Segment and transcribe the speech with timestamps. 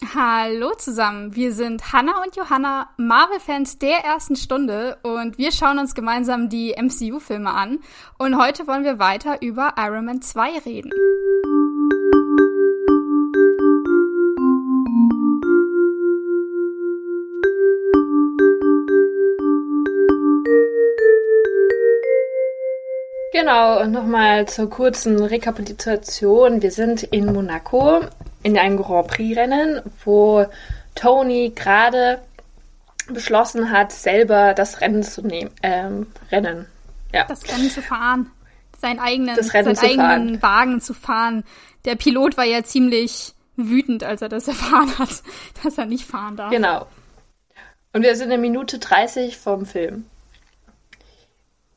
[0.00, 5.92] Hallo zusammen, wir sind Hannah und Johanna, Marvel-Fans der ersten Stunde und wir schauen uns
[5.92, 7.80] gemeinsam die MCU-Filme an
[8.16, 10.92] und heute wollen wir weiter über Iron Man 2 reden.
[23.32, 26.62] Genau, und nochmal zur kurzen Rekapitulation.
[26.62, 28.02] Wir sind in Monaco
[28.42, 30.46] in einem Grand Prix-Rennen, wo
[30.94, 32.20] Tony gerade
[33.08, 35.50] beschlossen hat, selber das Rennen zu nehmen.
[35.62, 36.66] Ähm, Rennen.
[37.12, 37.24] Ja.
[37.24, 38.30] Das Rennen zu fahren.
[38.80, 39.98] Seinen eigenen, seinen eigenen
[40.38, 40.42] fahren.
[40.42, 41.44] Wagen zu fahren.
[41.84, 45.22] Der Pilot war ja ziemlich wütend, als er das erfahren hat,
[45.62, 46.50] dass er nicht fahren darf.
[46.50, 46.86] Genau.
[47.92, 50.04] Und wir sind in Minute 30 vom Film.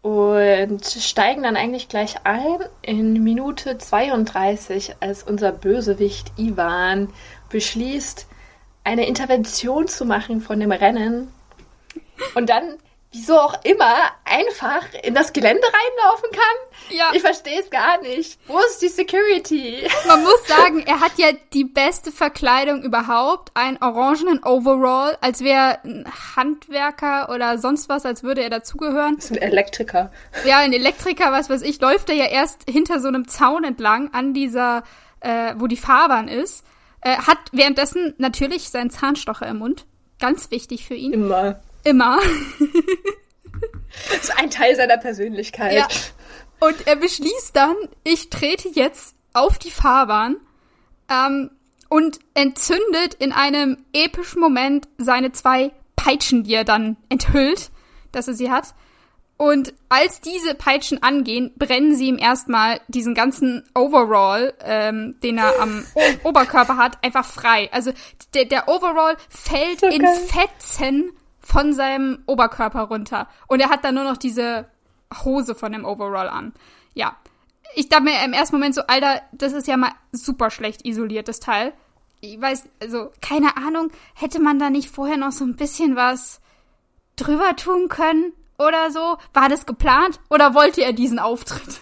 [0.02, 7.10] Und steigen dann eigentlich gleich ein in Minute 32, als unser Bösewicht Ivan
[7.50, 8.28] beschließt,
[8.84, 11.32] eine Intervention zu machen von dem Rennen.
[12.34, 12.78] Und dann
[13.12, 16.98] wieso auch immer einfach in das Gelände reinlaufen kann.
[16.98, 17.12] Ja.
[17.14, 18.40] Ich verstehe es gar nicht.
[18.48, 19.88] Wo ist die Security?
[20.08, 23.52] Man muss sagen, er hat ja die beste Verkleidung überhaupt.
[23.54, 29.16] Ein orangenen Overall, als wäre ein Handwerker oder sonst was, als würde er dazugehören.
[29.18, 30.12] Das ist ein Elektriker.
[30.46, 34.14] Ja, ein Elektriker, was weiß ich, läuft er ja erst hinter so einem Zaun entlang
[34.14, 34.84] an dieser,
[35.20, 36.66] äh, wo die Fahrbahn ist.
[37.02, 39.86] Äh, hat währenddessen natürlich seinen Zahnstocher im Mund.
[40.20, 41.14] Ganz wichtig für ihn.
[41.14, 41.60] Immer.
[41.84, 42.20] Immer.
[44.10, 45.74] das ist ein Teil seiner Persönlichkeit.
[45.74, 45.88] Ja.
[46.60, 50.38] Und er beschließt dann, ich trete jetzt auf die Fahrbahn
[51.10, 51.52] ähm,
[51.90, 57.72] und entzündet in einem epischen Moment seine zwei Peitschen, die er dann enthüllt,
[58.12, 58.74] dass er sie hat.
[59.38, 65.60] Und als diese Peitschen angehen, brennen sie ihm erstmal diesen ganzen Overall, ähm, den er
[65.60, 65.84] am
[66.24, 67.68] Oberkörper hat, einfach frei.
[67.72, 67.92] Also
[68.36, 71.12] der, der Overall fällt so in Fetzen
[71.52, 73.28] von seinem Oberkörper runter.
[73.48, 74.68] Und er hat dann nur noch diese
[75.26, 76.54] Hose von dem Overall an.
[76.94, 77.18] Ja.
[77.76, 81.28] Ich dachte mir im ersten Moment so, Alter, das ist ja mal super schlecht isoliert,
[81.28, 81.74] das Teil.
[82.22, 86.40] Ich weiß, also, keine Ahnung, hätte man da nicht vorher noch so ein bisschen was
[87.18, 89.18] drüber tun können oder so?
[89.34, 91.82] War das geplant oder wollte er diesen Auftritt?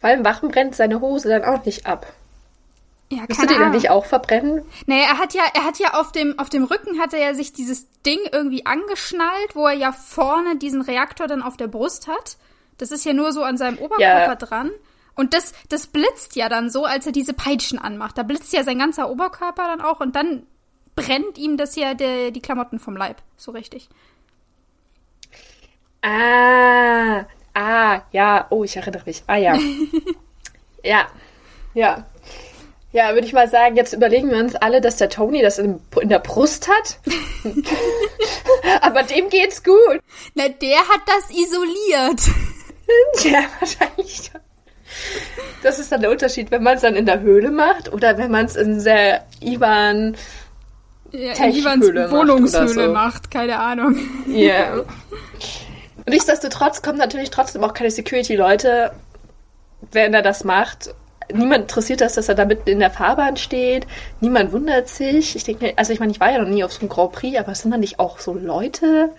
[0.00, 2.06] Weil im Wachen brennt seine Hose dann auch nicht ab.
[3.10, 4.64] Ja, Müsste die dann nicht auch verbrennen?
[4.86, 7.52] Nee, er hat ja, er hat ja auf dem, auf dem Rücken hatte er sich
[7.52, 12.36] dieses Ding irgendwie angeschnallt, wo er ja vorne diesen Reaktor dann auf der Brust hat.
[12.78, 14.34] Das ist ja nur so an seinem Oberkörper ja.
[14.34, 14.70] dran.
[15.14, 18.16] Und das, das blitzt ja dann so, als er diese Peitschen anmacht.
[18.16, 20.46] Da blitzt ja sein ganzer Oberkörper dann auch und dann
[20.94, 23.22] brennt ihm das ja der, die Klamotten vom Leib.
[23.36, 23.88] So richtig.
[26.02, 27.24] Ah,
[27.54, 29.22] ah, ja, oh, ich erinnere mich.
[29.26, 29.56] Ah, ja.
[30.82, 31.06] ja,
[31.74, 32.06] ja.
[32.92, 35.80] Ja, würde ich mal sagen, jetzt überlegen wir uns alle, dass der Tony das in,
[36.00, 36.98] in der Brust hat.
[38.82, 40.00] Aber dem geht's gut.
[40.34, 42.20] Na, der hat das isoliert.
[43.32, 44.30] ja, wahrscheinlich.
[45.62, 48.30] Das ist dann der Unterschied, wenn man es dann in der Höhle macht oder wenn
[48.30, 50.14] man es in der Ivan
[51.12, 52.92] ja, in Ivans Wohnungshöhle so.
[52.92, 53.98] macht, keine Ahnung.
[54.26, 54.74] Ja.
[54.74, 54.84] Yeah.
[56.06, 58.92] Nichtsdestotrotz kommen natürlich trotzdem auch keine Security-Leute,
[59.92, 60.94] wenn er das macht
[61.32, 63.86] niemand interessiert das, dass er da mitten in der Fahrbahn steht.
[64.20, 65.36] Niemand wundert sich.
[65.36, 67.38] Ich denke, also ich meine, ich war ja noch nie auf so einem Grand Prix,
[67.38, 69.10] aber sind da nicht auch so Leute?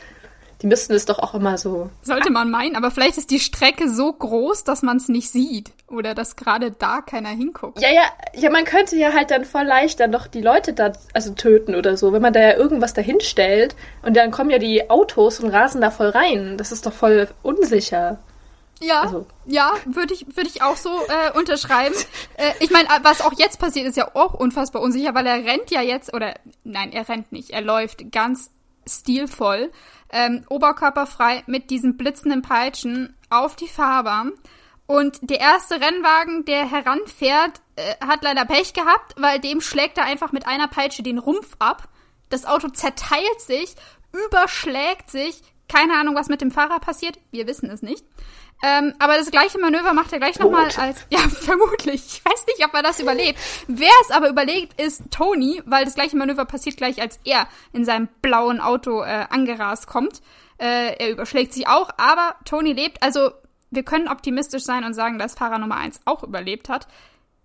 [0.64, 1.90] Die müssten es doch auch immer so.
[2.04, 5.72] Sollte man meinen, aber vielleicht ist die Strecke so groß, dass man es nicht sieht.
[5.90, 7.82] Oder dass gerade da keiner hinguckt.
[7.82, 8.04] Ja, ja,
[8.34, 11.76] ja, man könnte ja halt dann voll leicht dann doch die Leute da also töten
[11.76, 15.42] oder so, wenn man da ja irgendwas dahin stellt und dann kommen ja die Autos
[15.42, 16.56] und rasen da voll rein.
[16.58, 18.20] Das ist doch voll unsicher.
[18.82, 19.26] Ja, also.
[19.46, 21.96] ja, würde ich, würde ich auch so äh, unterschreiben.
[22.38, 25.72] äh, ich meine, was auch jetzt passiert, ist ja auch unfassbar unsicher, weil er rennt
[25.72, 28.50] ja jetzt, oder nein, er rennt nicht, er läuft ganz
[28.88, 29.72] stilvoll,
[30.12, 34.34] ähm, oberkörperfrei mit diesen blitzenden Peitschen auf die Fahrbahn.
[34.86, 40.06] Und der erste Rennwagen, der heranfährt, äh, hat leider Pech gehabt, weil dem schlägt er
[40.06, 41.88] einfach mit einer Peitsche den Rumpf ab.
[42.30, 43.76] Das Auto zerteilt sich,
[44.12, 45.42] überschlägt sich.
[45.70, 47.18] Keine Ahnung, was mit dem Fahrer passiert.
[47.32, 48.06] Wir wissen es nicht.
[48.66, 51.06] Ähm, aber das gleiche Manöver macht er gleich nochmal als.
[51.10, 52.02] Ja, vermutlich.
[52.08, 53.38] Ich weiß nicht, ob er das überlebt.
[53.68, 57.84] Wer es aber überlegt, ist Tony, weil das gleiche Manöver passiert gleich, als er in
[57.84, 60.22] seinem blauen Auto äh, angerast kommt.
[60.60, 63.04] Äh, er überschlägt sich auch, aber Tony lebt.
[63.04, 63.32] Also,
[63.70, 66.88] wir können optimistisch sein und sagen, dass Fahrer Nummer 1 auch überlebt hat.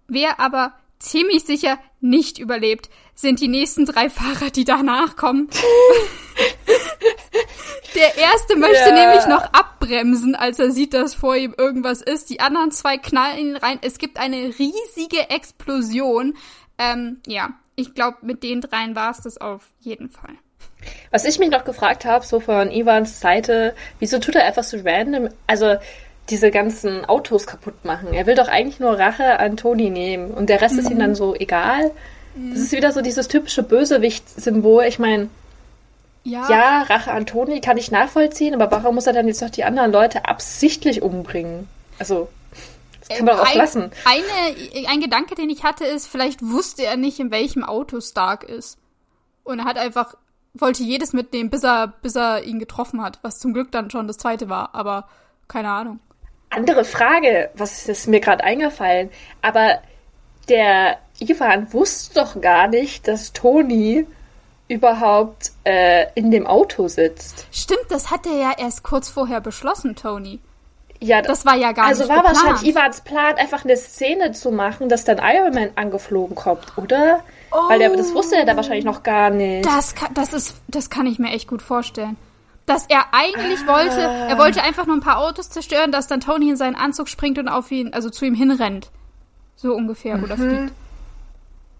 [0.06, 5.48] Wer aber ziemlich sicher nicht überlebt, sind die nächsten drei Fahrer, die danach kommen.
[7.94, 8.94] Der erste möchte ja.
[8.94, 12.30] nämlich noch abbremsen, als er sieht, dass vor ihm irgendwas ist.
[12.30, 13.78] Die anderen zwei knallen ihn rein.
[13.82, 16.36] Es gibt eine riesige Explosion.
[16.78, 20.34] Ähm, ja, ich glaube, mit den dreien war es das auf jeden Fall.
[21.10, 24.78] Was ich mich noch gefragt habe, so von Ivans Seite, wieso tut er etwas so
[24.84, 25.76] random, also
[26.30, 28.12] diese ganzen Autos kaputt machen?
[28.12, 30.80] Er will doch eigentlich nur Rache an Toni nehmen und der Rest mhm.
[30.80, 31.00] ist ihm mhm.
[31.00, 31.90] dann so egal.
[32.50, 34.84] Das ist wieder so dieses typische Bösewicht-Symbol.
[34.84, 35.28] Ich meine,
[36.22, 36.48] ja.
[36.48, 39.64] ja, Rache an Toni kann ich nachvollziehen, aber warum muss er dann jetzt noch die
[39.64, 41.69] anderen Leute absichtlich umbringen?
[41.98, 42.28] Also,
[43.00, 43.90] das kann man äh, auch ein, lassen.
[44.04, 48.44] Eine, ein Gedanke, den ich hatte, ist, vielleicht wusste er nicht, in welchem Auto Stark
[48.44, 48.78] ist.
[49.42, 50.14] Und er hat einfach,
[50.54, 54.06] wollte jedes mitnehmen, bis er, bis er ihn getroffen hat, was zum Glück dann schon
[54.06, 55.08] das zweite war, aber
[55.48, 56.00] keine Ahnung.
[56.50, 59.10] Andere Frage, was ist mir gerade eingefallen,
[59.42, 59.80] aber
[60.48, 64.06] der Ivan wusste doch gar nicht, dass Toni
[64.68, 67.46] überhaupt äh, in dem Auto sitzt.
[67.52, 70.40] Stimmt, das hat er ja erst kurz vorher beschlossen, Tony.
[71.00, 72.46] Ja, das war ja gar also nicht Also war geplant.
[72.50, 77.20] wahrscheinlich Ivans Plan, einfach eine Szene zu machen, dass dann Iron Man angeflogen kommt, oder?
[77.50, 79.64] Oh, Weil der, das wusste er da wahrscheinlich noch gar nicht.
[79.64, 82.16] Das kann, das ist, das kann ich mir echt gut vorstellen.
[82.69, 83.67] Dass er eigentlich ah.
[83.67, 87.09] wollte, er wollte einfach nur ein paar Autos zerstören, dass dann Tony in seinen Anzug
[87.09, 88.91] springt und auf ihn, also zu ihm hinrennt.
[89.56, 90.25] So ungefähr, mhm.
[90.25, 90.73] oder fliegt.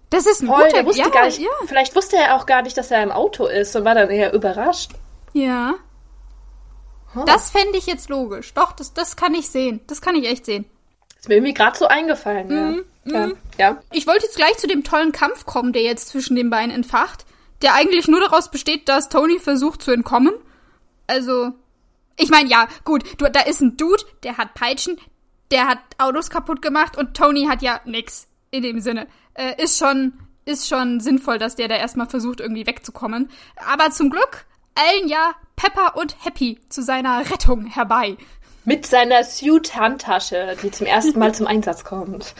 [0.09, 1.49] Das ist ein Voll, guter, der wusste ja, gar nicht, ja.
[1.67, 4.33] Vielleicht wusste er auch gar nicht, dass er im Auto ist und war dann eher
[4.33, 4.91] überrascht.
[5.33, 5.75] Ja.
[7.13, 7.23] Huh.
[7.25, 8.53] Das fände ich jetzt logisch.
[8.53, 9.81] Doch, das, das kann ich sehen.
[9.87, 10.65] Das kann ich echt sehen.
[11.19, 12.85] ist mir irgendwie gerade so eingefallen, mhm.
[13.05, 13.27] ja.
[13.27, 13.37] Mhm.
[13.57, 13.77] ja.
[13.91, 17.25] Ich wollte jetzt gleich zu dem tollen Kampf kommen, der jetzt zwischen den beiden entfacht,
[17.61, 20.33] der eigentlich nur daraus besteht, dass Tony versucht zu entkommen.
[21.09, 21.51] Also,
[22.17, 24.97] ich meine, ja, gut, du, da ist ein Dude, der hat Peitschen,
[25.51, 29.07] der hat Autos kaputt gemacht und Tony hat ja nix in dem Sinne
[29.39, 30.13] äh, ist schon
[30.45, 33.29] ist schon sinnvoll, dass der da erstmal versucht, irgendwie wegzukommen.
[33.71, 38.17] Aber zum Glück eilen ja Pepper und Happy zu seiner Rettung herbei.
[38.65, 42.33] Mit seiner Suit-Handtasche, die zum ersten Mal zum Einsatz kommt.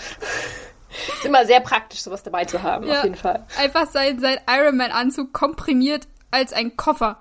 [1.13, 3.45] Ist immer sehr praktisch, sowas dabei zu haben, ja, auf jeden Fall.
[3.57, 7.19] Einfach sein, sein Iron Man-Anzug komprimiert als ein Koffer,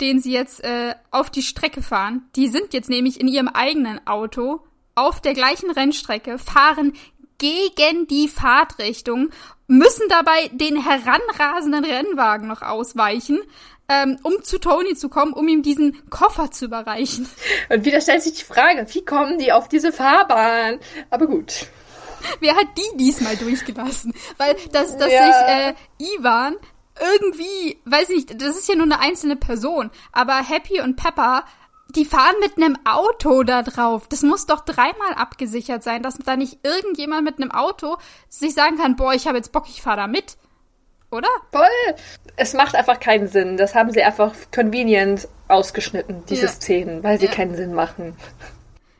[0.00, 2.28] den sie jetzt äh, auf die Strecke fahren.
[2.36, 4.60] Die sind jetzt nämlich in ihrem eigenen Auto
[4.94, 6.94] auf der gleichen Rennstrecke, fahren
[7.38, 9.30] gegen die Fahrtrichtung,
[9.66, 13.40] müssen dabei den heranrasenden Rennwagen noch ausweichen,
[13.88, 17.28] ähm, um zu Tony zu kommen, um ihm diesen Koffer zu überreichen.
[17.68, 20.80] Und wieder stellt sich die Frage, wie kommen die auf diese Fahrbahn?
[21.10, 21.66] Aber gut.
[22.40, 24.12] Wer hat die diesmal durchgelassen?
[24.38, 25.26] Weil, dass, dass ja.
[25.26, 26.56] sich äh, Ivan
[27.00, 31.44] irgendwie, weiß nicht, das ist ja nur eine einzelne Person, aber Happy und Pepper
[31.94, 34.08] die fahren mit einem Auto da drauf.
[34.08, 37.96] Das muss doch dreimal abgesichert sein, dass da nicht irgendjemand mit einem Auto
[38.28, 40.36] sich sagen kann, boah, ich habe jetzt Bock, ich fahre da mit.
[41.10, 41.28] Oder?
[41.52, 41.94] Voll.
[42.36, 43.56] Es macht einfach keinen Sinn.
[43.56, 46.48] Das haben sie einfach convenient ausgeschnitten, diese ja.
[46.48, 47.32] Szenen, weil sie ja.
[47.32, 48.16] keinen Sinn machen.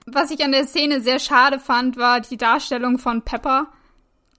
[0.06, 3.66] Was ich an der Szene sehr schade fand, war die Darstellung von Pepper.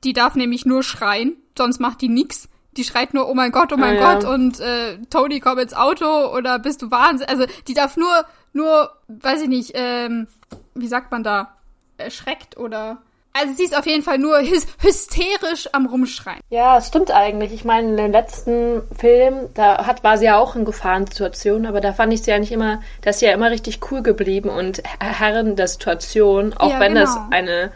[0.05, 2.47] Die darf nämlich nur schreien, sonst macht die nix
[2.77, 4.29] die schreit nur, oh mein Gott, oh mein ah, Gott, ja.
[4.29, 7.29] und äh, Tony, komm ins Auto oder bist du wahnsinnig?
[7.29, 10.27] Also die darf nur, nur, weiß ich nicht, ähm,
[10.75, 11.57] wie sagt man da,
[11.97, 12.99] erschreckt oder.
[13.33, 16.39] Also sie ist auf jeden Fall nur hys hysterisch am Rumschreien.
[16.49, 17.53] Ja, stimmt eigentlich.
[17.53, 21.79] Ich meine, in dem letzten Film, da hat, war sie ja auch in Gefahrensituationen, aber
[21.79, 24.49] da fand ich sie ja nicht immer, da ist sie ja immer richtig cool geblieben
[24.49, 27.05] und Herrin der Situation, auch ja, wenn genau.
[27.05, 27.71] das eine,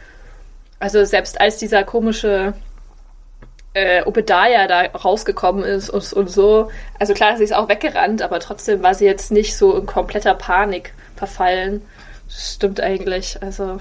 [0.79, 2.53] also selbst als dieser komische
[3.73, 6.69] äh, Obadiah da rausgekommen ist und, und so.
[6.99, 10.35] Also klar, sie ist auch weggerannt, aber trotzdem war sie jetzt nicht so in kompletter
[10.35, 11.81] Panik verfallen.
[12.29, 13.41] Stimmt eigentlich.
[13.41, 13.79] Also.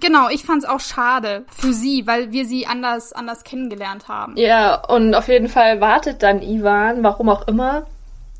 [0.00, 4.36] Genau, ich fand's auch schade für sie, weil wir sie anders, anders kennengelernt haben.
[4.36, 7.86] Ja, und auf jeden Fall wartet dann Ivan, warum auch immer,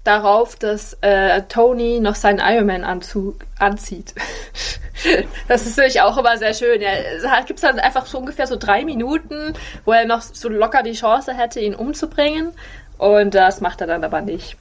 [0.05, 4.15] darauf, dass äh, Tony noch seinen Ironman-Anzug anzieht.
[5.49, 6.81] das ist natürlich auch immer sehr schön.
[6.81, 9.55] Ja, gibt es dann einfach so ungefähr so drei Minuten,
[9.85, 12.53] wo er noch so locker die Chance hätte, ihn umzubringen.
[12.99, 14.57] Und das macht er dann aber nicht.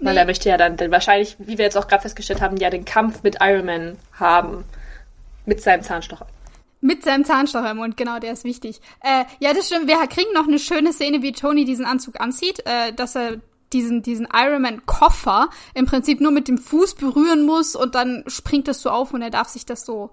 [0.00, 0.08] Nee.
[0.08, 2.84] Weil er möchte ja dann wahrscheinlich, wie wir jetzt auch gerade festgestellt haben, ja den
[2.84, 4.64] Kampf mit Iron Man haben.
[5.46, 6.26] Mit seinem Zahnstocher.
[6.80, 8.80] Mit seinem Zahnstocher im Mund, genau, der ist wichtig.
[9.02, 9.86] Äh, ja, das stimmt.
[9.86, 13.36] Wir kriegen noch eine schöne Szene, wie Tony diesen Anzug anzieht, äh, dass er
[13.72, 18.82] diesen, diesen Ironman-Koffer im Prinzip nur mit dem Fuß berühren muss und dann springt das
[18.82, 20.10] so auf und er darf sich das so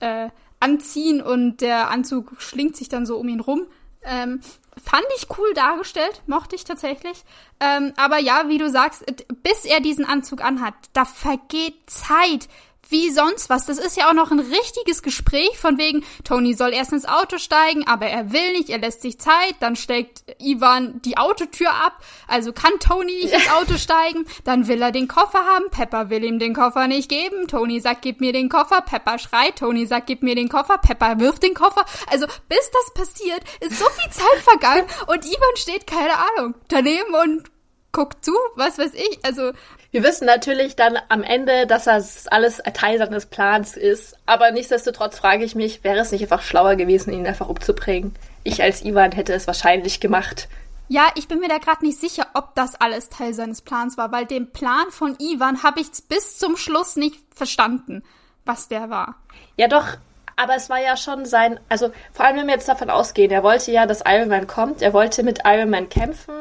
[0.00, 0.28] äh,
[0.60, 3.66] anziehen und der Anzug schlingt sich dann so um ihn rum.
[4.02, 4.40] Ähm,
[4.82, 7.24] fand ich cool dargestellt, mochte ich tatsächlich.
[7.60, 9.04] Ähm, aber ja, wie du sagst,
[9.42, 12.48] bis er diesen Anzug anhat, da vergeht Zeit
[12.88, 13.66] wie sonst was.
[13.66, 17.38] Das ist ja auch noch ein richtiges Gespräch von wegen, Tony soll erst ins Auto
[17.38, 22.02] steigen, aber er will nicht, er lässt sich Zeit, dann steckt Ivan die Autotür ab,
[22.28, 26.24] also kann Tony nicht ins Auto steigen, dann will er den Koffer haben, Pepper will
[26.24, 30.06] ihm den Koffer nicht geben, Tony sagt, gib mir den Koffer, Pepper schreit, Tony sagt,
[30.06, 31.84] gib mir den Koffer, Pepper wirft den Koffer.
[32.10, 37.14] Also bis das passiert, ist so viel Zeit vergangen und Ivan steht, keine Ahnung, daneben
[37.14, 37.53] und
[37.94, 39.52] guckt zu, was weiß ich, also
[39.90, 44.16] wir wissen natürlich dann am Ende, dass das alles Teil seines Plans ist.
[44.26, 48.12] Aber nichtsdestotrotz frage ich mich, wäre es nicht einfach schlauer gewesen, ihn einfach umzubringen?
[48.42, 50.48] Ich als Ivan hätte es wahrscheinlich gemacht.
[50.88, 54.10] Ja, ich bin mir da gerade nicht sicher, ob das alles Teil seines Plans war,
[54.10, 58.02] weil den Plan von Ivan habe ich bis zum Schluss nicht verstanden,
[58.44, 59.14] was der war.
[59.56, 59.96] Ja, doch,
[60.36, 63.44] aber es war ja schon sein, also vor allem wenn wir jetzt davon ausgehen, er
[63.44, 66.34] wollte ja, dass Iron Man kommt, er wollte mit Iron Man kämpfen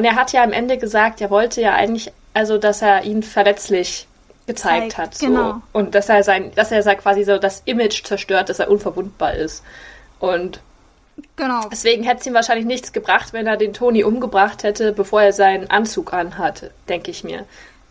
[0.00, 3.22] und er hat ja am Ende gesagt, er wollte ja eigentlich also dass er ihn
[3.22, 4.06] verletzlich
[4.46, 5.14] gezeigt hat.
[5.14, 5.26] So.
[5.26, 5.62] Genau.
[5.72, 9.62] Und dass er sein, dass er quasi so das Image zerstört, dass er unverwundbar ist.
[10.18, 10.60] Und
[11.36, 11.68] genau.
[11.70, 15.32] deswegen hätte es ihm wahrscheinlich nichts gebracht, wenn er den Toni umgebracht hätte, bevor er
[15.32, 17.44] seinen Anzug anhatte, denke ich mir.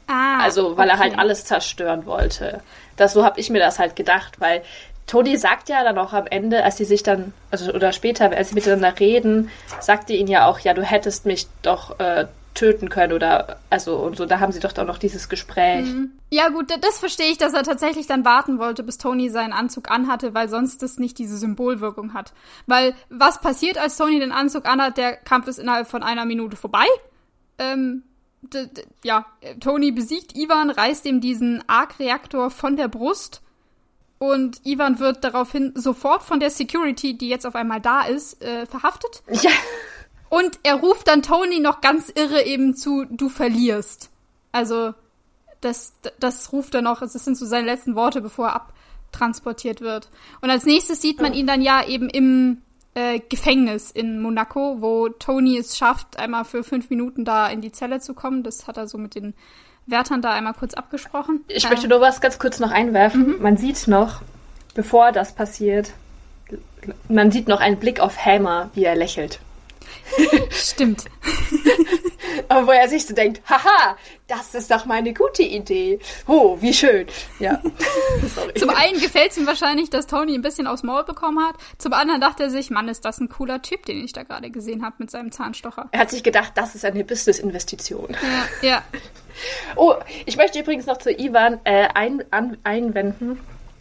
[0.08, 0.98] Ah, also, weil okay.
[0.98, 2.62] er halt alles zerstören wollte.
[2.98, 4.63] Das so habe ich mir das halt gedacht, weil
[5.10, 8.50] Toni sagt ja dann auch am Ende, als sie sich dann, also oder später, als
[8.50, 9.50] sie miteinander reden,
[9.80, 14.18] sagte ihn ja auch, ja, du hättest mich doch äh, töten können oder also und
[14.18, 15.88] so, da haben sie doch auch noch dieses Gespräch.
[15.88, 16.12] Mhm.
[16.30, 19.89] Ja gut, das verstehe ich, dass er tatsächlich dann warten wollte, bis Tony seinen Anzug
[19.89, 22.32] anhatte, weil sonst das nicht diese Symbolwirkung hat.
[22.68, 26.56] Weil was passiert, als Tony den Anzug anhat, der Kampf ist innerhalb von einer Minute
[26.56, 26.86] vorbei.
[27.58, 28.04] Ähm,
[29.04, 29.25] ja,
[29.60, 33.42] Tony besiegt Ivan, reißt ihm diesen Arc-Reaktor von der Brust
[34.19, 38.65] und Ivan wird daraufhin sofort von der Security, die jetzt auf einmal da ist, äh,
[38.65, 39.23] verhaftet.
[39.31, 39.51] Ja.
[40.29, 44.11] Und er ruft dann Tony noch ganz irre eben zu, du verlierst.
[44.51, 44.93] Also,
[45.61, 50.09] das, das ruft er noch, das sind so seine letzten Worte, bevor er abtransportiert wird.
[50.41, 52.61] Und als nächstes sieht man ihn dann ja eben im
[52.93, 57.71] äh, Gefängnis in Monaco, wo Tony es schafft, einmal für fünf Minuten da in die
[57.71, 58.43] Zelle zu kommen.
[58.43, 59.33] Das hat er so mit den
[59.91, 61.43] Wärtern da einmal kurz abgesprochen.
[61.48, 63.36] Ich äh, möchte nur was ganz kurz noch einwerfen.
[63.36, 63.41] Mhm.
[63.41, 64.22] Man sieht noch,
[64.75, 65.91] bevor das passiert,
[67.08, 69.39] man sieht noch einen Blick auf Hammer, wie er lächelt.
[70.51, 71.05] Stimmt.
[72.48, 76.00] Aber wo er sich so denkt, haha, das ist doch mal eine gute Idee.
[76.27, 77.08] Oh, wie schön.
[77.39, 77.62] Ja.
[78.55, 81.55] Zum einen gefällt es ihm wahrscheinlich, dass Tony ein bisschen aufs Maul bekommen hat.
[81.77, 84.50] Zum anderen dachte er sich, Mann, ist das ein cooler Typ, den ich da gerade
[84.50, 85.89] gesehen habe mit seinem Zahnstocher.
[85.91, 88.15] Er hat sich gedacht, das ist eine Business-Investition.
[88.62, 88.84] Ja, ja.
[89.75, 93.39] Oh, ich möchte übrigens noch zu Ivan äh, ein, an, einwenden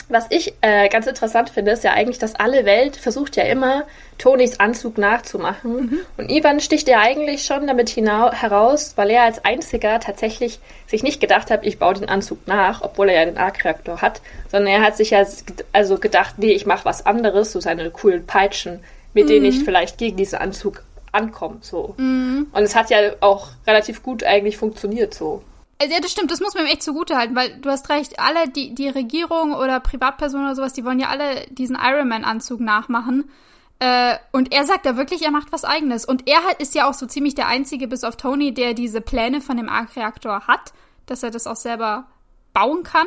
[0.09, 3.85] was ich äh, ganz interessant finde, ist ja eigentlich, dass alle Welt versucht ja immer,
[4.17, 5.73] Tonys Anzug nachzumachen.
[5.73, 5.99] Mhm.
[6.17, 11.21] Und Ivan sticht ja eigentlich schon damit heraus, weil er als einziger tatsächlich sich nicht
[11.21, 14.83] gedacht hat, ich baue den Anzug nach, obwohl er ja den Arc-Reaktor hat, sondern er
[14.83, 15.25] hat sich ja
[15.73, 18.81] also gedacht, nee, ich mache was anderes, so seine coolen Peitschen,
[19.15, 19.29] mit mhm.
[19.29, 21.59] denen ich vielleicht gegen diesen Anzug ankomme.
[21.61, 21.95] So.
[21.97, 22.49] Mhm.
[22.53, 25.43] Und es hat ja auch relativ gut eigentlich funktioniert so.
[25.81, 28.49] Also, ja, das stimmt, das muss man ihm echt zugutehalten, weil du hast recht, alle,
[28.49, 33.31] die, die Regierung oder Privatpersonen oder sowas, die wollen ja alle diesen Ironman-Anzug nachmachen.
[33.79, 36.05] Äh, und er sagt da wirklich, er macht was eigenes.
[36.05, 39.01] Und er halt ist ja auch so ziemlich der Einzige, bis auf Tony, der diese
[39.01, 40.73] Pläne von dem Arc-Reaktor hat,
[41.07, 42.09] dass er das auch selber
[42.53, 43.07] bauen kann.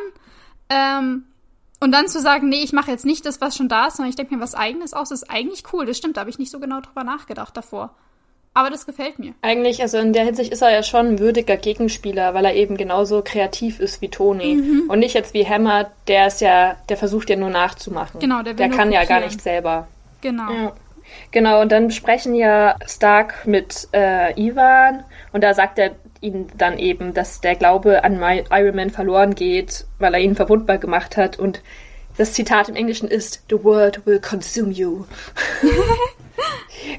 [0.70, 1.26] Ähm,
[1.82, 4.12] und dann zu sagen, nee, ich mache jetzt nicht das, was schon da ist, sondern
[4.12, 5.86] ich denke mir was eigenes aus, ist eigentlich cool.
[5.86, 7.96] Das stimmt, da habe ich nicht so genau drüber nachgedacht davor.
[8.54, 9.34] Aber das gefällt mir.
[9.42, 12.76] Eigentlich, also in der Hinsicht ist er ja schon ein würdiger Gegenspieler, weil er eben
[12.76, 14.56] genauso kreativ ist wie Tony.
[14.56, 14.90] Mhm.
[14.90, 18.20] Und nicht jetzt wie Hammer, der ist ja, der versucht ja nur nachzumachen.
[18.20, 18.92] Genau, der, will der kann kopieren.
[18.92, 19.88] ja gar nicht selber.
[20.20, 20.52] Genau.
[20.52, 20.74] Ja.
[21.32, 25.04] Genau, und dann besprechen ja Stark mit äh, Ivan
[25.34, 25.92] und da sagt er
[26.22, 30.78] ihm dann eben, dass der Glaube an Iron Man verloren geht, weil er ihn verwundbar
[30.78, 31.62] gemacht hat und
[32.18, 35.06] das Zitat im Englischen ist The world will consume you.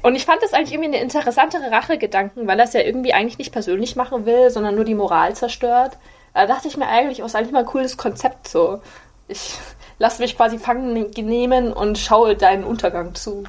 [0.01, 3.37] Und ich fand das eigentlich irgendwie eine interessantere Rachegedanken, weil er es ja irgendwie eigentlich
[3.37, 5.97] nicht persönlich machen will, sondern nur die Moral zerstört.
[6.33, 8.81] Da dachte ich mir eigentlich, oh, ist eigentlich mal ein cooles Konzept so.
[9.27, 9.55] Ich
[9.99, 13.43] lasse mich quasi fangen nehmen und schaue deinen Untergang zu.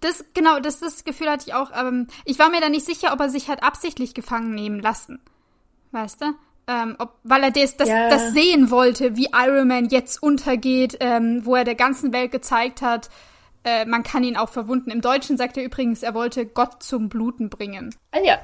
[0.00, 1.70] Das, genau, das, das Gefühl hatte ich auch.
[1.74, 5.18] Ähm, ich war mir da nicht sicher, ob er sich hat absichtlich gefangen nehmen lassen.
[5.92, 6.26] Weißt du?
[6.66, 8.08] Ähm, ob, weil er das, das, ja.
[8.08, 12.82] das sehen wollte, wie Iron Man jetzt untergeht, ähm, wo er der ganzen Welt gezeigt
[12.82, 13.10] hat,
[13.64, 14.90] äh, man kann ihn auch verwunden.
[14.90, 17.94] Im Deutschen sagt er übrigens, er wollte Gott zum Bluten bringen.
[18.12, 18.38] Ah ja.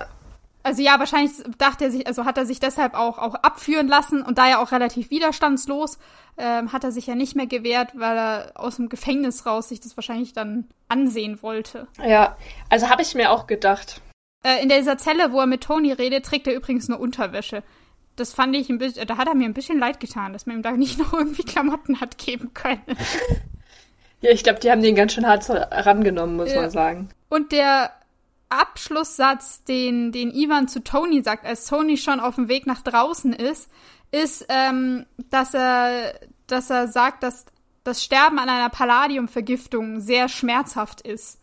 [0.63, 4.23] Also ja, wahrscheinlich dachte er sich, also hat er sich deshalb auch, auch abführen lassen
[4.23, 5.99] und da ja auch relativ widerstandslos,
[6.37, 9.81] ähm, hat er sich ja nicht mehr gewehrt, weil er aus dem Gefängnis raus sich
[9.81, 11.87] das wahrscheinlich dann ansehen wollte.
[12.05, 12.37] Ja,
[12.69, 14.03] also habe ich mir auch gedacht.
[14.43, 17.63] Äh, in dieser Zelle, wo er mit Tony redet, trägt er übrigens nur Unterwäsche.
[18.17, 20.57] das fand ich ein bisschen, da hat er mir ein bisschen leid getan, dass man
[20.57, 22.83] ihm da nicht noch irgendwie Klamotten hat geben können.
[24.21, 26.61] Ja, ich glaube, die haben den ganz schön hart herangenommen, muss ja.
[26.61, 27.09] man sagen.
[27.29, 27.91] Und der
[28.51, 33.33] Abschlusssatz, den, den Ivan zu Tony sagt, als Tony schon auf dem Weg nach draußen
[33.33, 33.71] ist,
[34.11, 36.15] ist, ähm, dass er,
[36.47, 37.47] dass er sagt, dass
[37.85, 41.39] das Sterben an einer Palladiumvergiftung sehr schmerzhaft ist.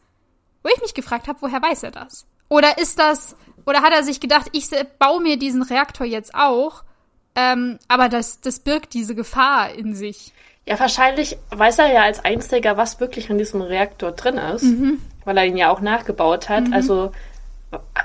[0.64, 2.28] Wo ich mich gefragt habe, woher weiß er das?
[2.50, 4.70] Oder ist das, oder hat er sich gedacht, ich
[5.00, 6.84] baue mir diesen Reaktor jetzt auch,
[7.36, 10.34] ähm, aber das, das birgt diese Gefahr in sich.
[10.68, 15.00] Ja, wahrscheinlich weiß er ja als Einziger, was wirklich in diesem Reaktor drin ist, mhm.
[15.24, 16.68] weil er ihn ja auch nachgebaut hat.
[16.68, 16.74] Mhm.
[16.74, 17.12] Also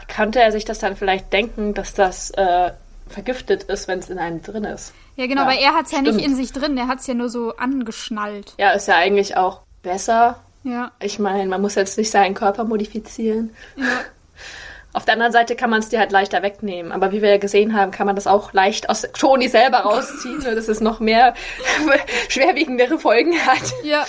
[0.07, 2.71] könnte er sich das dann vielleicht denken, dass das äh,
[3.09, 4.95] vergiftet ist, wenn es in einem drin ist.
[5.17, 7.07] Ja, genau, ja, weil er hat es ja nicht in sich drin, er hat es
[7.09, 8.55] ja nur so angeschnallt.
[8.59, 10.39] Ja, ist ja eigentlich auch besser.
[10.63, 10.93] Ja.
[11.01, 13.51] Ich meine, man muss jetzt nicht seinen Körper modifizieren.
[13.77, 13.85] Ja.
[14.95, 16.93] Auf der anderen Seite kann man es dir halt leichter wegnehmen.
[16.93, 20.43] Aber wie wir ja gesehen haben, kann man das auch leicht aus Toni selber rausziehen,
[20.45, 21.35] dass es noch mehr
[22.29, 23.73] schwerwiegendere Folgen hat.
[23.85, 24.05] Ja.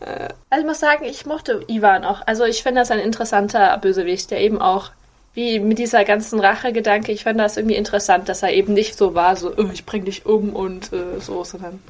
[0.00, 2.22] Äh, also ich muss sagen, ich mochte Ivan auch.
[2.26, 4.90] Also ich finde das ein interessanter Bösewicht, der eben auch,
[5.34, 9.14] wie mit dieser ganzen Rache-Gedanke, ich fand das irgendwie interessant, dass er eben nicht so
[9.14, 11.82] war, so, oh, ich bring dich um und äh, so, sondern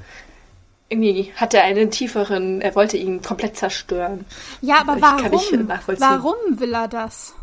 [0.89, 4.25] irgendwie hat er einen tieferen, er wollte ihn komplett zerstören.
[4.63, 5.69] Ja, aber warum?
[5.99, 7.35] Warum will er das?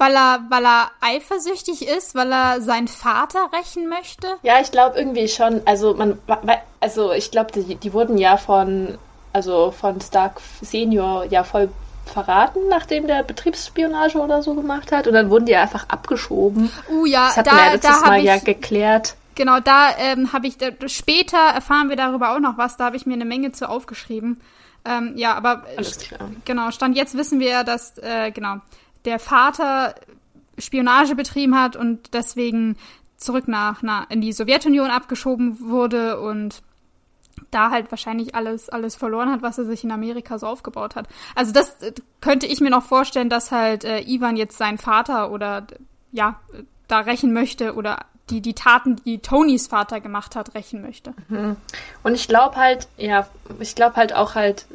[0.00, 4.28] Weil er, weil er eifersüchtig ist, weil er seinen Vater rächen möchte?
[4.42, 5.60] Ja, ich glaube irgendwie schon.
[5.66, 6.18] Also man,
[6.80, 8.96] also ich glaube, die, die wurden ja von,
[9.34, 11.68] also von Stark Senior ja voll
[12.06, 15.06] verraten, nachdem der Betriebsspionage oder so gemacht hat.
[15.06, 16.70] Und dann wurden die einfach abgeschoben.
[16.90, 19.16] Uh ja, das hatten da, ja letztes Mal ja geklärt.
[19.34, 22.96] Genau, da ähm, habe ich, da, später erfahren wir darüber auch noch was, da habe
[22.96, 24.40] ich mir eine Menge zu aufgeschrieben.
[24.86, 26.30] Ähm, ja, aber Alles klar.
[26.46, 28.56] genau, Stand jetzt wissen wir ja, dass, äh, genau,
[29.04, 29.94] der Vater
[30.58, 32.76] Spionage betrieben hat und deswegen
[33.16, 36.62] zurück nach, nach in die Sowjetunion abgeschoben wurde und
[37.50, 41.08] da halt wahrscheinlich alles alles verloren hat, was er sich in Amerika so aufgebaut hat.
[41.34, 45.30] Also das äh, könnte ich mir noch vorstellen, dass halt äh, Ivan jetzt seinen Vater
[45.30, 45.66] oder
[46.12, 46.40] ja
[46.88, 51.14] da rächen möchte oder die die Taten, die Tonys Vater gemacht hat, rächen möchte.
[51.28, 51.56] Mhm.
[52.02, 53.26] Und ich glaube halt, ja,
[53.58, 54.66] ich glaube halt auch halt,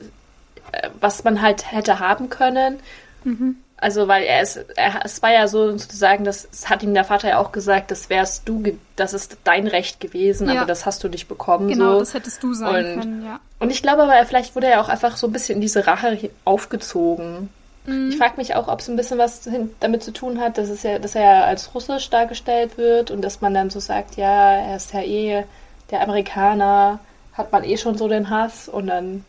[0.72, 2.80] äh, was man halt hätte haben können.
[3.24, 3.58] Mhm.
[3.78, 7.04] Also, weil er ist, er, es war ja so sozusagen, das, das hat ihm der
[7.04, 8.64] Vater ja auch gesagt, das wärst du,
[8.96, 10.56] das ist dein Recht gewesen, ja.
[10.56, 11.68] aber das hast du nicht bekommen.
[11.68, 12.00] Genau, so.
[12.00, 13.40] das hättest du sein und, können, ja.
[13.60, 16.30] Und ich glaube aber, vielleicht wurde er auch einfach so ein bisschen in diese Rache
[16.46, 17.50] aufgezogen.
[17.86, 18.10] Mhm.
[18.10, 20.84] Ich frage mich auch, ob es ein bisschen was damit zu tun hat, dass, es
[20.84, 24.54] ja, dass er ja als russisch dargestellt wird und dass man dann so sagt, ja,
[24.54, 25.44] er ist ja eh
[25.92, 27.00] der Amerikaner,
[27.34, 29.26] hat man eh schon so den Hass und dann,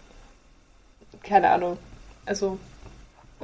[1.23, 1.77] keine Ahnung,
[2.25, 2.59] also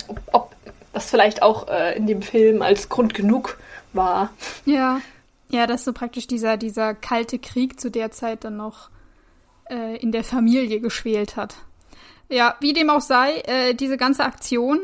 [0.08, 0.56] ob, ob
[0.92, 3.58] das vielleicht auch äh, in dem Film als Grund genug
[3.92, 4.30] war.
[4.64, 5.00] Ja,
[5.48, 8.88] ja, dass so praktisch dieser, dieser kalte Krieg zu der Zeit dann noch
[9.70, 11.56] äh, in der Familie geschwelt hat.
[12.28, 14.80] Ja, wie dem auch sei, äh, diese ganze Aktion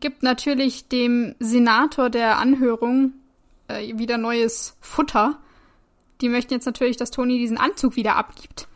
[0.00, 3.12] gibt natürlich dem Senator der Anhörung
[3.68, 5.38] äh, wieder neues Futter.
[6.22, 8.68] Die möchten jetzt natürlich, dass Toni diesen Anzug wieder abgibt.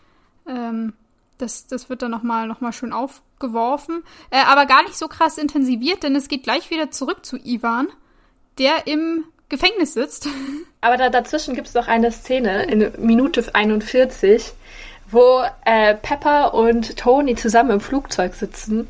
[0.46, 0.92] Ähm,
[1.40, 4.02] das, das wird dann nochmal noch mal schön aufgeworfen.
[4.30, 7.88] Äh, aber gar nicht so krass intensiviert, denn es geht gleich wieder zurück zu Ivan,
[8.58, 10.28] der im Gefängnis sitzt.
[10.80, 14.52] Aber da, dazwischen gibt es noch eine Szene in Minute 41,
[15.10, 18.88] wo äh, Pepper und Tony zusammen im Flugzeug sitzen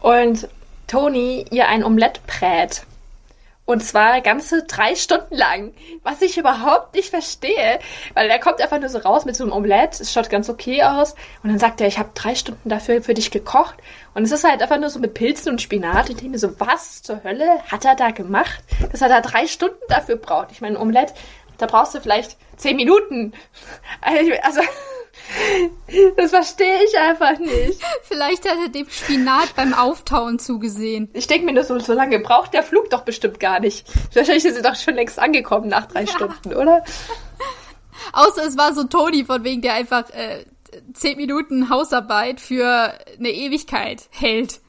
[0.00, 0.48] und
[0.86, 2.82] Tony ihr ein Omelett prät.
[3.70, 5.72] Und zwar ganze drei Stunden lang.
[6.02, 7.78] Was ich überhaupt nicht verstehe.
[8.14, 10.00] Weil er kommt einfach nur so raus mit so einem Omelett.
[10.00, 11.14] Es schaut ganz okay aus.
[11.44, 13.76] Und dann sagt er, ich habe drei Stunden dafür für dich gekocht.
[14.14, 16.08] Und es ist halt einfach nur so mit Pilzen und Spinat.
[16.08, 18.60] Und ich denke mir so, was zur Hölle hat er da gemacht?
[18.90, 20.50] Dass er da drei Stunden dafür braucht.
[20.50, 21.14] Ich meine, ein Omelett,
[21.58, 23.34] da brauchst du vielleicht zehn Minuten.
[24.42, 24.62] Also,
[26.16, 27.80] das verstehe ich einfach nicht.
[28.02, 31.08] Vielleicht hat er dem Spinat beim Auftauen zugesehen.
[31.12, 33.86] Ich denke mir nur so, so lange braucht der Flug doch bestimmt gar nicht.
[34.14, 36.12] Wahrscheinlich sind sie doch schon längst angekommen nach drei ja.
[36.12, 36.84] Stunden, oder?
[38.12, 40.44] Außer es war so Toni, von wegen der einfach äh,
[40.94, 44.60] zehn Minuten Hausarbeit für eine Ewigkeit hält.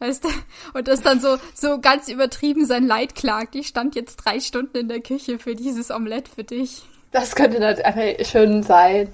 [0.00, 0.28] Weißt du?
[0.74, 3.56] Und das dann so, so ganz übertrieben sein Leid klagt.
[3.56, 6.82] Ich stand jetzt drei Stunden in der Küche für dieses Omelett für dich.
[7.10, 9.12] Das könnte natürlich schön sein.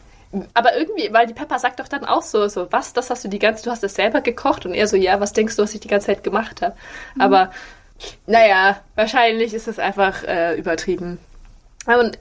[0.54, 3.28] Aber irgendwie, weil die Peppa sagt doch dann auch so, so, was, das hast du
[3.28, 5.74] die ganze, du hast es selber gekocht und er so, ja, was denkst du, was
[5.74, 6.76] ich die ganze Zeit gemacht habe?
[7.14, 7.20] Mhm.
[7.20, 7.50] Aber,
[8.26, 11.18] naja, wahrscheinlich ist es einfach äh, übertrieben.
[11.86, 12.18] Und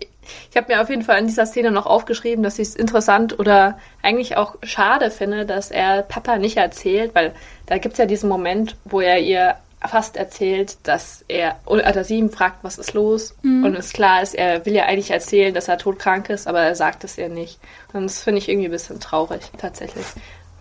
[0.51, 3.39] ich habe mir auf jeden Fall in dieser Szene noch aufgeschrieben, dass ich es interessant
[3.39, 7.33] oder eigentlich auch schade finde, dass er Papa nicht erzählt, weil
[7.65, 9.55] da gibt es ja diesen Moment, wo er ihr
[9.87, 13.35] fast erzählt, dass er, oder sie ihm fragt, was ist los?
[13.41, 13.65] Mhm.
[13.65, 16.75] Und es klar ist, er will ja eigentlich erzählen, dass er todkrank ist, aber er
[16.75, 17.59] sagt es ihr nicht.
[17.93, 20.05] Und das finde ich irgendwie ein bisschen traurig, tatsächlich.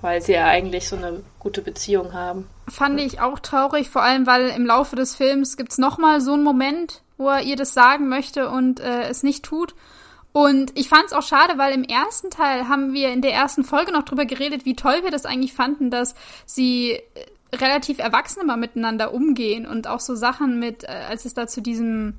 [0.01, 2.49] Weil sie ja eigentlich so eine gute Beziehung haben.
[2.69, 6.33] Fand ich auch traurig, vor allem, weil im Laufe des Films gibt es nochmal so
[6.33, 9.75] einen Moment, wo er ihr das sagen möchte und äh, es nicht tut.
[10.33, 13.65] Und ich fand es auch schade, weil im ersten Teil haben wir in der ersten
[13.65, 16.15] Folge noch drüber geredet, wie toll wir das eigentlich fanden, dass
[16.47, 17.03] sie äh,
[17.55, 21.61] relativ erwachsen immer miteinander umgehen und auch so Sachen mit, äh, als es da zu
[21.61, 22.15] diesem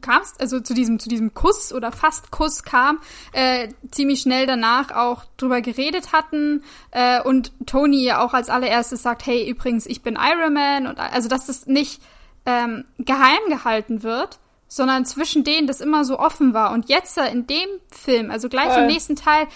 [0.00, 2.98] kamst, also zu diesem, zu diesem Kuss oder fast Kuss kam,
[3.32, 9.02] äh, ziemlich schnell danach auch drüber geredet hatten äh, und Tony ja auch als allererstes
[9.02, 12.02] sagt, hey, übrigens, ich bin Iron Man und also dass das nicht
[12.44, 16.72] ähm, geheim gehalten wird, sondern zwischen denen das immer so offen war.
[16.72, 18.82] Und jetzt in dem Film, also gleich Voll.
[18.82, 19.46] im nächsten Teil,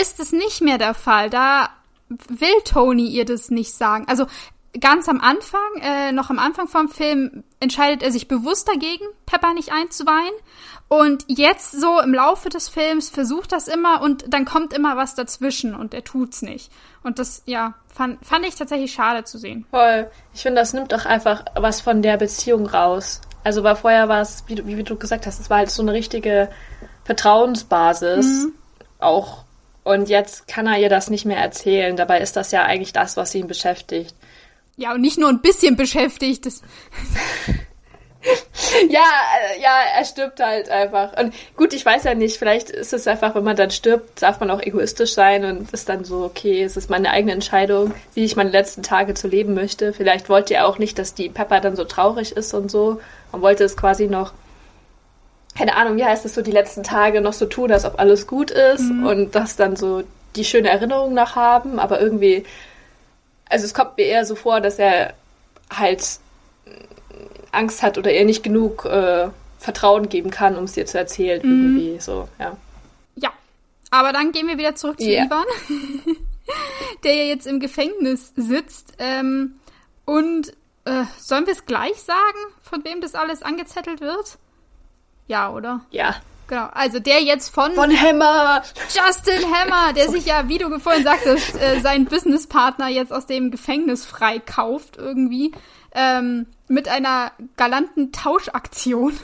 [0.00, 1.30] ist es nicht mehr der Fall.
[1.30, 1.70] Da
[2.28, 4.06] will Tony ihr das nicht sagen.
[4.08, 4.26] Also
[4.80, 9.54] ganz am Anfang, äh, noch am Anfang vom Film, entscheidet er sich bewusst dagegen, Pepper
[9.54, 10.34] nicht einzuweihen.
[10.88, 15.14] Und jetzt so im Laufe des Films versucht das immer und dann kommt immer was
[15.14, 16.70] dazwischen und er tut's nicht.
[17.02, 19.66] Und das, ja, fand, fand ich tatsächlich schade zu sehen.
[19.70, 20.10] Voll.
[20.34, 23.20] Ich finde, das nimmt doch einfach was von der Beziehung raus.
[23.44, 25.92] Also, weil vorher war es, wie, wie, du gesagt hast, es war halt so eine
[25.92, 26.48] richtige
[27.04, 28.44] Vertrauensbasis.
[28.44, 28.52] Mhm.
[28.98, 29.43] Auch
[29.84, 31.96] und jetzt kann er ihr das nicht mehr erzählen.
[31.96, 34.14] Dabei ist das ja eigentlich das, was ihn beschäftigt.
[34.76, 36.46] Ja, und nicht nur ein bisschen beschäftigt.
[38.88, 41.16] ja, äh, ja, er stirbt halt einfach.
[41.18, 44.40] Und gut, ich weiß ja nicht, vielleicht ist es einfach, wenn man dann stirbt, darf
[44.40, 48.24] man auch egoistisch sein und ist dann so, okay, es ist meine eigene Entscheidung, wie
[48.24, 49.92] ich meine letzten Tage zu leben möchte.
[49.92, 53.00] Vielleicht wollte er auch nicht, dass die Pepper dann so traurig ist und so.
[53.32, 54.32] Man wollte es quasi noch
[55.56, 58.26] keine Ahnung, wie heißt es so, die letzten Tage noch so tun, als ob alles
[58.26, 59.06] gut ist mhm.
[59.06, 60.02] und das dann so
[60.36, 62.44] die schöne Erinnerung nach haben, aber irgendwie,
[63.48, 65.14] also es kommt mir eher so vor, dass er
[65.70, 66.18] halt
[67.52, 71.40] Angst hat oder ihr nicht genug äh, Vertrauen geben kann, um es ihr zu erzählen,
[71.44, 71.78] mhm.
[71.78, 72.56] irgendwie so, ja.
[73.16, 73.32] Ja,
[73.90, 75.24] aber dann gehen wir wieder zurück zu yeah.
[75.24, 75.44] Ivan,
[77.04, 79.54] der ja jetzt im Gefängnis sitzt ähm,
[80.04, 80.48] und
[80.84, 84.36] äh, sollen wir es gleich sagen, von wem das alles angezettelt wird?
[85.26, 85.80] Ja, oder?
[85.90, 86.16] Ja.
[86.46, 87.72] Genau, also der jetzt von...
[87.72, 88.62] Von Hammer!
[88.88, 93.50] Justin Hammer, der sich ja, wie du vorhin sagtest, äh, seinen Businesspartner jetzt aus dem
[93.50, 95.52] Gefängnis freikauft irgendwie.
[95.92, 99.18] Ähm, mit einer galanten Tauschaktion.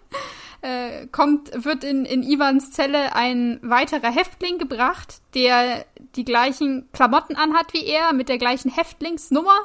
[0.62, 5.84] äh, kommt, wird in, in Ivans Zelle ein weiterer Häftling gebracht, der
[6.16, 9.58] die gleichen Klamotten anhat wie er, mit der gleichen Häftlingsnummer.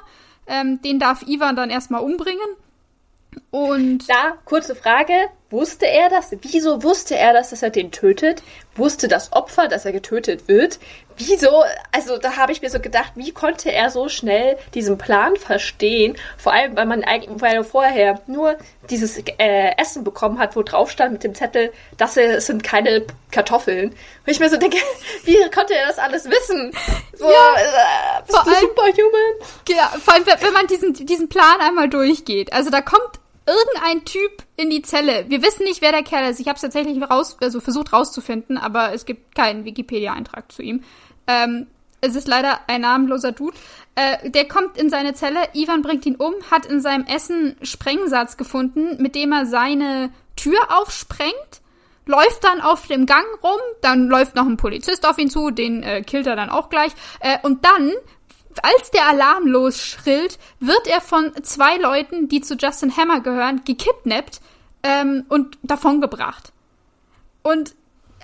[0.48, 2.39] Ähm, den darf Ivan dann erstmal umbringen.
[3.52, 4.10] Und.
[4.10, 5.13] Da, kurze Frage.
[5.52, 6.30] Wusste er das?
[6.42, 8.44] Wieso wusste er das, dass er den tötet?
[8.76, 10.78] Wusste das Opfer, dass er getötet wird?
[11.18, 11.64] Wieso?
[11.92, 16.16] Also da habe ich mir so gedacht, wie konnte er so schnell diesen Plan verstehen?
[16.38, 18.58] Vor allem, weil man eigentlich, weil er vorher nur
[18.92, 23.90] dieses äh, Essen bekommen hat, wo drauf stand mit dem Zettel, das sind keine Kartoffeln.
[23.90, 24.78] Und ich mir so denke,
[25.24, 26.72] wie konnte er das alles wissen?
[27.14, 29.22] So, ja, äh, bist vor du allem, superhuman?
[29.68, 32.54] Ja, vor allem, wenn man diesen, diesen Plan einmal durchgeht.
[32.54, 35.26] Also da kommt irgendein Typ in die Zelle.
[35.28, 36.40] Wir wissen nicht, wer der Kerl ist.
[36.40, 40.84] Ich habe es tatsächlich raus, also versucht rauszufinden, aber es gibt keinen Wikipedia-Eintrag zu ihm.
[41.28, 41.68] Ähm,
[42.02, 43.58] es ist leider ein namenloser Dude.
[43.96, 48.38] Äh, der kommt in seine Zelle, Ivan bringt ihn um, hat in seinem Essen Sprengsatz
[48.38, 51.62] gefunden, mit dem er seine Tür aufsprengt,
[52.06, 55.84] läuft dann auf dem Gang rum, dann läuft noch ein Polizist auf ihn zu, den
[55.84, 57.92] äh, killt er dann auch gleich, äh, und dann
[58.62, 64.42] als der Alarm losschrillt, wird er von zwei Leuten, die zu Justin Hammer gehören, gekidnappt
[64.84, 66.52] ähm, und davongebracht.
[67.44, 67.76] Und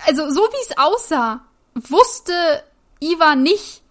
[0.06, 1.40] also so wie es aussah,
[1.74, 2.32] wusste
[3.00, 3.82] Ivan nicht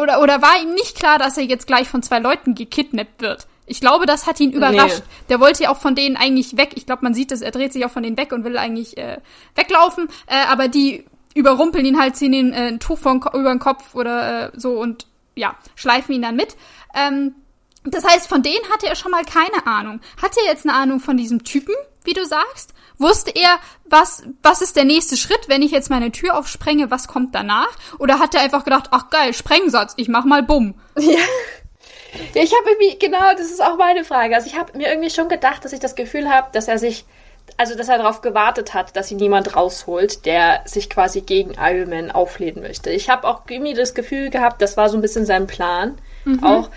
[0.00, 3.46] oder oder war ihm nicht klar, dass er jetzt gleich von zwei Leuten gekidnappt wird.
[3.66, 4.98] Ich glaube, das hat ihn überrascht.
[4.98, 5.24] Nee.
[5.28, 6.72] Der wollte ja auch von denen eigentlich weg.
[6.76, 8.96] Ich glaube, man sieht es, er dreht sich auch von denen weg und will eigentlich
[8.96, 9.18] äh,
[9.56, 10.08] weglaufen.
[10.26, 13.94] Äh, aber die überrumpeln ihn halt, ziehen ihn äh, ein Tuch von, über den Kopf
[13.94, 16.56] oder äh, so und ja, schleifen ihn dann mit.
[16.94, 17.34] Ähm,
[17.84, 20.00] das heißt, von denen hatte er schon mal keine Ahnung.
[20.20, 22.74] Hatte er jetzt eine Ahnung von diesem Typen, wie du sagst?
[22.98, 27.06] Wusste er, was, was ist der nächste Schritt, wenn ich jetzt meine Tür aufsprenge, was
[27.06, 27.70] kommt danach?
[27.98, 30.74] Oder hat er einfach gedacht, ach geil, Sprengsatz, ich mach mal Bumm?
[30.98, 31.18] Ja.
[32.34, 34.34] Ja, ich habe irgendwie, genau, das ist auch meine Frage.
[34.34, 37.04] Also ich habe mir irgendwie schon gedacht, dass ich das Gefühl habe, dass er sich
[37.56, 41.88] also dass er darauf gewartet hat, dass ihn niemand rausholt, der sich quasi gegen Iron
[41.88, 42.90] Man auflehnen möchte.
[42.90, 45.96] Ich habe auch irgendwie das Gefühl gehabt, das war so ein bisschen sein Plan.
[46.24, 46.44] Mhm.
[46.44, 46.70] Auch,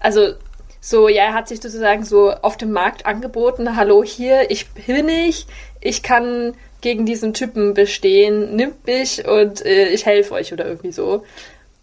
[0.00, 0.34] also
[0.80, 5.08] so, ja, er hat sich sozusagen so auf dem Markt angeboten, hallo hier, ich bin
[5.08, 5.46] ich,
[5.80, 10.92] ich kann gegen diesen Typen bestehen, nimmt mich und äh, ich helfe euch oder irgendwie
[10.92, 11.24] so.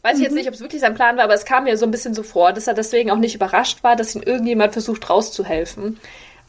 [0.04, 1.86] Weiß ich jetzt nicht, ob es wirklich sein Plan war, aber es kam mir so
[1.86, 5.10] ein bisschen so vor, dass er deswegen auch nicht überrascht war, dass ihn irgendjemand versucht
[5.10, 6.00] rauszuhelfen.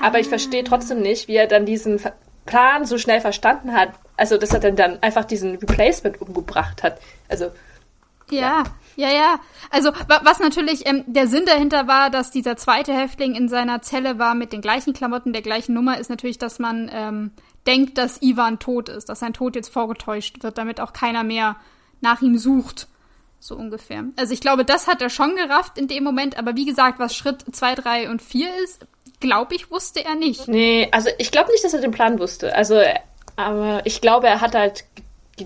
[0.02, 2.00] Aber ich verstehe trotzdem nicht, wie er dann diesen
[2.44, 3.90] Plan so schnell verstanden hat.
[4.16, 7.00] Also, dass er dann, dann einfach diesen Replacement umgebracht hat.
[7.28, 7.52] Also.
[8.30, 8.64] Ja,
[8.96, 9.10] ja, ja.
[9.10, 9.40] ja.
[9.70, 14.18] Also, was natürlich ähm, der Sinn dahinter war, dass dieser zweite Häftling in seiner Zelle
[14.18, 17.30] war mit den gleichen Klamotten, der gleichen Nummer, ist natürlich, dass man ähm,
[17.66, 21.56] denkt, dass Ivan tot ist, dass sein Tod jetzt vorgetäuscht wird, damit auch keiner mehr
[22.00, 22.88] nach ihm sucht.
[23.38, 24.04] So ungefähr.
[24.16, 27.16] Also ich glaube, das hat er schon gerafft in dem Moment, aber wie gesagt, was
[27.16, 28.86] Schritt 2, 3 und 4 ist,
[29.22, 30.48] glaube ich, wusste er nicht.
[30.48, 32.54] Nee, also ich glaube nicht, dass er den Plan wusste.
[32.54, 32.78] Also,
[33.36, 34.84] aber ich glaube, er hat halt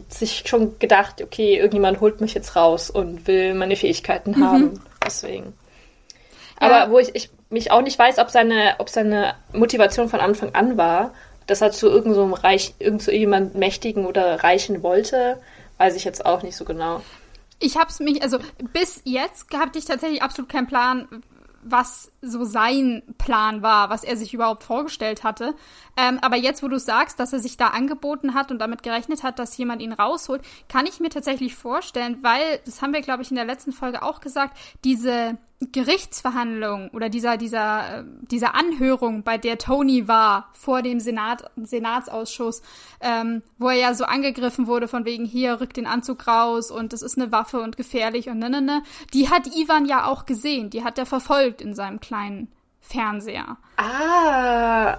[0.08, 4.44] sich schon gedacht, okay, irgendjemand holt mich jetzt raus und will meine Fähigkeiten mhm.
[4.44, 4.80] haben.
[5.04, 5.52] Deswegen.
[6.58, 6.90] Aber ja.
[6.90, 10.76] wo ich, ich mich auch nicht weiß, ob seine, ob seine Motivation von Anfang an
[10.76, 11.12] war,
[11.46, 15.40] dass er zu irgendeinem so Reich, irgend so jemand Mächtigen oder Reichen wollte,
[15.78, 17.02] weiß ich jetzt auch nicht so genau.
[17.58, 18.38] Ich hab's mich, also
[18.72, 21.22] bis jetzt hatte ich tatsächlich absolut keinen Plan,
[21.70, 25.54] was so sein Plan war, was er sich überhaupt vorgestellt hatte.
[25.96, 29.22] Ähm, aber jetzt, wo du sagst, dass er sich da angeboten hat und damit gerechnet
[29.22, 33.22] hat, dass jemand ihn rausholt, kann ich mir tatsächlich vorstellen, weil, das haben wir, glaube
[33.22, 39.22] ich, in der letzten Folge auch gesagt, diese Gerichtsverhandlung oder dieser, dieser, äh, dieser Anhörung,
[39.22, 42.60] bei der Tony war vor dem Senat, Senatsausschuss,
[43.00, 46.92] ähm, wo er ja so angegriffen wurde von wegen hier, rückt den Anzug raus und
[46.92, 48.82] das ist eine Waffe und gefährlich und ne, ne, ne.
[49.14, 53.56] Die hat Ivan ja auch gesehen, die hat er verfolgt in seinem kleinen Fernseher.
[53.78, 54.98] Ah.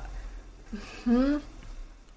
[1.04, 1.40] Hm.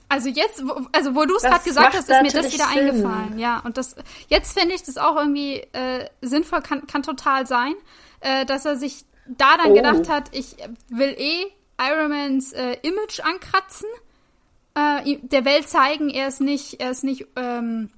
[0.08, 2.88] Also jetzt, wo, also wo du es gerade gesagt hast, ist mir das wieder Sinn.
[2.88, 3.38] eingefallen.
[3.38, 3.94] Ja, und das
[4.28, 7.74] jetzt finde ich das auch irgendwie äh, sinnvoll, kann, kann total sein
[8.20, 9.74] äh, dass er sich da dann oh.
[9.74, 10.56] gedacht hat, ich
[10.88, 11.46] will eh
[11.80, 13.88] Ironmans äh, Image ankratzen,
[14.74, 17.90] äh, der Welt zeigen, er ist nicht, er ist nicht, ähm,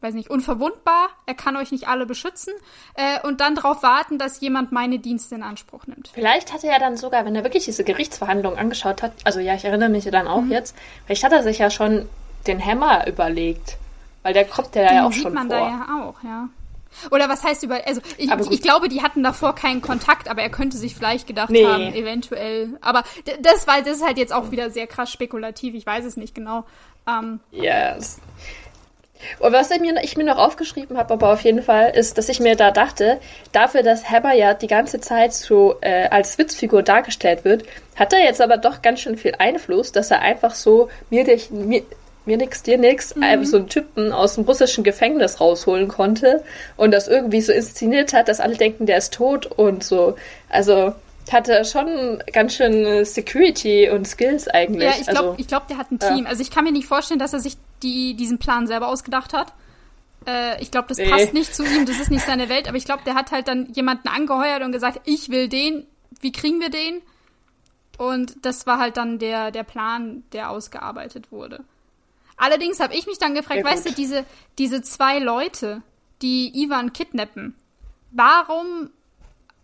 [0.00, 2.52] weiß nicht, unverwundbar, er kann euch nicht alle beschützen
[2.94, 6.10] äh, und dann darauf warten, dass jemand meine Dienste in Anspruch nimmt.
[6.12, 9.64] Vielleicht hatte er dann sogar, wenn er wirklich diese Gerichtsverhandlungen angeschaut hat, also ja, ich
[9.64, 10.52] erinnere mich dann auch mhm.
[10.52, 10.74] jetzt,
[11.06, 12.08] vielleicht hat er sich ja schon
[12.46, 13.76] den Hammer überlegt,
[14.22, 15.42] weil der kommt ja, ja auch schon vor.
[15.42, 16.48] Den sieht man da ja auch, ja.
[17.10, 17.86] Oder was heißt über.
[17.86, 21.50] Also, ich, ich, glaube, die hatten davor keinen Kontakt, aber er könnte sich vielleicht gedacht
[21.50, 21.64] nee.
[21.64, 22.78] haben, eventuell.
[22.80, 23.04] Aber
[23.42, 25.74] das, war, das ist halt jetzt auch wieder sehr krass spekulativ.
[25.74, 26.64] Ich weiß es nicht genau.
[27.08, 28.20] Ähm, yes.
[29.38, 32.28] Und was ich mir, ich mir noch aufgeschrieben habe, aber auf jeden Fall, ist, dass
[32.28, 33.20] ich mir da dachte,
[33.52, 37.64] dafür, dass Hammer ja die ganze Zeit so äh, als Witzfigur dargestellt wird,
[37.96, 41.82] hat er jetzt aber doch ganz schön viel Einfluss, dass er einfach so mir, mir,
[42.26, 43.44] mir nix, dir nix, mhm.
[43.44, 46.44] so einen Typen aus dem russischen Gefängnis rausholen konnte
[46.76, 50.16] und das irgendwie so inszeniert hat, dass alle denken, der ist tot und so.
[50.48, 50.94] Also
[51.32, 54.88] hatte schon ganz schön Security und Skills eigentlich.
[54.88, 56.24] Ja, ich glaube, also, glaub, der hat ein Team.
[56.24, 56.30] Ja.
[56.30, 59.52] Also ich kann mir nicht vorstellen, dass er sich die, diesen Plan selber ausgedacht hat.
[60.26, 61.08] Äh, ich glaube, das nee.
[61.08, 63.48] passt nicht zu ihm, das ist nicht seine Welt, aber ich glaube, der hat halt
[63.48, 65.86] dann jemanden angeheuert und gesagt, ich will den,
[66.20, 67.00] wie kriegen wir den?
[67.96, 71.64] Und das war halt dann der, der Plan, der ausgearbeitet wurde.
[72.40, 74.24] Allerdings habe ich mich dann gefragt, weißt du, diese,
[74.58, 75.82] diese zwei Leute,
[76.22, 77.54] die Ivan kidnappen,
[78.12, 78.88] warum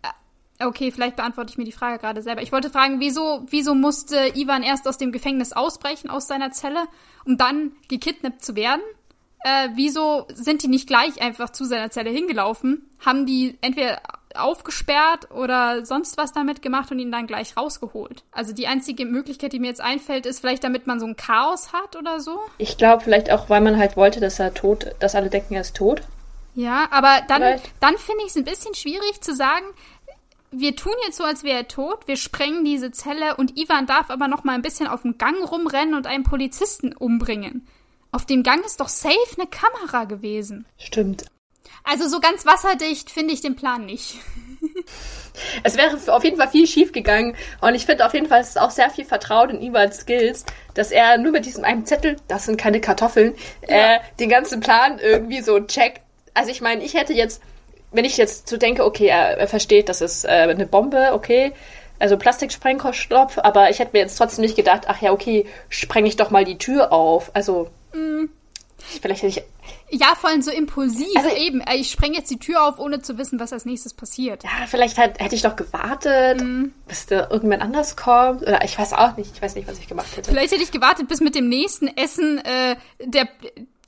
[0.03, 2.43] äh, Okay, vielleicht beantworte ich mir die Frage gerade selber.
[2.43, 6.85] Ich wollte fragen, wieso, wieso musste Ivan erst aus dem Gefängnis ausbrechen, aus seiner Zelle,
[7.25, 8.81] um dann gekidnappt zu werden?
[9.39, 12.87] Äh, wieso sind die nicht gleich einfach zu seiner Zelle hingelaufen?
[12.99, 14.01] Haben die entweder
[14.35, 18.23] aufgesperrt oder sonst was damit gemacht und ihn dann gleich rausgeholt.
[18.31, 21.73] Also die einzige Möglichkeit, die mir jetzt einfällt, ist vielleicht, damit man so ein Chaos
[21.73, 22.39] hat oder so.
[22.57, 25.61] Ich glaube vielleicht auch, weil man halt wollte, dass er tot, dass alle denken, er
[25.61, 26.01] ist tot.
[26.55, 29.65] Ja, aber dann, dann finde ich es ein bisschen schwierig zu sagen,
[30.51, 34.09] wir tun jetzt so, als wäre er tot, wir sprengen diese Zelle und Ivan darf
[34.09, 37.67] aber noch mal ein bisschen auf dem Gang rumrennen und einen Polizisten umbringen.
[38.11, 40.65] Auf dem Gang ist doch safe eine Kamera gewesen.
[40.77, 41.25] Stimmt.
[41.83, 44.15] Also so ganz wasserdicht finde ich den Plan nicht.
[45.63, 48.49] Es wäre auf jeden Fall viel schief gegangen und ich finde auf jeden Fall, es
[48.49, 52.15] ist auch sehr viel Vertrauen in Ivans Skills, dass er nur mit diesem einen Zettel,
[52.27, 53.35] das sind keine Kartoffeln,
[53.67, 53.95] ja.
[53.95, 56.01] äh, den ganzen Plan irgendwie so checkt.
[56.33, 57.39] Also ich meine, ich hätte jetzt,
[57.91, 61.53] wenn ich jetzt so denke, okay, er, er versteht, das ist äh, eine Bombe, okay,
[61.99, 66.15] also Plastiksprengkopfstoff, aber ich hätte mir jetzt trotzdem nicht gedacht, ach ja, okay, spreng ich
[66.15, 67.31] doch mal die Tür auf.
[67.33, 68.25] Also mm.
[69.01, 69.43] vielleicht hätte ich
[69.89, 71.63] ja, vor allem so impulsiv also, eben.
[71.73, 74.43] Ich spreng jetzt die Tür auf, ohne zu wissen, was als nächstes passiert.
[74.43, 76.73] Ja, vielleicht halt, hätte ich doch gewartet, mm.
[76.87, 78.41] bis da irgendwann anders kommt.
[78.41, 79.31] Oder ich weiß auch nicht.
[79.33, 80.29] Ich weiß nicht, was ich gemacht hätte.
[80.29, 83.29] Vielleicht hätte ich gewartet, bis mit dem nächsten Essen äh, der,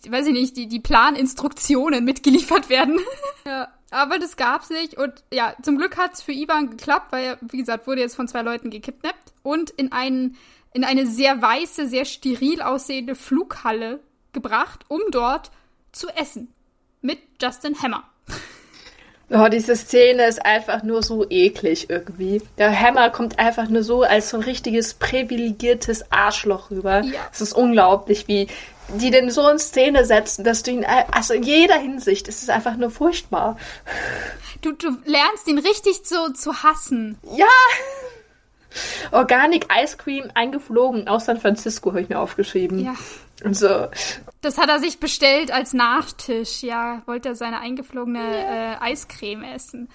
[0.08, 3.00] weiß ich nicht, die, die Planinstruktionen mitgeliefert werden.
[3.46, 3.68] ja.
[3.92, 4.98] Aber das gab's nicht.
[4.98, 8.28] Und ja, zum Glück hat's für Ivan geklappt, weil er, wie gesagt, wurde jetzt von
[8.28, 10.38] zwei Leuten gekidnappt und in einen
[10.72, 14.00] in eine sehr weiße, sehr steril aussehende Flughalle
[14.34, 15.50] gebracht, um dort
[15.92, 16.54] zu essen.
[17.02, 18.04] Mit Justin Hammer.
[19.32, 22.42] Oh, diese Szene ist einfach nur so eklig irgendwie.
[22.58, 27.02] Der Hammer kommt einfach nur so als so ein richtiges privilegiertes Arschloch rüber.
[27.02, 27.20] Ja.
[27.32, 28.48] Es ist unglaublich, wie
[28.96, 32.50] die den so in Szene setzen, dass du ihn, also in jeder Hinsicht, es ist
[32.50, 33.58] einfach nur furchtbar.
[34.62, 37.20] Du, du lernst ihn richtig so zu hassen.
[37.36, 37.46] Ja!
[39.12, 42.80] Organic Ice Cream eingeflogen aus San Francisco, habe ich mir aufgeschrieben.
[42.80, 42.96] Ja.
[43.44, 43.88] Und so.
[44.42, 47.02] Das hat er sich bestellt als Nachtisch, ja.
[47.06, 48.74] Wollte er seine eingeflogene ja.
[48.74, 49.90] äh, Eiscreme essen.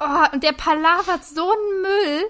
[0.00, 2.24] Oh, und der palavert so einen Müll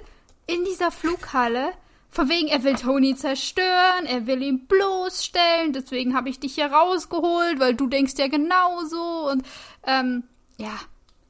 [0.46, 1.72] in dieser Flughalle.
[2.10, 6.66] Von wegen, er will Tony zerstören, er will ihn bloßstellen, deswegen habe ich dich hier
[6.70, 9.28] rausgeholt, weil du denkst ja genauso.
[9.30, 9.44] Und
[9.84, 10.22] ähm,
[10.56, 10.78] ja,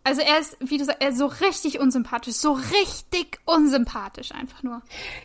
[0.02, 4.62] also er ist, wie du sagst, er ist so richtig unsympathisch, so richtig unsympathisch einfach
[4.62, 4.82] nur.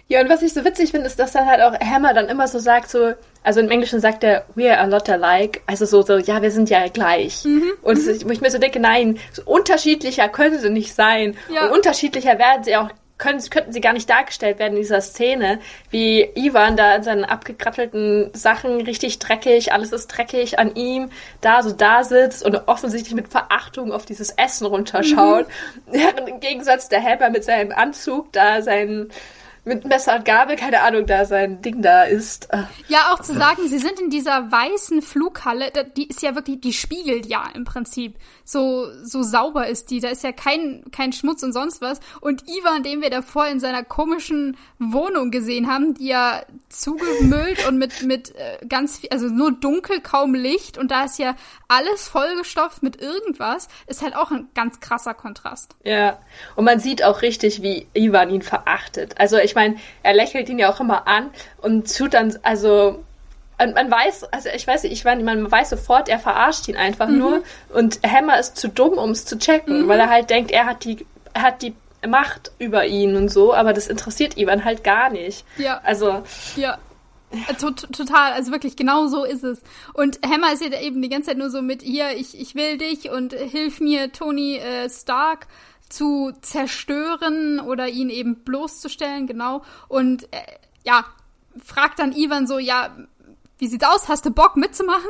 [0.08, 2.48] Ja, und was ich so witzig finde, ist, dass dann halt auch Hammer dann immer
[2.48, 6.02] so sagt, so, also im Englischen sagt er, we are a lot alike, also so,
[6.02, 7.46] so, ja, wir sind ja gleich.
[7.46, 7.72] Mhm.
[7.82, 8.22] Und mhm.
[8.26, 11.38] wo ich mir so denke, nein, so unterschiedlicher können sie nicht sein.
[11.54, 11.66] Ja.
[11.66, 15.60] Und unterschiedlicher werden sie auch können, könnten sie gar nicht dargestellt werden in dieser Szene,
[15.92, 21.10] wie Ivan da in seinen abgekrattelten Sachen richtig dreckig, alles ist dreckig an ihm,
[21.42, 25.48] da so da sitzt und offensichtlich mit Verachtung auf dieses Essen runterschaut.
[25.88, 26.00] Mhm.
[26.28, 29.12] Im Gegensatz der Helper mit seinem Anzug da seinen
[29.66, 32.54] mit Messer und Gabel, keine Ahnung, da sein Ding da ist.
[32.54, 32.68] Ah.
[32.88, 36.74] Ja, auch zu sagen, sie sind in dieser weißen Flughalle, die ist ja wirklich, die
[36.74, 38.16] spiegelt ja im Prinzip.
[38.52, 42.00] So, so sauber ist die, da ist ja kein, kein Schmutz und sonst was.
[42.20, 47.78] Und Ivan, den wir davor in seiner komischen Wohnung gesehen haben, die ja zugemüllt und
[47.78, 51.36] mit, mit äh, ganz viel, also nur dunkel, kaum Licht und da ist ja
[51.68, 55.76] alles vollgestopft mit irgendwas, ist halt auch ein ganz krasser Kontrast.
[55.84, 56.18] Ja,
[56.56, 59.20] und man sieht auch richtig, wie Ivan ihn verachtet.
[59.20, 61.30] Also ich meine, er lächelt ihn ja auch immer an
[61.62, 63.06] und tut dann, also
[63.60, 66.78] man, man weiß, also ich weiß nicht, ich meine, man weiß sofort, er verarscht ihn
[66.78, 67.18] einfach mhm.
[67.18, 67.44] nur
[67.74, 69.88] und Hammer ist zu dumm, um es zu checken, mhm.
[69.88, 71.76] weil er halt denkt, er hat die, er hat die
[72.08, 75.46] Macht über ihn und so, aber das interessiert Ivan halt gar nicht.
[75.58, 75.82] Ja.
[75.84, 76.24] Also.
[76.56, 76.78] Ja.
[77.32, 79.62] Äh, total, also wirklich, genau so ist es.
[79.94, 82.78] Und Hammer ist ja eben die ganze Zeit nur so mit, hier, ich, ich will
[82.78, 85.48] dich und hilf mir, Tony äh, Stark
[85.90, 89.64] zu zerstören oder ihn eben bloßzustellen, genau.
[89.90, 90.38] Und äh,
[90.86, 91.06] ja,
[91.64, 92.96] fragt dann Ivan so, ja,
[93.60, 94.08] wie sieht's aus?
[94.08, 95.10] Hast du Bock mitzumachen?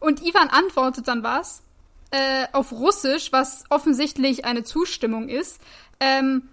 [0.00, 1.62] Und Ivan antwortet dann was
[2.10, 5.60] äh, auf Russisch, was offensichtlich eine Zustimmung ist.
[6.00, 6.48] Ähm,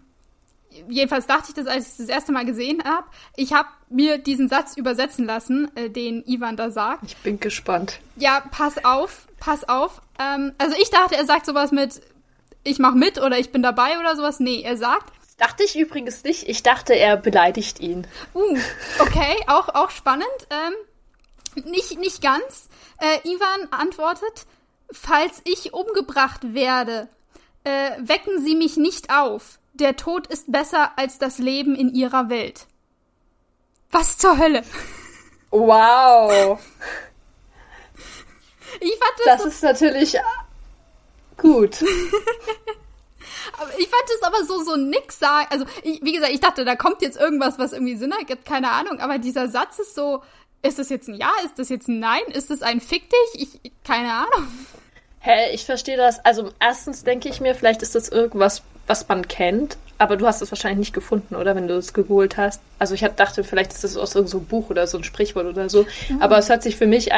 [0.90, 3.08] jedenfalls dachte ich das, als ich es das erste Mal gesehen habe.
[3.36, 7.04] Ich habe mir diesen Satz übersetzen lassen, äh, den Ivan da sagt.
[7.06, 8.00] Ich bin gespannt.
[8.16, 10.02] Ja, pass auf, pass auf.
[10.20, 12.02] Ähm, also ich dachte, er sagt sowas mit,
[12.64, 14.40] ich mach mit oder ich bin dabei oder sowas.
[14.40, 15.14] Nee, er sagt.
[15.38, 16.50] dachte ich übrigens nicht.
[16.50, 18.08] Ich dachte, er beleidigt ihn.
[18.34, 18.58] Uh,
[19.00, 20.26] okay, auch, auch spannend.
[20.50, 20.74] Ähm,
[21.63, 22.70] nicht, nicht ganz.
[23.00, 24.46] Äh, Ivan antwortet,
[24.91, 27.08] falls ich umgebracht werde,
[27.63, 29.60] äh, wecken Sie mich nicht auf.
[29.74, 32.68] Der Tod ist besser als das Leben in Ihrer Welt.
[33.91, 34.63] Was zur Hölle?
[35.52, 36.60] Wow.
[38.82, 39.26] Ich fand das.
[39.26, 40.18] Das so ist natürlich
[41.38, 41.82] Gut.
[43.78, 45.48] ich fand es aber so, so nix sagen.
[45.50, 48.72] Also, ich, wie gesagt, ich dachte, da kommt jetzt irgendwas, was irgendwie Sinn ergibt, keine
[48.72, 49.00] Ahnung.
[49.00, 50.24] Aber dieser Satz ist so,
[50.62, 51.32] ist das jetzt ein Ja?
[51.44, 52.22] Ist das jetzt ein Nein?
[52.34, 53.60] Ist das ein Fick dich?
[53.63, 54.48] Ich, keine Ahnung.
[55.20, 56.24] Hä, hey, ich verstehe das.
[56.24, 59.78] Also, erstens denke ich mir, vielleicht ist das irgendwas, was man kennt.
[59.98, 61.56] Aber du hast es wahrscheinlich nicht gefunden, oder?
[61.56, 62.62] Wenn du es gegoogelt hast.
[62.80, 65.70] Also, ich dachte, vielleicht ist das aus irgendeinem so Buch oder so ein Sprichwort oder
[65.70, 65.86] so.
[66.10, 66.22] Mhm.
[66.22, 67.12] Aber es hört sich für mich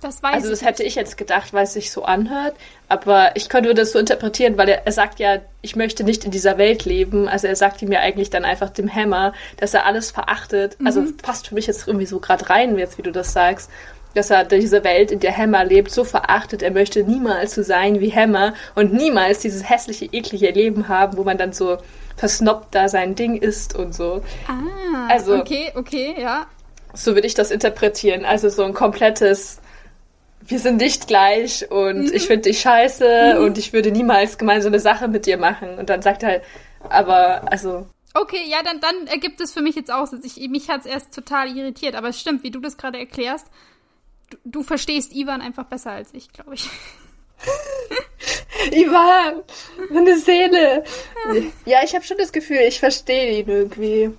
[0.00, 2.54] das weiß also das hätte ich jetzt gedacht, weil es sich so anhört.
[2.88, 6.30] Aber ich könnte das so interpretieren, weil er, er sagt ja, ich möchte nicht in
[6.30, 7.28] dieser Welt leben.
[7.28, 10.76] Also er sagt ihm ja eigentlich dann einfach dem Hammer, dass er alles verachtet.
[10.84, 11.06] Also mhm.
[11.06, 13.70] Also passt für mich jetzt irgendwie so gerade rein, jetzt wie du das sagst.
[14.14, 16.62] Dass er diese Welt, in der Hammer lebt, so verachtet.
[16.62, 21.22] Er möchte niemals so sein wie Hammer und niemals dieses hässliche, eklige Leben haben, wo
[21.22, 21.78] man dann so
[22.16, 24.22] versnoppt da sein Ding ist und so.
[24.48, 26.46] Ah, also, okay, okay, ja.
[26.92, 28.24] So würde ich das interpretieren.
[28.24, 29.60] Also so ein komplettes
[30.40, 32.12] wir sind nicht gleich und mhm.
[32.12, 33.44] ich finde dich scheiße mhm.
[33.44, 35.78] und ich würde niemals gemeinsam eine Sache mit dir machen.
[35.78, 36.42] Und dann sagt er halt,
[36.88, 37.86] aber also.
[38.14, 40.08] Okay, ja, dann, dann ergibt es für mich jetzt auch.
[40.24, 43.46] Ich, mich hat es erst total irritiert, aber es stimmt, wie du das gerade erklärst.
[44.30, 46.68] Du, du verstehst Ivan einfach besser als ich, glaube ich.
[48.72, 49.42] Ivan,
[49.90, 50.84] meine Seele.
[51.64, 54.10] Ja, ich habe schon das Gefühl, ich verstehe ihn irgendwie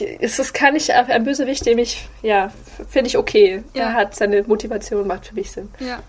[0.00, 2.52] ist das kann ich ein Bösewicht, dem ich, ja,
[2.88, 3.62] finde ich okay.
[3.74, 3.84] Ja.
[3.84, 5.70] Er hat seine Motivation, macht für mich Sinn.
[5.80, 6.02] Ja.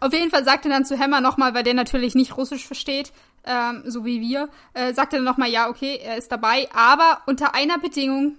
[0.00, 3.12] Auf jeden Fall sagt er dann zu Hammer nochmal, weil der natürlich nicht Russisch versteht,
[3.44, 7.22] ähm, so wie wir, äh, sagt er dann nochmal, ja, okay, er ist dabei, aber
[7.26, 8.36] unter einer Bedingung,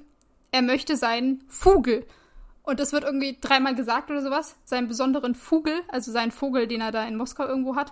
[0.51, 2.05] er möchte seinen Vogel.
[2.64, 6.82] Und das wird irgendwie dreimal gesagt oder sowas, seinen besonderen Vogel, also seinen Vogel, den
[6.82, 7.91] er da in Moskau irgendwo hat.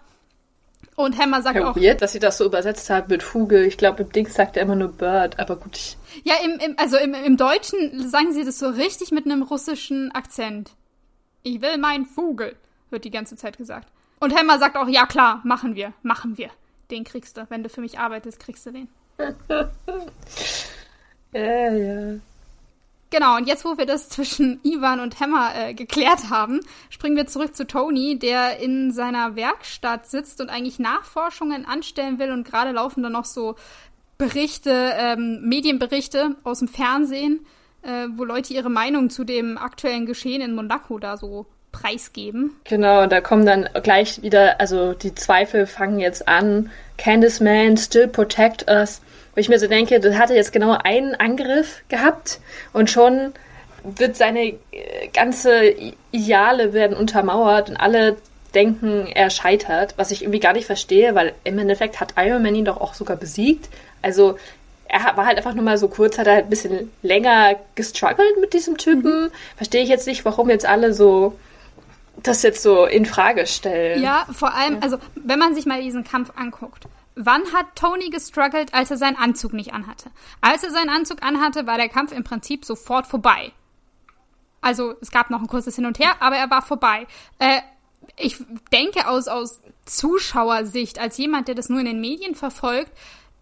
[0.98, 1.76] Und Hammer sagt ja, auch.
[1.76, 3.66] Weird, dass sie das so übersetzt hat mit Vogel.
[3.66, 5.78] Ich glaube, im Ding sagt er immer nur Bird, aber gut.
[5.78, 9.43] Ich ja, im, im, also im, im Deutschen sagen sie das so richtig mit einem
[9.43, 10.72] russischen Akzent.
[11.43, 12.56] Ich will meinen Vogel,
[12.89, 13.88] wird die ganze Zeit gesagt.
[14.20, 16.50] Und Hammer sagt auch, ja klar, machen wir, machen wir.
[16.89, 17.45] Den kriegst du.
[17.48, 18.88] Wenn du für mich arbeitest, kriegst du den.
[21.32, 22.16] ja, ja.
[23.10, 27.28] Genau, und jetzt, wo wir das zwischen Ivan und Hammer äh, geklärt haben, springen wir
[27.28, 32.72] zurück zu Tony, der in seiner Werkstatt sitzt und eigentlich Nachforschungen anstellen will und gerade
[32.72, 33.55] laufen da noch so
[34.18, 37.45] Berichte, ähm, Medienberichte aus dem Fernsehen,
[37.84, 42.51] äh, wo Leute ihre Meinung zu dem aktuellen Geschehen in Monaco da so preisgeben.
[42.64, 46.72] Genau, da kommen dann gleich wieder, also die Zweifel fangen jetzt an.
[46.97, 49.01] Candice Man, still protect us.
[49.38, 52.40] Wo ich mir so denke, das hatte jetzt genau einen Angriff gehabt
[52.74, 53.34] und schon
[53.84, 54.56] wird seine äh,
[55.14, 55.76] ganze
[56.12, 58.18] Ideale werden untermauert und alle
[58.56, 62.56] denken, er scheitert, was ich irgendwie gar nicht verstehe, weil im Endeffekt hat Iron Man
[62.56, 63.70] ihn doch auch sogar besiegt.
[64.02, 64.40] Also
[64.88, 68.42] er war halt einfach nur mal so kurz, hat er halt ein bisschen länger gestruggelt
[68.42, 69.26] mit diesem Typen.
[69.26, 69.32] Mhm.
[69.56, 71.38] Verstehe ich jetzt nicht, warum jetzt alle so
[72.24, 74.02] das jetzt so in Frage stellen.
[74.02, 76.88] Ja, vor allem, also wenn man sich mal diesen Kampf anguckt,
[77.20, 80.11] Wann hat Tony gestruggelt, als er seinen Anzug nicht anhatte?
[80.39, 83.51] Als er seinen Anzug anhatte, war der Kampf im Prinzip sofort vorbei.
[84.61, 87.07] Also es gab noch ein kurzes Hin und Her, aber er war vorbei.
[87.39, 87.61] Äh,
[88.18, 88.38] ich
[88.72, 92.91] denke aus, aus Zuschauersicht, als jemand, der das nur in den Medien verfolgt,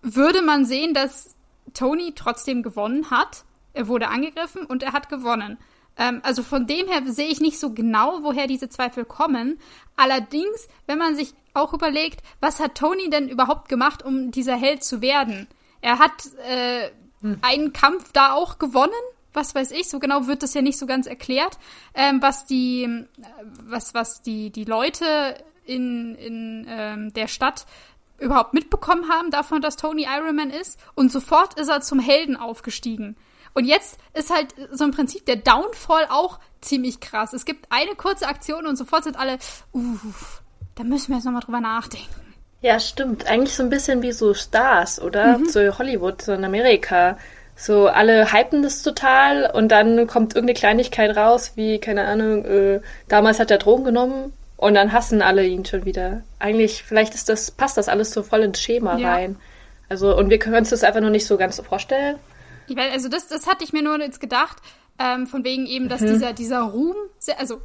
[0.02, 1.36] würde man sehen, dass
[1.74, 3.44] Tony trotzdem gewonnen hat.
[3.74, 5.58] Er wurde angegriffen und er hat gewonnen.
[5.98, 9.60] Ähm, also von dem her sehe ich nicht so genau, woher diese Zweifel kommen.
[9.96, 14.84] Allerdings, wenn man sich auch überlegt, was hat Tony denn überhaupt gemacht, um dieser Held
[14.84, 15.48] zu werden?
[15.82, 16.90] Er hat äh,
[17.22, 17.38] hm.
[17.42, 18.92] einen Kampf da auch gewonnen,
[19.34, 21.58] was weiß ich, so genau wird das ja nicht so ganz erklärt,
[21.94, 23.06] ähm, was die,
[23.66, 25.36] was, was die, die Leute
[25.66, 27.66] in, in ähm, der Stadt
[28.18, 30.80] überhaupt mitbekommen haben davon, dass Tony Ironman ist.
[30.96, 33.18] Und sofort ist er zum Helden aufgestiegen.
[33.56, 37.32] Und jetzt ist halt so im Prinzip der Downfall auch ziemlich krass.
[37.34, 39.38] Es gibt eine kurze Aktion und sofort sind alle,
[39.72, 40.42] uff,
[40.76, 42.14] da müssen wir jetzt nochmal drüber nachdenken.
[42.62, 43.28] Ja, stimmt.
[43.28, 45.38] Eigentlich so ein bisschen wie so Stars, oder?
[45.38, 45.46] Mhm.
[45.48, 47.18] So Hollywood, so in Amerika.
[47.56, 52.82] So, alle hypen das total und dann kommt irgendeine Kleinigkeit raus, wie, keine Ahnung, äh,
[53.08, 56.24] damals hat er Drogen genommen und dann hassen alle ihn schon wieder.
[56.40, 59.14] Eigentlich, vielleicht ist das, passt das alles so voll ins Schema ja.
[59.14, 59.38] rein.
[59.88, 62.18] Also, und wir können uns das einfach nur nicht so ganz vorstellen.
[62.68, 64.58] Ich weiß, also das, das hatte ich mir nur jetzt gedacht,
[65.00, 66.08] ähm, von wegen eben, dass mhm.
[66.08, 66.96] dieser, dieser Ruhm,
[67.38, 67.62] also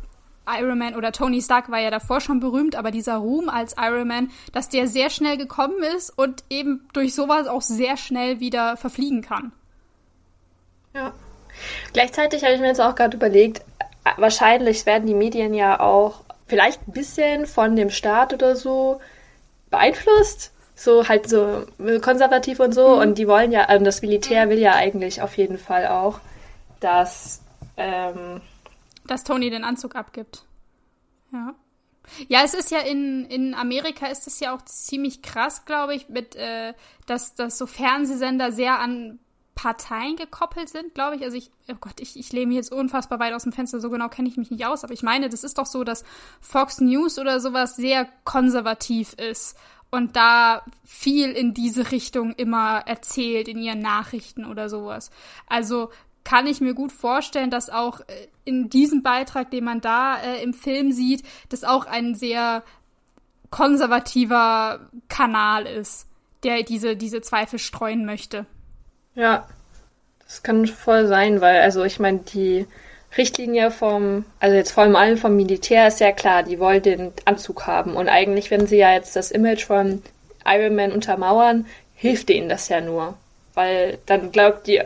[0.47, 4.09] Iron Man oder Tony Stark war ja davor schon berühmt, aber dieser Ruhm als Iron
[4.09, 8.77] Man, dass der sehr schnell gekommen ist und eben durch sowas auch sehr schnell wieder
[8.77, 9.53] verfliegen kann.
[10.95, 11.13] Ja.
[11.93, 13.63] Gleichzeitig habe ich mir jetzt auch gerade überlegt,
[14.17, 19.01] wahrscheinlich werden die Medien ja auch vielleicht ein bisschen von dem Staat oder so
[19.71, 20.53] beeinflusst.
[20.81, 21.67] So halt so
[22.01, 22.95] konservativ und so.
[22.95, 23.01] Mhm.
[23.01, 26.21] Und die wollen ja, also das Militär will ja eigentlich auf jeden Fall auch,
[26.81, 27.43] dass
[27.77, 28.41] ähm,
[29.07, 30.45] dass Tony den Anzug abgibt.
[31.33, 31.55] Ja.
[32.29, 36.09] Ja, es ist ja in, in Amerika ist es ja auch ziemlich krass, glaube ich,
[36.09, 36.73] mit, äh,
[37.07, 39.19] dass, dass so Fernsehsender sehr an
[39.55, 41.23] Parteien gekoppelt sind, glaube ich.
[41.23, 43.91] Also ich, oh Gott, ich, ich lehne mich jetzt unfassbar weit aus dem Fenster, so
[43.91, 46.05] genau kenne ich mich nicht aus, aber ich meine, das ist doch so, dass
[46.41, 49.57] Fox News oder sowas sehr konservativ ist
[49.91, 55.11] und da viel in diese Richtung immer erzählt in ihren Nachrichten oder sowas.
[55.47, 55.91] Also
[56.25, 58.05] kann ich mir gut vorstellen, dass auch äh,
[58.45, 62.63] in diesem Beitrag, den man da äh, im Film sieht, das auch ein sehr
[63.51, 66.07] konservativer Kanal ist,
[66.45, 68.47] der diese, diese Zweifel streuen möchte.
[69.15, 69.49] Ja,
[70.25, 72.67] das kann voll sein, weil, also ich meine, die
[73.17, 77.67] Richtlinie vom, also jetzt vor allem vom Militär ist ja klar, die wollen den Anzug
[77.67, 77.97] haben.
[77.97, 80.03] Und eigentlich, wenn sie ja jetzt das Image von
[80.45, 83.15] Iron Man untermauern, hilft denen das ja nur.
[83.55, 84.81] Weil dann glaubt die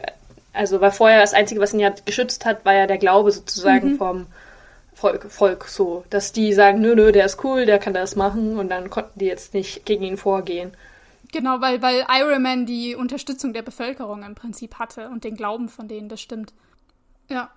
[0.54, 3.92] also, weil vorher das Einzige, was ihn ja geschützt hat, war ja der Glaube sozusagen
[3.92, 3.96] mhm.
[3.96, 4.26] vom
[4.94, 6.04] Volk, Volk so.
[6.10, 9.18] Dass die sagen, nö, nö, der ist cool, der kann das machen und dann konnten
[9.18, 10.72] die jetzt nicht gegen ihn vorgehen.
[11.32, 15.68] Genau, weil, weil Iron Man die Unterstützung der Bevölkerung im Prinzip hatte und den Glauben
[15.68, 16.52] von denen, das stimmt.
[17.28, 17.50] Ja.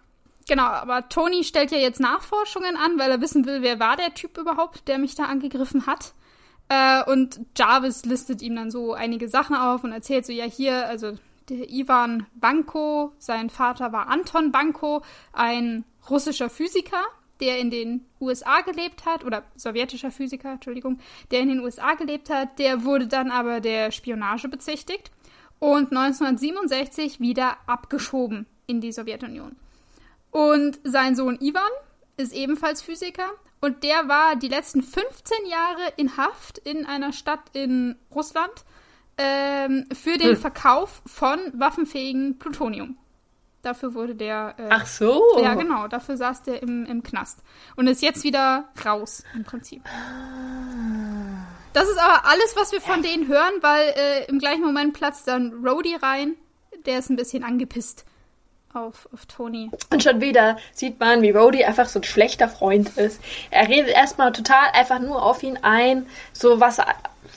[0.48, 4.14] Genau, aber Tony stellt ja jetzt Nachforschungen an, weil er wissen will, wer war der
[4.14, 6.14] Typ überhaupt, der mich da angegriffen hat.
[6.70, 10.88] Äh, und Jarvis listet ihm dann so einige Sachen auf und erzählt so, ja, hier,
[10.88, 11.18] also
[11.50, 15.02] der Ivan Banko, sein Vater war Anton Banko,
[15.34, 17.04] ein russischer Physiker,
[17.42, 21.00] der in den USA gelebt hat, oder sowjetischer Physiker, Entschuldigung,
[21.32, 25.12] der in den USA gelebt hat, der wurde dann aber der Spionage bezichtigt
[25.60, 29.56] und 1967 wieder abgeschoben in die Sowjetunion.
[30.32, 31.62] Und sein Sohn Ivan
[32.18, 33.30] ist ebenfalls Physiker
[33.62, 38.66] Und der war die letzten 15 Jahre in Haft in einer Stadt in Russland
[39.18, 40.38] ähm, für den hm.
[40.38, 42.98] Verkauf von waffenfähigen Plutonium.
[43.64, 44.56] Dafür wurde der.
[44.58, 45.22] Äh, Ach so.
[45.42, 45.88] Ja, genau.
[45.88, 47.40] Dafür saß der im, im Knast.
[47.76, 49.84] Und ist jetzt wieder raus, im Prinzip.
[51.74, 55.28] Das ist aber alles, was wir von denen hören, weil äh, im gleichen Moment platzt
[55.28, 56.36] dann Rhodey rein.
[56.86, 58.06] Der ist ein bisschen angepisst
[58.78, 59.70] auf, auf Tony.
[59.92, 63.22] Und schon wieder sieht man, wie Rhodey einfach so ein schlechter Freund ist.
[63.52, 66.80] Er redet erstmal total einfach nur auf ihn ein, so was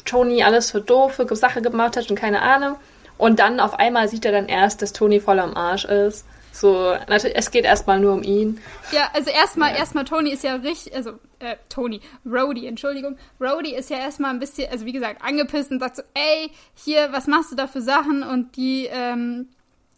[0.05, 2.77] Tony alles für doofe Sache gemacht hat und keine Ahnung.
[3.19, 6.25] Und dann auf einmal sieht er dann erst, dass Tony voll am Arsch ist.
[6.53, 8.61] So, natürlich, es geht erstmal nur um ihn.
[8.93, 9.79] Ja, also erstmal, ja.
[9.79, 13.17] erstmal Tony ist ja richtig, also, äh, Tony, Rhodey, Entschuldigung.
[13.41, 17.13] Rhodey ist ja erstmal ein bisschen, also wie gesagt, angepisst und sagt so, ey, hier,
[17.13, 18.23] was machst du da für Sachen?
[18.23, 19.49] Und die, ähm,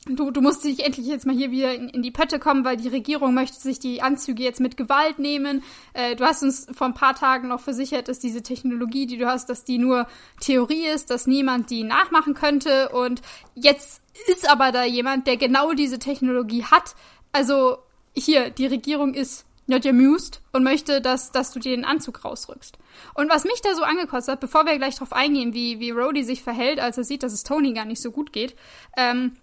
[0.07, 2.77] du, du musst dich endlich jetzt mal hier wieder in, in, die Pötte kommen, weil
[2.77, 5.63] die Regierung möchte sich die Anzüge jetzt mit Gewalt nehmen.
[5.93, 9.27] Äh, du hast uns vor ein paar Tagen noch versichert, dass diese Technologie, die du
[9.27, 10.07] hast, dass die nur
[10.41, 12.89] Theorie ist, dass niemand die nachmachen könnte.
[12.91, 13.23] Und
[13.55, 16.95] jetzt ist aber da jemand, der genau diese Technologie hat.
[17.33, 17.79] Also
[18.15, 22.77] hier, die Regierung ist not amused und möchte, dass, dass du dir den Anzug rausrückst.
[23.15, 26.25] Und was mich da so angekostet hat, bevor wir gleich drauf eingehen, wie, wie Rhodey
[26.25, 28.57] sich verhält, als er sieht, dass es Tony gar nicht so gut geht,
[28.97, 29.37] ähm,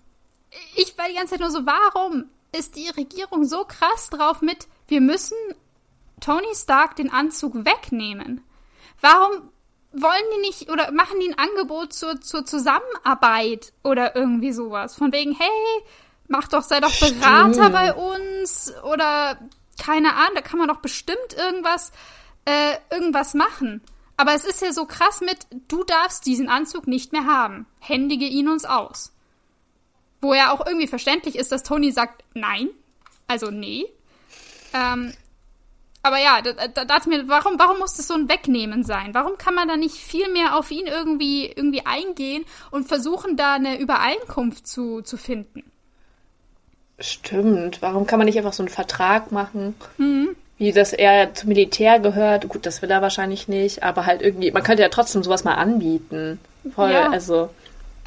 [0.75, 4.67] ich war die ganze Zeit nur so, warum ist die Regierung so krass drauf mit,
[4.87, 5.37] wir müssen
[6.19, 8.41] Tony Stark den Anzug wegnehmen?
[9.01, 9.49] Warum
[9.91, 14.95] wollen die nicht oder machen die ein Angebot zur, zur Zusammenarbeit oder irgendwie sowas?
[14.95, 15.83] Von wegen, hey,
[16.27, 17.73] mach doch, sei doch Berater Stimmt.
[17.73, 19.37] bei uns oder
[19.79, 21.91] keine Ahnung, da kann man doch bestimmt irgendwas,
[22.45, 23.81] äh, irgendwas machen.
[24.17, 27.65] Aber es ist ja so krass mit, du darfst diesen Anzug nicht mehr haben.
[27.79, 29.13] Händige ihn uns aus.
[30.22, 32.70] Wo ja auch irgendwie verständlich ist, dass Tony sagt, nein.
[33.28, 33.86] Also nee.
[34.74, 35.13] Ähm,
[36.01, 39.13] aber ja, da, da dachte mir, warum, warum muss das so ein Wegnehmen sein?
[39.13, 43.55] Warum kann man da nicht viel mehr auf ihn irgendwie, irgendwie eingehen und versuchen, da
[43.55, 45.63] eine Übereinkunft zu, zu finden?
[46.99, 47.82] Stimmt.
[47.82, 49.76] Warum kann man nicht einfach so einen Vertrag machen?
[49.97, 50.36] Mhm.
[50.57, 52.47] Wie dass er zum Militär gehört.
[52.49, 55.55] Gut, das will er wahrscheinlich nicht, aber halt irgendwie, man könnte ja trotzdem sowas mal
[55.55, 56.39] anbieten.
[56.76, 57.09] Voll, ja.
[57.09, 57.49] also.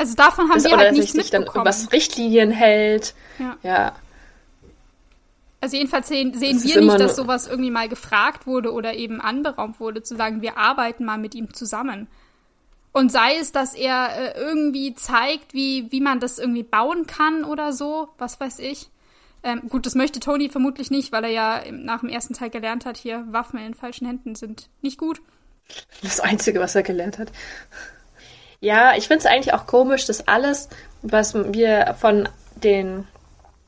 [0.02, 3.14] Also davon haben das, wir halt nichts sich dann was Richtlinien hält.
[3.38, 3.56] Ja.
[3.62, 3.92] ja.
[5.60, 9.78] Also jedenfalls sehen, sehen wir nicht, dass sowas irgendwie mal gefragt wurde oder eben anberaumt
[9.78, 12.08] wurde, zu sagen, wir arbeiten mal mit ihm zusammen.
[12.90, 17.44] Und sei es, dass er äh, irgendwie zeigt, wie, wie man das irgendwie bauen kann
[17.44, 18.90] oder so, was weiß ich.
[19.44, 22.86] Ähm, gut, das möchte Tony vermutlich nicht, weil er ja nach dem ersten Teil gelernt
[22.86, 25.22] hat, hier Waffen in falschen Händen sind nicht gut.
[26.02, 27.30] Das Einzige, was er gelernt hat.
[28.62, 30.68] Ja, ich finde es eigentlich auch komisch, dass alles,
[31.02, 33.08] was wir von den,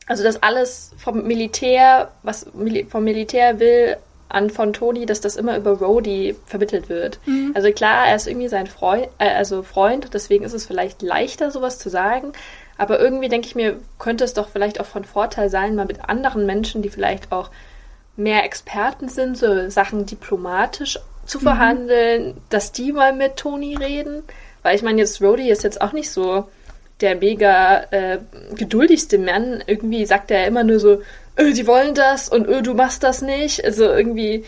[0.07, 2.47] also dass alles vom Militär, was
[2.89, 3.97] vom Militär will,
[4.29, 7.19] an von Tony, dass das immer über Rhodey vermittelt wird.
[7.27, 7.53] Mhm.
[7.55, 11.51] Also klar, er ist irgendwie sein Freund, äh, also Freund, deswegen ist es vielleicht leichter,
[11.51, 12.33] sowas zu sagen.
[12.79, 16.09] Aber irgendwie denke ich mir, könnte es doch vielleicht auch von Vorteil sein, mal mit
[16.09, 17.51] anderen Menschen, die vielleicht auch
[18.17, 21.43] mehr Experten sind, so Sachen diplomatisch zu mhm.
[21.43, 24.23] verhandeln, dass die mal mit Tony reden.
[24.65, 26.49] Weil ich meine, jetzt Rhodey ist jetzt auch nicht so
[27.01, 28.19] der mega äh,
[28.57, 29.63] geduldigste Mann.
[29.67, 31.03] Irgendwie sagt er immer nur so,
[31.39, 33.63] öh, die wollen das und öh, du machst das nicht.
[33.65, 34.45] Also irgendwie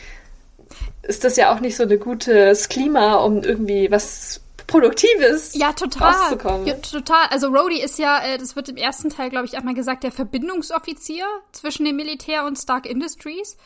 [1.02, 6.12] ist das ja auch nicht so ein gutes Klima, um irgendwie was Produktives ja, total.
[6.12, 6.66] rauszukommen.
[6.66, 7.26] Ja, total.
[7.30, 10.12] Also Rhodey ist ja, äh, das wird im ersten Teil, glaube ich, einmal gesagt, der
[10.12, 13.56] Verbindungsoffizier zwischen dem Militär und Stark Industries.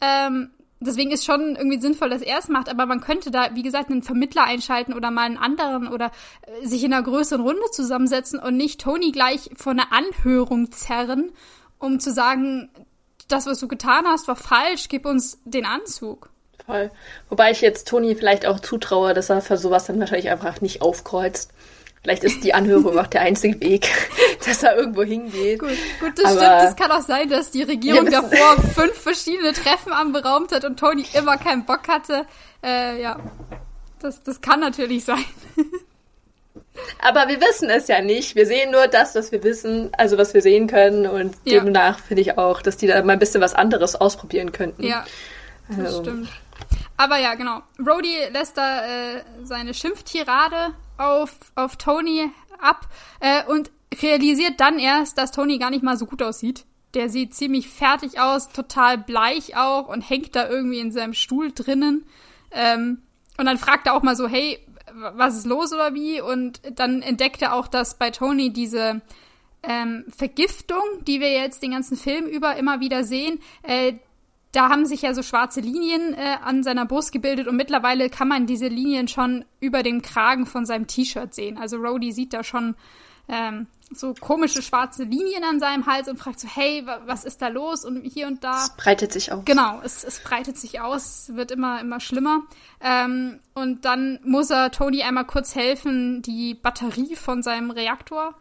[0.00, 0.50] Ähm,
[0.80, 3.90] deswegen ist schon irgendwie sinnvoll, dass er es macht, aber man könnte da, wie gesagt,
[3.90, 6.10] einen Vermittler einschalten oder mal einen anderen oder
[6.42, 11.32] äh, sich in einer größeren Runde zusammensetzen und nicht Tony gleich vor eine Anhörung zerren,
[11.78, 12.70] um zu sagen,
[13.28, 16.30] das, was du getan hast, war falsch, gib uns den Anzug.
[16.64, 16.90] Voll.
[17.28, 20.82] Wobei ich jetzt Tony vielleicht auch zutraue, dass er für sowas dann wahrscheinlich einfach nicht
[20.82, 21.52] aufkreuzt.
[22.02, 23.88] Vielleicht ist die Anhörung auch der einzige Weg,
[24.46, 25.58] dass er irgendwo hingeht.
[25.58, 25.70] Gut,
[26.00, 26.70] gut das Aber stimmt.
[26.70, 31.04] Es kann auch sein, dass die Regierung davor fünf verschiedene Treffen anberaumt hat und Tony
[31.14, 32.26] immer keinen Bock hatte.
[32.64, 33.18] Äh, ja,
[34.00, 35.24] das, das kann natürlich sein.
[37.02, 38.36] Aber wir wissen es ja nicht.
[38.36, 41.06] Wir sehen nur das, was wir wissen, also was wir sehen können.
[41.06, 41.60] Und ja.
[41.60, 44.84] demnach finde ich auch, dass die da mal ein bisschen was anderes ausprobieren könnten.
[44.84, 45.04] Ja,
[45.68, 46.02] das also.
[46.02, 46.28] stimmt.
[46.96, 47.62] Aber ja, genau.
[47.78, 52.30] Rhodey lässt da äh, seine Schimpftirade auf, auf Tony
[52.60, 52.88] ab
[53.20, 53.70] äh, und
[54.02, 56.64] realisiert dann erst, dass Tony gar nicht mal so gut aussieht.
[56.94, 61.52] Der sieht ziemlich fertig aus, total bleich auch und hängt da irgendwie in seinem Stuhl
[61.52, 62.06] drinnen.
[62.50, 63.02] Ähm,
[63.36, 64.58] und dann fragt er auch mal so, hey,
[64.92, 66.20] was ist los oder wie?
[66.20, 69.02] Und dann entdeckt er auch, dass bei Tony diese
[69.62, 73.94] ähm, Vergiftung, die wir jetzt den ganzen Film über immer wieder sehen, äh,
[74.58, 78.26] da haben sich ja so schwarze Linien äh, an seiner Brust gebildet und mittlerweile kann
[78.26, 81.56] man diese Linien schon über dem Kragen von seinem T-Shirt sehen.
[81.58, 82.74] Also Rhodey sieht da schon
[83.28, 87.46] ähm, so komische schwarze Linien an seinem Hals und fragt so, hey, was ist da
[87.46, 87.84] los?
[87.84, 88.64] Und hier und da.
[88.64, 89.44] Es breitet sich aus.
[89.44, 92.40] Genau, es, es breitet sich aus, wird immer, immer schlimmer.
[92.80, 98.34] Ähm, und dann muss er Tony einmal kurz helfen, die Batterie von seinem Reaktor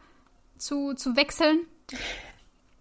[0.57, 1.59] zu, zu wechseln.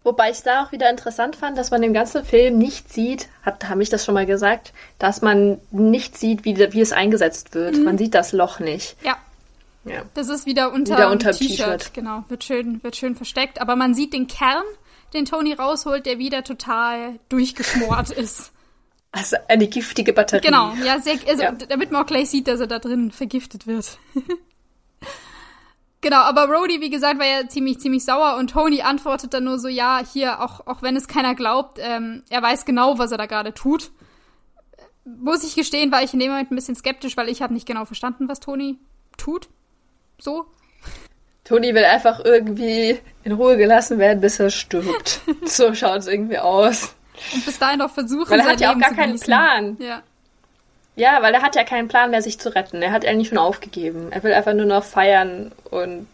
[0.07, 3.27] Wobei ich es da auch wieder interessant fand, dass man im ganzen Film nicht sieht,
[3.43, 7.57] hat, habe ich das schon mal gesagt, dass man nicht sieht, wie, wie es eingesetzt
[7.57, 7.77] wird.
[7.77, 7.83] Mhm.
[7.83, 8.97] Man sieht das Loch nicht.
[9.03, 9.17] Ja.
[9.85, 10.03] Ja.
[10.15, 11.93] Das ist wieder unter, wieder unter T-Shirt.
[11.93, 13.61] Genau, wird schön, wird schön versteckt.
[13.61, 14.63] Aber man sieht den Kern,
[15.13, 18.53] den Tony rausholt, der wieder total durchgeschmort ist.
[19.11, 20.47] Also eine giftige Batterie.
[20.47, 21.51] Genau, ja, sehr, also, ja.
[21.51, 23.99] damit man auch gleich sieht, dass er da drin vergiftet wird.
[26.07, 29.59] genau, aber Rhodey, wie gesagt, war ja ziemlich, ziemlich sauer und Tony antwortet dann nur
[29.59, 33.19] so, ja, hier, auch, auch wenn es keiner glaubt, ähm, er weiß genau, was er
[33.19, 33.91] da gerade tut.
[35.05, 37.67] Muss ich gestehen, war ich in dem Moment ein bisschen skeptisch, weil ich habe nicht
[37.67, 38.79] genau verstanden, was Tony
[39.17, 39.49] tut.
[40.21, 40.47] So?
[41.43, 45.21] Toni will einfach irgendwie in Ruhe gelassen werden, bis er stirbt.
[45.45, 46.95] so schaut es irgendwie aus.
[47.35, 49.77] Und bis dahin noch versuchen, Weil er hat ja auch gar keinen Plan.
[49.81, 50.03] Ja.
[50.97, 52.83] Ja, weil er hat ja keinen Plan mehr, sich zu retten.
[52.83, 54.11] Er hat eigentlich schon aufgegeben.
[54.11, 56.09] Er will einfach nur noch feiern und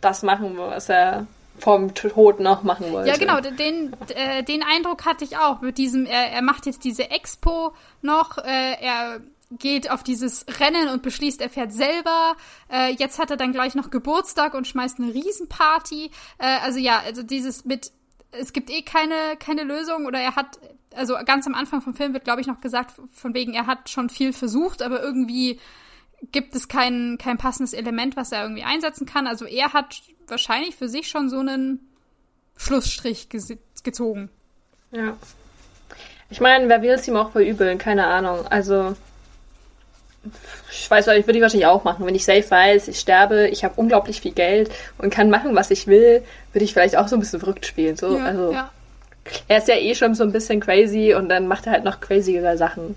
[0.00, 1.26] das machen, was er
[1.58, 3.08] vom Tod noch machen wollte.
[3.08, 6.84] Ja, genau, den, äh, den Eindruck hatte ich auch mit diesem, er, er macht jetzt
[6.84, 9.20] diese Expo noch, äh, er
[9.58, 12.36] geht auf dieses Rennen und beschließt, er fährt selber.
[12.72, 16.10] Äh, jetzt hat er dann gleich noch Geburtstag und schmeißt eine Riesenparty.
[16.38, 17.90] Äh, also ja, also dieses mit,
[18.30, 20.58] es gibt eh keine, keine Lösung oder er hat,
[20.94, 23.88] also ganz am Anfang vom Film wird, glaube ich, noch gesagt, von wegen, er hat
[23.88, 25.60] schon viel versucht, aber irgendwie
[26.32, 29.26] gibt es kein, kein passendes Element, was er irgendwie einsetzen kann.
[29.26, 31.88] Also er hat wahrscheinlich für sich schon so einen
[32.56, 34.30] Schlussstrich gezogen.
[34.90, 35.16] Ja.
[36.28, 37.78] Ich meine, wer will es ihm auch verübeln?
[37.78, 38.46] Keine Ahnung.
[38.48, 38.94] Also
[40.70, 42.04] ich weiß, ich würde ich wahrscheinlich auch machen.
[42.06, 45.70] Wenn ich safe weiß, ich sterbe, ich habe unglaublich viel Geld und kann machen, was
[45.70, 46.22] ich will,
[46.52, 47.96] würde ich vielleicht auch so ein bisschen verrückt spielen.
[47.96, 48.70] So, ja, also ja.
[49.48, 52.00] Er ist ja eh schon so ein bisschen crazy und dann macht er halt noch
[52.00, 52.96] crazigere Sachen.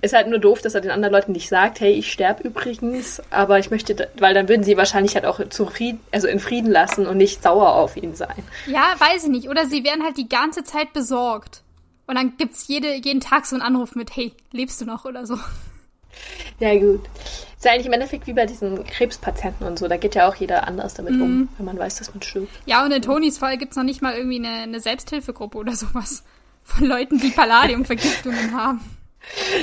[0.00, 3.22] Ist halt nur doof, dass er den anderen Leuten nicht sagt, hey, ich sterbe übrigens,
[3.30, 7.06] aber ich möchte, weil dann würden sie wahrscheinlich halt auch zufrieden, also in Frieden lassen
[7.06, 8.42] und nicht sauer auf ihn sein.
[8.66, 9.48] Ja, weiß ich nicht.
[9.48, 11.62] Oder sie werden halt die ganze Zeit besorgt.
[12.06, 15.24] Und dann gibt's jede, jeden Tag so einen Anruf mit, hey, lebst du noch oder
[15.26, 15.38] so.
[16.60, 17.00] Ja, gut.
[17.64, 19.88] Ist ja eigentlich im Endeffekt wie bei diesen Krebspatienten und so.
[19.88, 21.22] Da geht ja auch jeder anders damit mm.
[21.22, 21.48] um, mhm.
[21.56, 22.52] wenn man weiß, dass man stirbt.
[22.66, 26.24] Ja, und in Tonys Fall gibt's noch nicht mal irgendwie eine, eine Selbsthilfegruppe oder sowas.
[26.62, 28.80] Von Leuten, die Palladiumvergiftungen haben.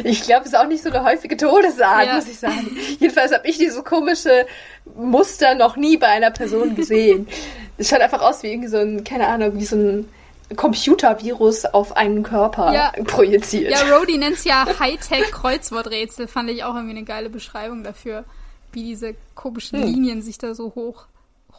[0.03, 2.15] Ich glaube, es ist auch nicht so eine häufige Todesart, ja.
[2.15, 2.75] muss ich sagen.
[2.99, 4.47] Jedenfalls habe ich diese komische
[4.95, 7.27] Muster noch nie bei einer Person gesehen.
[7.77, 10.09] Es schaut einfach aus wie irgendwie so ein, keine Ahnung, wie so ein
[10.55, 12.91] Computervirus auf einen Körper ja.
[13.05, 13.71] projiziert.
[13.71, 16.27] Ja, Rody nennt es ja Hightech-Kreuzworträtsel.
[16.27, 18.23] Fand ich auch irgendwie eine geile Beschreibung dafür,
[18.71, 19.87] wie diese komischen hm.
[19.87, 21.05] Linien sich da so hoch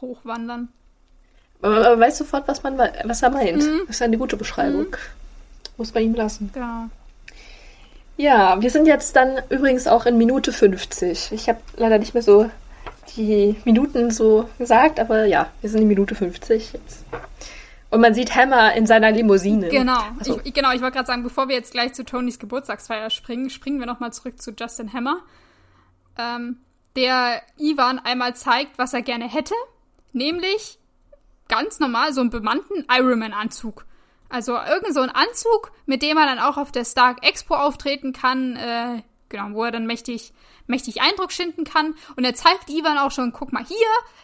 [0.01, 0.68] hochwandern.
[1.62, 3.62] Aber man weiß sofort, was, man, was er meint.
[3.62, 3.82] Mhm.
[3.86, 4.86] Das ist eine gute Beschreibung.
[4.86, 4.97] Mhm.
[5.76, 6.51] Muss man ihm lassen.
[6.53, 6.88] Genau.
[8.16, 11.32] Ja, wir sind jetzt dann übrigens auch in Minute 50.
[11.32, 12.51] Ich habe leider nicht mehr so
[13.16, 17.05] die Minuten so gesagt, aber ja, wir sind in Minute 50 jetzt.
[17.93, 19.68] Und man sieht Hammer in seiner Limousine.
[19.68, 20.01] Genau.
[20.18, 20.40] Also.
[20.45, 23.80] Ich, genau, ich wollte gerade sagen, bevor wir jetzt gleich zu Tonys Geburtstagsfeier springen, springen
[23.80, 25.18] wir nochmal zurück zu Justin Hammer.
[26.16, 26.57] Ähm,
[26.97, 29.53] der Ivan einmal zeigt, was er gerne hätte.
[30.14, 30.78] Nämlich
[31.49, 33.84] ganz normal so einen bemannten Ironman-Anzug.
[34.30, 38.14] Also irgend so ein Anzug, mit dem er dann auch auf der Stark Expo auftreten
[38.14, 40.32] kann, äh, genau, wo er dann mächtig
[40.67, 41.95] mächtig Eindruck schinden kann.
[42.17, 43.77] Und er zeigt Ivan auch schon, guck mal hier,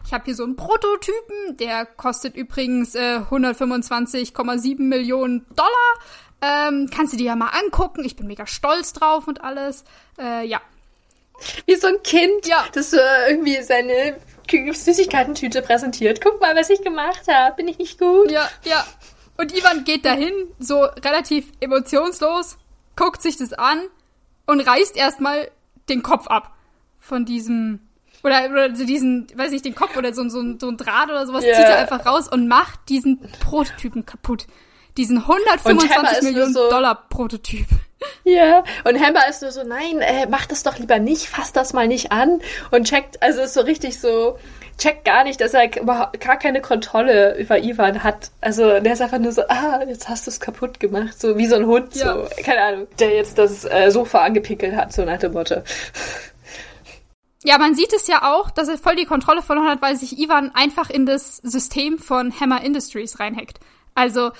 [0.05, 5.71] ich habe hier so einen Prototypen, der kostet übrigens äh, 125,7 Millionen Dollar.
[6.41, 8.05] Ähm, kannst du dir ja mal angucken.
[8.05, 9.85] Ich bin mega stolz drauf und alles.
[10.19, 10.61] Äh, ja.
[11.67, 12.65] Wie so ein Kind, ja.
[12.73, 14.17] das äh, irgendwie seine
[14.51, 16.21] Süßigkeitentüte präsentiert.
[16.21, 17.57] Guck mal, was ich gemacht habe.
[17.57, 18.31] Bin ich nicht gut?
[18.31, 18.87] Ja, ja.
[19.37, 22.59] Und Ivan geht dahin, so relativ emotionslos,
[22.97, 23.83] guckt sich das an
[24.47, 25.49] und reißt erstmal
[25.89, 26.55] den Kopf ab
[26.99, 27.81] von diesem
[28.25, 31.27] oder, oder so diesen, weiß nicht, den Kopf oder so, so, so ein Draht oder
[31.27, 31.55] sowas, yeah.
[31.55, 34.47] zieht er einfach raus und macht diesen Prototypen kaputt.
[34.97, 37.67] Diesen 125 Millionen so, Dollar Prototyp.
[38.25, 41.73] Ja, und Hammer ist nur so, nein, äh, mach das doch lieber nicht, fass das
[41.73, 44.39] mal nicht an und checkt, also ist so richtig so,
[44.79, 48.31] checkt gar nicht, dass er gar keine Kontrolle über Ivan hat.
[48.41, 51.47] Also der ist einfach nur so, ah, jetzt hast du es kaputt gemacht, so wie
[51.47, 52.15] so ein Hund, ja.
[52.15, 55.63] so, keine Ahnung, der jetzt das äh, Sofa angepickelt hat, so nach dem Motto.
[57.45, 60.19] Ja, man sieht es ja auch, dass er voll die Kontrolle verloren hat, weil sich
[60.19, 63.61] Ivan einfach in das System von Hammer Industries reinhackt.
[63.95, 64.31] Also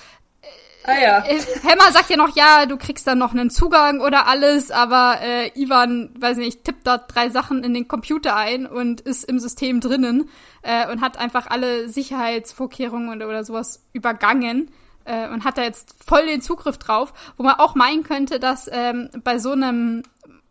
[0.85, 1.25] Ah ja.
[1.27, 5.19] Äh, Hammer sagt ja noch, ja, du kriegst dann noch einen Zugang oder alles, aber
[5.21, 9.39] äh, Ivan, weiß nicht, tippt da drei Sachen in den Computer ein und ist im
[9.39, 10.31] System drinnen
[10.63, 14.71] äh, und hat einfach alle Sicherheitsvorkehrungen oder, oder sowas übergangen
[15.05, 18.71] äh, und hat da jetzt voll den Zugriff drauf, wo man auch meinen könnte, dass
[18.73, 20.03] ähm, bei so einem,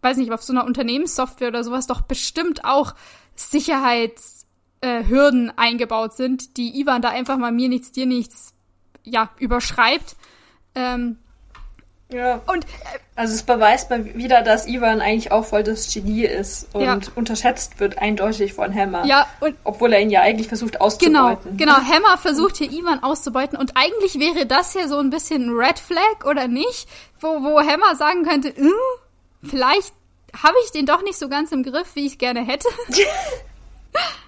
[0.01, 2.95] weiß nicht, auf so einer Unternehmenssoftware oder sowas doch bestimmt auch
[3.35, 8.56] Sicherheitshürden äh, eingebaut sind, die Ivan da einfach mal mir nichts, dir nichts
[9.03, 10.15] ja, überschreibt.
[10.75, 11.17] Ähm,
[12.09, 12.41] ja.
[12.47, 16.73] Und äh, also es beweist mal wieder, dass Ivan eigentlich auch voll das Genie ist
[16.73, 16.99] und ja.
[17.15, 19.05] unterschätzt wird eindeutig von Hammer.
[19.05, 21.57] Ja, und obwohl er ihn ja eigentlich versucht auszubeuten.
[21.57, 21.87] Genau, genau.
[21.87, 25.79] Hammer versucht hier Ivan auszubeuten und eigentlich wäre das ja so ein bisschen ein Red
[25.79, 26.87] Flag oder nicht,
[27.19, 28.71] wo, wo Hammer sagen könnte, äh,
[29.43, 29.93] vielleicht
[30.41, 32.69] habe ich den doch nicht so ganz im Griff, wie ich gerne hätte.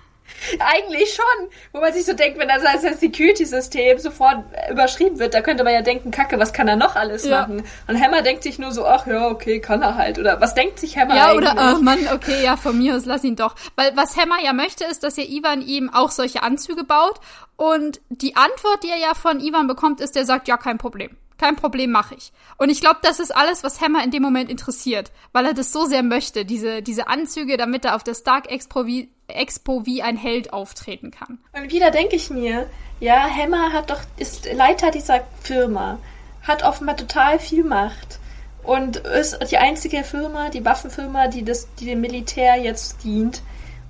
[0.60, 1.50] Eigentlich schon.
[1.72, 5.74] Wo man sich so denkt, wenn das als Security-System sofort überschrieben wird, da könnte man
[5.74, 7.42] ja denken, Kacke, was kann er noch alles ja.
[7.42, 7.64] machen?
[7.88, 10.20] Und Hammer denkt sich nur so, ach ja, okay, kann er halt.
[10.20, 11.46] Oder was denkt sich Hammer ja, eigentlich?
[11.46, 13.56] Ja, oder, oh Mann, okay, ja, von mir aus, lass ihn doch.
[13.76, 17.20] Weil was Hammer ja möchte, ist, dass ja Ivan ihm auch solche Anzüge baut.
[17.56, 21.18] Und die Antwort, die er ja von Ivan bekommt, ist, der sagt, ja, kein Problem.
[21.40, 22.34] Kein Problem, mache ich.
[22.58, 25.72] Und ich glaube, das ist alles, was Hammer in dem Moment interessiert, weil er das
[25.72, 30.04] so sehr möchte, diese, diese Anzüge, damit er auf der Stark Expo wie, Expo wie
[30.04, 31.40] ein Held auftreten kann.
[31.54, 32.70] Und wieder denke ich mir,
[33.00, 35.98] ja, Hammer hat doch, ist Leiter dieser Firma,
[36.44, 38.20] hat offenbar total viel Macht
[38.64, 43.42] und ist die einzige Firma, die Waffenfirma, die, das, die dem Militär jetzt dient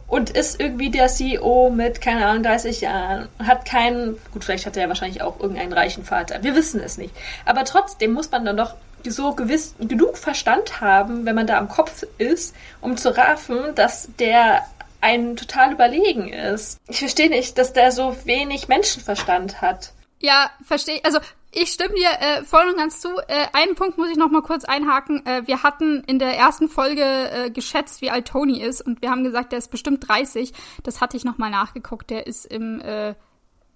[0.10, 4.76] und ist irgendwie der CEO mit, keine Ahnung, 30 Jahren, hat keinen, gut, vielleicht hat
[4.76, 7.14] er ja wahrscheinlich auch irgendeinen reichen Vater, wir wissen es nicht.
[7.46, 11.70] Aber trotzdem muss man dann doch so gewiss genug Verstand haben, wenn man da am
[11.70, 14.66] Kopf ist, um zu raffen, dass der
[15.02, 16.80] einen total überlegen ist.
[16.88, 19.94] Ich verstehe nicht, dass der so wenig Menschenverstand hat.
[20.22, 21.00] Ja, verstehe.
[21.04, 21.20] Also
[21.52, 23.10] ich stimme dir äh, voll und ganz zu.
[23.28, 25.26] Äh, einen Punkt muss ich noch mal kurz einhaken.
[25.26, 29.10] Äh, wir hatten in der ersten Folge äh, geschätzt, wie alt Tony ist und wir
[29.10, 30.54] haben gesagt, der ist bestimmt 30.
[30.84, 32.10] Das hatte ich noch mal nachgeguckt.
[32.10, 33.16] Der ist im äh,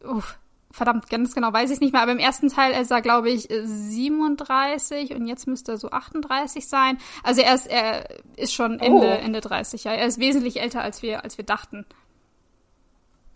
[0.03, 0.37] uff,
[0.73, 3.47] verdammt, ganz genau weiß ich nicht mehr, aber im ersten Teil ist er, glaube ich,
[3.49, 6.97] 37 und jetzt müsste er so 38 sein.
[7.23, 9.23] Also er ist, er ist schon Ende, oh.
[9.23, 9.93] Ende 30, ja.
[9.93, 11.85] Er ist wesentlich älter, als wir, als wir dachten.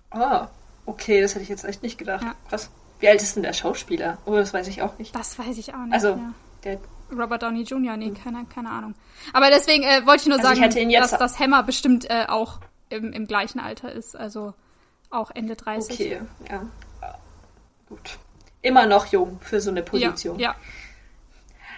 [0.09, 0.49] Ah,
[0.85, 2.23] okay, das hätte ich jetzt echt nicht gedacht.
[2.23, 2.35] Ja.
[2.49, 2.71] Krass.
[2.99, 4.17] Wie alt ist denn der Schauspieler?
[4.25, 5.15] Oh, das weiß ich auch nicht.
[5.15, 5.93] Das weiß ich auch nicht.
[5.93, 6.33] Also, ja.
[6.63, 6.79] der
[7.11, 8.95] Robert Downey Jr., nee, keine, keine Ahnung.
[9.33, 12.59] Aber deswegen äh, wollte ich nur also sagen, ich dass das Hammer bestimmt äh, auch
[12.89, 14.53] im, im gleichen Alter ist, also
[15.09, 15.93] auch Ende 30.
[15.93, 16.65] Okay, ja.
[17.87, 18.17] Gut.
[18.61, 20.39] Immer noch jung für so eine Position.
[20.39, 20.51] Ja.
[20.51, 20.55] ja.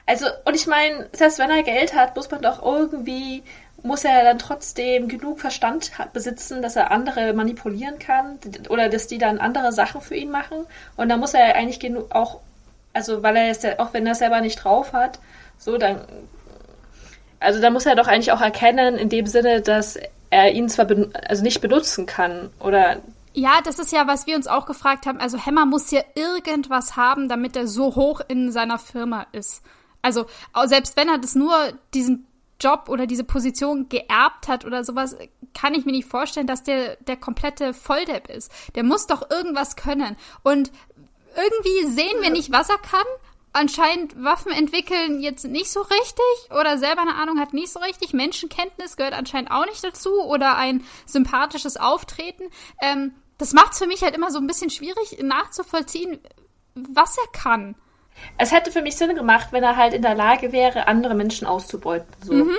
[0.06, 3.44] Also, und ich meine, selbst wenn er Geld hat, muss man doch irgendwie
[3.84, 9.18] muss er dann trotzdem genug Verstand besitzen, dass er andere manipulieren kann oder dass die
[9.18, 10.66] dann andere Sachen für ihn machen.
[10.96, 12.40] Und dann muss er eigentlich genug auch,
[12.94, 15.20] also weil er es ja, auch wenn er es selber nicht drauf hat,
[15.58, 16.02] so dann,
[17.40, 19.98] also da muss er doch eigentlich auch erkennen, in dem Sinne, dass
[20.30, 20.88] er ihn zwar
[21.28, 22.98] also nicht benutzen kann oder
[23.34, 25.20] ja, das ist ja, was wir uns auch gefragt haben.
[25.20, 29.62] Also Hammer muss ja irgendwas haben, damit er so hoch in seiner Firma ist.
[30.02, 30.26] Also
[30.66, 31.54] selbst wenn er das nur
[31.94, 32.26] diesen
[32.60, 35.16] Job oder diese Position geerbt hat oder sowas,
[35.54, 38.52] kann ich mir nicht vorstellen, dass der der komplette Volldepp ist.
[38.76, 40.18] Der muss doch irgendwas können.
[40.44, 40.72] Und
[41.36, 43.06] irgendwie sehen wir nicht, was er kann.
[43.52, 48.14] Anscheinend Waffen entwickeln jetzt nicht so richtig oder selber eine Ahnung hat nicht so richtig.
[48.14, 52.44] Menschenkenntnis gehört anscheinend auch nicht dazu oder ein sympathisches Auftreten.
[52.80, 56.20] Ähm, das macht es für mich halt immer so ein bisschen schwierig nachzuvollziehen,
[56.76, 57.76] was er kann.
[58.38, 61.48] Es hätte für mich Sinn gemacht, wenn er halt in der Lage wäre, andere Menschen
[61.48, 62.08] auszubeuten.
[62.24, 62.34] So.
[62.34, 62.56] Mhm.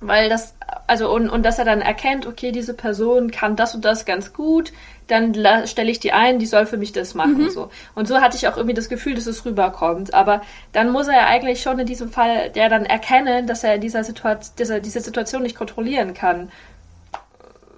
[0.00, 0.54] Weil das,
[0.86, 4.32] also, und, und dass er dann erkennt, okay, diese Person kann das und das ganz
[4.32, 4.72] gut,
[5.06, 5.34] dann
[5.66, 7.44] stelle ich die ein, die soll für mich das machen.
[7.44, 7.50] Mhm.
[7.50, 7.70] So.
[7.94, 10.14] Und so hatte ich auch irgendwie das Gefühl, dass es rüberkommt.
[10.14, 13.78] Aber dann muss er ja eigentlich schon in diesem Fall der dann erkennen, dass er
[13.78, 16.50] dieser Situation, dieser, diese Situation nicht kontrollieren kann.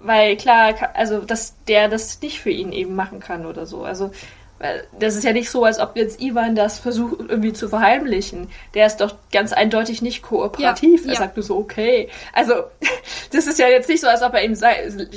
[0.01, 3.83] Weil klar, also dass der das nicht für ihn eben machen kann oder so.
[3.83, 4.11] Also
[4.59, 8.49] weil das ist ja nicht so, als ob jetzt Ivan das versucht irgendwie zu verheimlichen.
[8.73, 11.01] Der ist doch ganz eindeutig nicht kooperativ.
[11.01, 11.19] Ja, er ja.
[11.19, 12.09] sagt nur so, okay.
[12.33, 12.53] Also,
[13.31, 14.57] das ist ja jetzt nicht so, als ob er ihm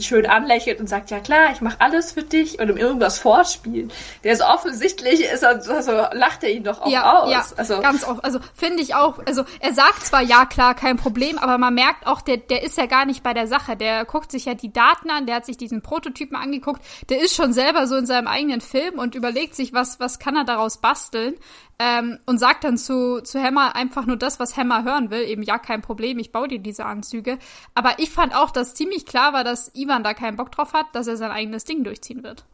[0.00, 3.92] schön anlächelt und sagt, ja klar, ich mache alles für dich und ihm irgendwas vorspielt.
[4.24, 7.30] Der ist offensichtlich, ist er, also lacht er ihn doch auch ja, aus.
[7.30, 8.22] Ja, also, ganz oft.
[8.24, 12.06] Also, finde ich auch, also, er sagt zwar, ja klar, kein Problem, aber man merkt
[12.06, 13.76] auch, der, der ist ja gar nicht bei der Sache.
[13.76, 17.34] Der guckt sich ja die Daten an, der hat sich diesen Prototypen angeguckt, der ist
[17.34, 20.44] schon selber so in seinem eigenen Film und über überlegt sich, was, was kann er
[20.44, 21.34] daraus basteln
[21.78, 25.22] ähm, und sagt dann zu, zu Hammer einfach nur das, was Hammer hören will.
[25.22, 27.38] Eben, ja, kein Problem, ich baue dir diese Anzüge.
[27.74, 30.86] Aber ich fand auch, dass ziemlich klar war, dass Ivan da keinen Bock drauf hat,
[30.92, 32.44] dass er sein eigenes Ding durchziehen wird.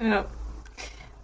[0.00, 0.24] Ja.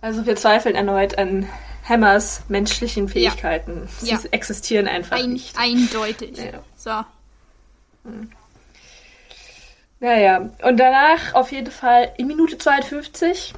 [0.01, 1.49] Also wir zweifeln erneut an
[1.89, 3.89] Hammers menschlichen Fähigkeiten.
[4.03, 4.19] Ja.
[4.19, 4.31] Sie Ja.
[4.31, 5.59] existieren einfach Ein, nicht.
[5.59, 6.37] eindeutig.
[6.39, 6.61] Ja.
[6.77, 7.05] So.
[10.01, 13.55] Naja, und danach auf jeden Fall in Minute 52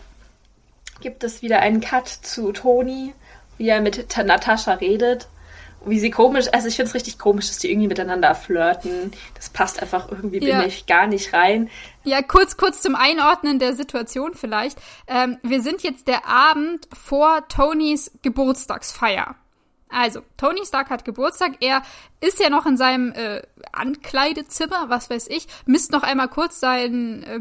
[1.01, 3.15] gibt es wieder einen Cut zu Toni,
[3.59, 5.29] wie er mit Ta- Natascha redet.
[5.87, 9.13] Wie sie komisch, also ich finde es richtig komisch, dass die irgendwie miteinander flirten.
[9.35, 10.59] Das passt einfach irgendwie, Ja.
[10.59, 11.71] bin ich, gar nicht rein.
[12.05, 14.79] Ja, kurz, kurz zum Einordnen der Situation vielleicht.
[15.07, 19.37] Ähm, wir sind jetzt der Abend vor Tonys Geburtstagsfeier.
[19.89, 21.53] Also, Tony Stark hat Geburtstag.
[21.61, 21.81] Er
[22.21, 23.41] ist ja noch in seinem äh,
[23.73, 27.41] Ankleidezimmer, was weiß ich, misst noch einmal kurz seinen äh,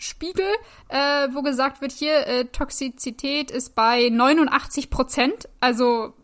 [0.00, 0.46] Blutspiegel,
[0.88, 5.48] äh, wo gesagt wird, hier, äh, Toxizität ist bei 89 Prozent.
[5.60, 6.14] Also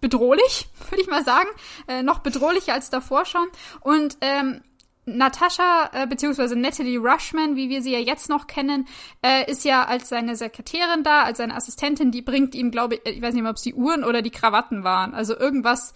[0.00, 1.48] bedrohlich, würde ich mal sagen.
[1.88, 3.48] Äh, noch bedrohlicher als davor schon.
[3.80, 4.60] Und ähm,
[5.06, 8.86] Natascha, äh, beziehungsweise Natalie Rushman, wie wir sie ja jetzt noch kennen,
[9.22, 13.06] äh, ist ja als seine Sekretärin da, als seine Assistentin, die bringt ihm, glaube ich,
[13.06, 15.14] ich weiß nicht mehr, ob es die Uhren oder die Krawatten waren.
[15.14, 15.94] Also irgendwas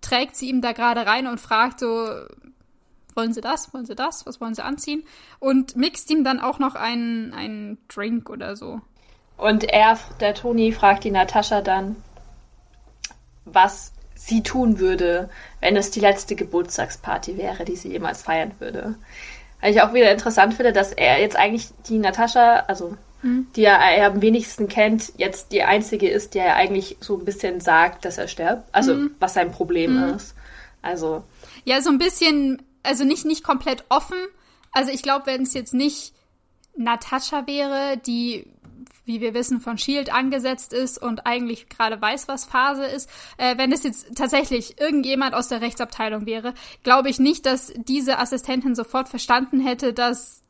[0.00, 2.08] trägt sie ihm da gerade rein und fragt so,
[3.18, 5.02] wollen Sie das, wollen Sie das, was wollen Sie anziehen?
[5.40, 8.80] Und mixt ihm dann auch noch einen, einen Drink oder so.
[9.36, 11.96] Und er, der Toni, fragt die Natascha dann,
[13.44, 15.28] was sie tun würde,
[15.60, 18.94] wenn es die letzte Geburtstagsparty wäre, die sie jemals feiern würde.
[19.60, 23.78] Weil ich auch wieder interessant finde, dass er jetzt eigentlich die Natascha, also die er,
[23.78, 28.04] er am wenigsten kennt, jetzt die einzige ist, die er eigentlich so ein bisschen sagt,
[28.04, 28.68] dass er stirbt.
[28.70, 30.36] Also was sein Problem ist.
[30.82, 31.24] Also
[31.64, 34.16] Ja, so ein bisschen, also nicht, nicht komplett offen.
[34.72, 36.14] Also ich glaube, wenn es jetzt nicht
[36.74, 38.46] Natascha wäre, die,
[39.04, 43.58] wie wir wissen, von Shield angesetzt ist und eigentlich gerade weiß, was Phase ist, äh,
[43.58, 48.74] wenn es jetzt tatsächlich irgendjemand aus der Rechtsabteilung wäre, glaube ich nicht, dass diese Assistentin
[48.74, 50.42] sofort verstanden hätte, dass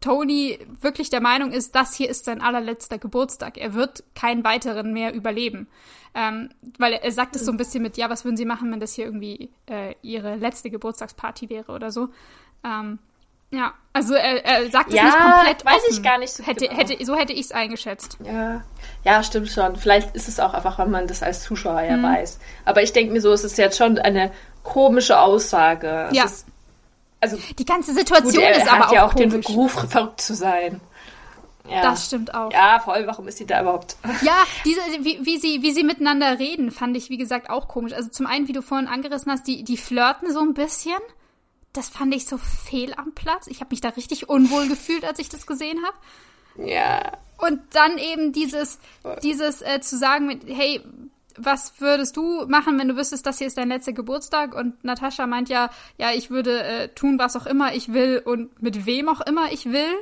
[0.00, 3.58] Tony wirklich der Meinung ist, das hier ist sein allerletzter Geburtstag.
[3.58, 5.68] Er wird keinen weiteren mehr überleben.
[6.14, 8.72] Ähm, weil er, er sagt es so ein bisschen mit, ja, was würden Sie machen,
[8.72, 12.08] wenn das hier irgendwie äh, Ihre letzte Geburtstagsparty wäre oder so.
[12.64, 12.98] Ähm,
[13.52, 15.86] ja, also er, er sagt Ja, es nicht komplett weiß offen.
[15.94, 16.78] ich gar nicht so hätte, genau.
[16.78, 18.16] hätte, So hätte ich es eingeschätzt.
[18.24, 18.62] Ja,
[19.04, 19.76] ja, stimmt schon.
[19.76, 22.38] Vielleicht ist es auch einfach, wenn man das als Zuschauer ja weiß.
[22.64, 24.32] Aber ich denke mir so, es ist jetzt schon eine
[24.62, 26.06] komische Aussage.
[26.10, 26.24] Es Ja.
[26.24, 26.46] Ist,
[27.20, 29.28] also Die ganze gut, Situation er ist hat aber ja auch auch den.
[29.30, 30.80] Beruf, verrückt zu sein.
[31.68, 31.82] Ja.
[31.82, 32.52] Das stimmt auch.
[32.52, 33.06] Ja, voll.
[33.06, 33.96] Warum ist sie da überhaupt?
[34.22, 37.92] Ja, diese, wie, wie, sie, wie sie miteinander reden, fand ich, wie gesagt, auch komisch.
[37.92, 40.98] Also zum einen, wie du vorhin angerissen hast, die, die flirten so ein bisschen.
[41.72, 43.46] Das fand ich so fehl am Platz.
[43.46, 46.68] Ich habe mich da richtig unwohl gefühlt, als ich das gesehen habe.
[46.68, 47.12] Ja.
[47.38, 48.80] Und dann eben dieses,
[49.22, 50.82] dieses äh, zu sagen mit, hey,
[51.38, 54.54] was würdest du machen, wenn du wüsstest, das hier ist dein letzter Geburtstag?
[54.54, 58.62] Und Natascha meint ja, ja, ich würde äh, tun, was auch immer ich will und
[58.62, 59.92] mit wem auch immer ich will.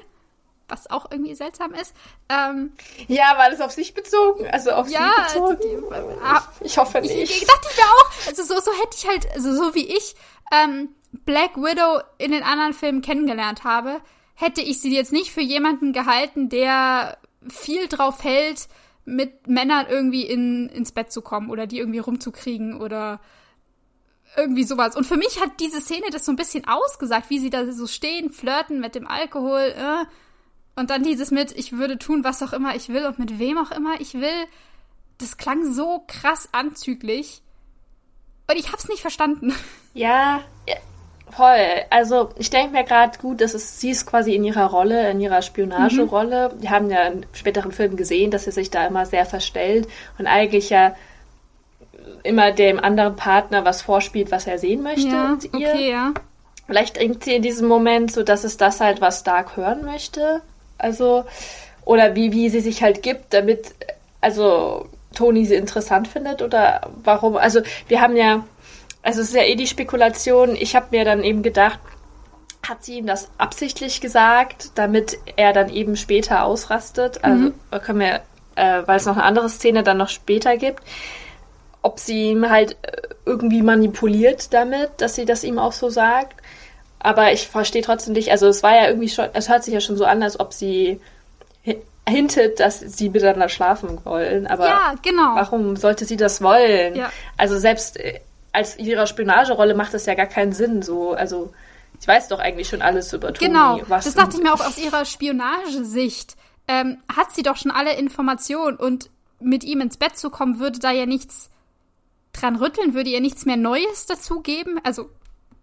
[0.70, 1.94] Was auch irgendwie seltsam ist.
[2.28, 2.72] Ähm,
[3.06, 4.46] Ja, war das auf sich bezogen?
[4.48, 5.58] Also auf Ja, sie bezogen?
[5.62, 7.30] die- ah, ich hoffe Ich, nicht.
[7.40, 10.14] ich dachte ich mir auch, also so, so hätte ich halt, also so wie ich
[10.52, 10.90] ähm,
[11.24, 14.02] Black Widow in den anderen Filmen kennengelernt habe,
[14.34, 17.16] hätte ich sie jetzt nicht für jemanden gehalten, der
[17.48, 18.68] viel drauf hält,
[19.14, 23.20] mit Männern irgendwie in, ins Bett zu kommen oder die irgendwie rumzukriegen oder
[24.36, 24.96] irgendwie sowas.
[24.96, 27.86] Und für mich hat diese Szene das so ein bisschen ausgesagt, wie sie da so
[27.86, 30.04] stehen, flirten mit dem Alkohol, äh,
[30.78, 33.58] und dann dieses mit, ich würde tun, was auch immer ich will und mit wem
[33.58, 34.46] auch immer ich will.
[35.18, 37.42] Das klang so krass anzüglich.
[38.48, 39.52] Und ich hab's nicht verstanden.
[39.92, 40.76] Ja, ja,
[41.30, 41.84] voll.
[41.90, 45.20] Also ich denke mir gerade gut, dass es sie ist quasi in ihrer Rolle, in
[45.20, 46.52] ihrer Spionagerolle.
[46.58, 50.26] Wir haben ja in späteren Filmen gesehen, dass sie sich da immer sehr verstellt und
[50.26, 50.94] eigentlich ja
[52.22, 55.68] immer dem anderen Partner was vorspielt, was er sehen möchte mit ihr.
[55.68, 56.12] okay, ja.
[56.66, 60.42] Vielleicht denkt sie in diesem Moment so, dass es das halt, was Stark hören möchte.
[60.76, 61.24] Also,
[61.84, 63.74] oder wie, wie sie sich halt gibt, damit,
[64.20, 67.38] also, Toni sie interessant findet oder warum.
[67.38, 68.44] Also, wir haben ja,
[69.02, 70.56] also es ist ja eh die Spekulation.
[70.56, 71.78] Ich habe mir dann eben gedacht,
[72.66, 77.24] hat sie ihm das absichtlich gesagt, damit er dann eben später ausrastet?
[77.24, 78.20] Also, da können wir,
[78.56, 80.82] äh, weil es noch eine andere Szene dann noch später gibt
[81.80, 86.34] ob sie ihm halt äh, irgendwie manipuliert damit, dass sie das ihm auch so sagt.
[86.98, 89.80] Aber ich verstehe trotzdem nicht, also es war ja irgendwie schon, es hört sich ja
[89.80, 91.00] schon so an, als ob sie
[91.64, 94.48] hi- hintet, dass sie miteinander schlafen wollen.
[94.48, 95.36] Aber Ja, genau.
[95.36, 96.96] warum sollte sie das wollen?
[96.96, 97.12] Ja.
[97.36, 98.20] Also selbst äh,
[98.52, 100.82] als ihrer Spionagerolle macht das ja gar keinen Sinn.
[100.82, 101.52] So, also
[102.00, 103.48] ich weiß doch eigentlich schon alles über Toni.
[103.48, 106.36] Genau, das dachte ich mir auch aus ihrer Spionagesicht.
[106.66, 110.78] Ähm, hat sie doch schon alle Informationen und mit ihm ins Bett zu kommen, würde
[110.78, 111.50] da ja nichts
[112.32, 114.78] dran rütteln, würde ihr nichts mehr Neues dazugeben.
[114.84, 115.10] Also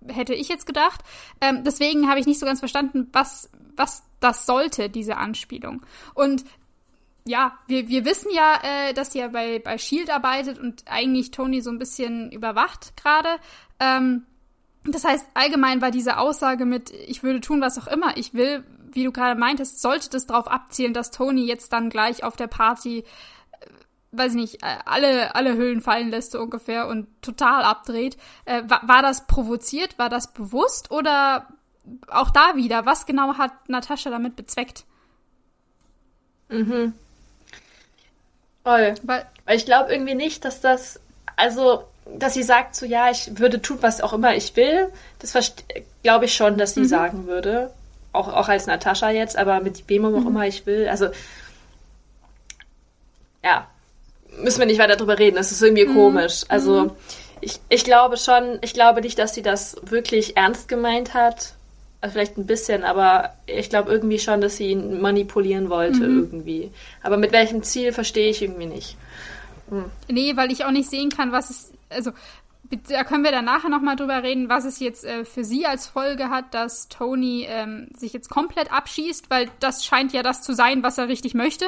[0.08, 1.02] hätte ich jetzt gedacht.
[1.42, 5.82] Ähm, deswegen habe ich nicht so ganz verstanden, was, was das sollte, diese Anspielung.
[6.14, 6.44] Und
[7.28, 11.32] ja, wir, wir wissen ja, äh, dass sie ja bei, bei Shield arbeitet und eigentlich
[11.32, 13.30] Tony so ein bisschen überwacht gerade.
[13.80, 14.26] Ähm,
[14.84, 18.64] das heißt, allgemein war diese Aussage mit, ich würde tun, was auch immer ich will,
[18.92, 22.46] wie du gerade meintest, sollte das darauf abzielen, dass Tony jetzt dann gleich auf der
[22.46, 23.04] Party, äh,
[24.12, 28.18] weiß ich nicht, äh, alle, alle Hüllen fallen lässt so ungefähr und total abdreht.
[28.46, 29.98] Äh, war, war das provoziert?
[29.98, 30.92] War das bewusst?
[30.92, 31.48] Oder
[32.08, 34.86] auch da wieder, was genau hat Natascha damit bezweckt?
[36.50, 36.94] Mhm.
[38.66, 38.96] Voll.
[39.04, 41.00] Weil, Weil ich glaube irgendwie nicht, dass das,
[41.36, 41.84] also,
[42.18, 44.92] dass sie sagt so, ja, ich würde tun, was auch immer ich will.
[45.20, 45.34] Das
[46.02, 46.88] glaube ich schon, dass sie mhm.
[46.88, 47.72] sagen würde.
[48.12, 50.28] Auch, auch als Natascha jetzt, aber mit wem auch mhm.
[50.28, 50.88] immer ich will.
[50.88, 51.10] Also,
[53.44, 53.68] ja,
[54.40, 55.36] müssen wir nicht weiter drüber reden.
[55.36, 55.94] Das ist irgendwie mhm.
[55.94, 56.44] komisch.
[56.48, 56.92] Also, mhm.
[57.42, 61.54] ich, ich glaube schon, ich glaube nicht, dass sie das wirklich ernst gemeint hat.
[62.06, 66.20] Also vielleicht ein bisschen, aber ich glaube irgendwie schon, dass sie ihn manipulieren wollte mhm.
[66.20, 66.72] irgendwie.
[67.02, 68.96] Aber mit welchem Ziel verstehe ich irgendwie nicht.
[69.70, 69.86] Hm.
[70.08, 72.12] Nee, weil ich auch nicht sehen kann, was es, also
[72.90, 75.88] da können wir dann nachher nochmal drüber reden, was es jetzt äh, für sie als
[75.88, 80.54] Folge hat, dass Tony ähm, sich jetzt komplett abschießt, weil das scheint ja das zu
[80.54, 81.66] sein, was er richtig möchte.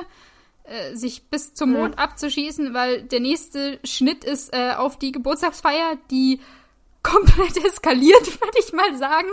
[0.65, 1.99] Äh, sich bis zum Mond mhm.
[1.99, 6.41] abzuschießen, weil der nächste Schnitt ist äh, auf die Geburtstagsfeier, die
[7.07, 9.27] komplett eskaliert, würde ich mal sagen.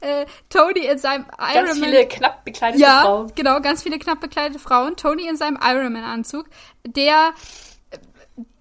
[0.00, 1.64] Äh, Tony in seinem Ironman.
[1.64, 3.28] Ganz viele knapp bekleidete ja, Frauen.
[3.28, 4.96] Ja, genau, ganz viele knapp bekleidete Frauen.
[4.96, 6.46] Tony in seinem Ironman-Anzug,
[6.84, 7.32] der
[7.90, 7.98] äh,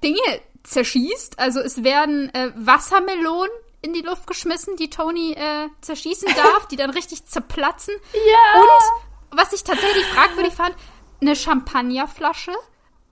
[0.03, 0.19] Dinge
[0.63, 1.39] zerschießt.
[1.39, 3.51] Also es werden äh, Wassermelonen
[3.81, 7.95] in die Luft geschmissen, die Tony äh, zerschießen darf, die dann richtig zerplatzen.
[8.13, 8.61] Ja.
[8.61, 10.75] Und was ich tatsächlich fragwürdig fand,
[11.21, 12.51] eine Champagnerflasche,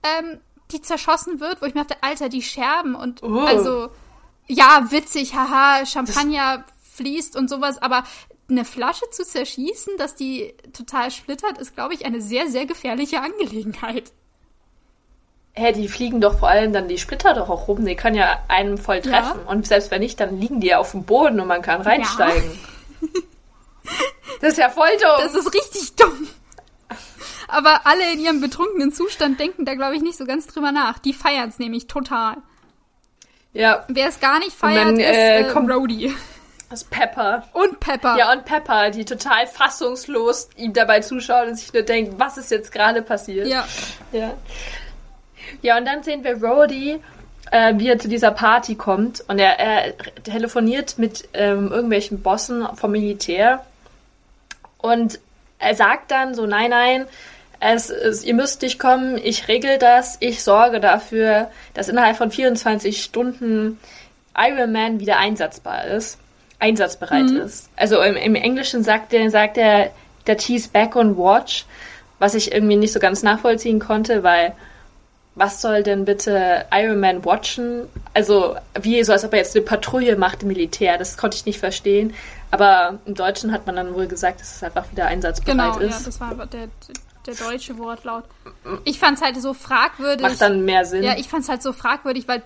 [0.02, 0.40] ähm,
[0.70, 3.40] die zerschossen wird, wo ich mir dachte, Alter, die Scherben und oh.
[3.40, 3.90] also
[4.48, 8.04] ja, witzig, haha, Champagner das fließt und sowas, aber
[8.50, 13.20] eine Flasche zu zerschießen, dass die total splittert, ist, glaube ich, eine sehr, sehr gefährliche
[13.20, 14.12] Angelegenheit.
[15.52, 17.84] Hä, die fliegen doch vor allem dann die Splitter doch auch rum.
[17.84, 19.40] Die können ja einen voll treffen.
[19.44, 19.50] Ja.
[19.50, 22.58] Und selbst wenn nicht, dann liegen die ja auf dem Boden und man kann reinsteigen.
[23.00, 23.08] Ja.
[24.40, 25.18] das ist ja voll dumm.
[25.18, 26.28] Das ist richtig dumm.
[27.48, 30.98] Aber alle in ihrem betrunkenen Zustand denken da, glaube ich, nicht so ganz drüber nach.
[30.98, 32.36] Die feiern es nämlich total.
[33.58, 33.84] Ja.
[33.88, 36.14] Wer es gar nicht feiert, dann, äh, ist äh, kommt Rhodey.
[36.70, 37.42] Das ist Pepper.
[37.54, 38.16] Und Pepper.
[38.16, 42.52] Ja, und Pepper, die total fassungslos ihm dabei zuschaut und sich nur denkt, was ist
[42.52, 43.48] jetzt gerade passiert?
[43.48, 43.66] Ja.
[44.12, 44.34] Ja.
[45.62, 47.00] Ja, und dann sehen wir Rhodey,
[47.50, 52.64] äh, wie er zu dieser Party kommt und er, er telefoniert mit ähm, irgendwelchen Bossen
[52.76, 53.64] vom Militär
[54.76, 55.18] und
[55.58, 57.06] er sagt dann so, nein, nein,
[57.60, 62.30] es, es, ihr müsst nicht kommen, ich regel das, ich sorge dafür, dass innerhalb von
[62.30, 63.78] 24 Stunden
[64.36, 66.18] Iron Man wieder einsatzbar ist,
[66.60, 67.38] einsatzbereit mhm.
[67.38, 67.68] ist.
[67.76, 69.90] Also im, im Englischen sagt er, sagt er,
[70.26, 71.64] that he's back on watch,
[72.18, 74.54] was ich irgendwie nicht so ganz nachvollziehen konnte, weil
[75.34, 77.88] was soll denn bitte Iron Man watchen?
[78.12, 81.46] Also wie so, als ob er jetzt eine Patrouille macht im Militär, das konnte ich
[81.46, 82.12] nicht verstehen.
[82.50, 86.00] Aber im Deutschen hat man dann wohl gesagt, dass es einfach wieder einsatzbereit genau, ist.
[86.00, 86.68] Ja, das war der,
[87.28, 88.24] der deutsche Wortlaut.
[88.84, 90.26] Ich fand es halt so fragwürdig.
[90.26, 91.02] Macht dann mehr Sinn.
[91.02, 92.42] Ja, ich fand es halt so fragwürdig, weil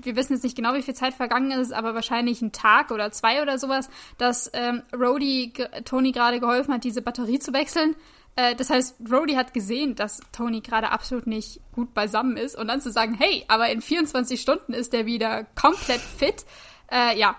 [0.00, 3.10] wir wissen jetzt nicht genau, wie viel Zeit vergangen ist, aber wahrscheinlich ein Tag oder
[3.10, 5.52] zwei oder sowas, dass ähm, Rhodey
[5.84, 7.96] Tony gerade geholfen hat, diese Batterie zu wechseln.
[8.36, 12.68] Äh, das heißt, Rhodey hat gesehen, dass Tony gerade absolut nicht gut beisammen ist und
[12.68, 16.44] dann zu sagen, hey, aber in 24 Stunden ist er wieder komplett fit.
[16.90, 17.36] Äh, ja,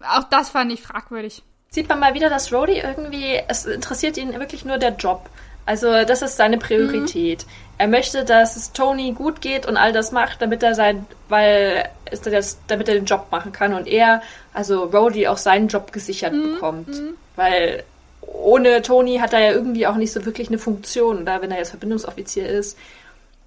[0.00, 1.42] auch das fand ich fragwürdig.
[1.74, 5.28] Sieht man mal wieder, dass Rhodey irgendwie, es interessiert ihn wirklich nur der Job.
[5.66, 7.44] Also das ist seine Priorität.
[7.44, 7.50] Mhm.
[7.78, 11.88] Er möchte, dass es Tony gut geht und all das macht, damit er sein, weil
[12.22, 14.22] das, damit er den Job machen kann und er,
[14.52, 16.52] also Rhodey, auch seinen Job gesichert mhm.
[16.52, 16.88] bekommt.
[16.90, 17.14] Mhm.
[17.34, 17.82] Weil
[18.20, 21.58] ohne Tony hat er ja irgendwie auch nicht so wirklich eine Funktion, oder wenn er
[21.58, 22.78] jetzt Verbindungsoffizier ist.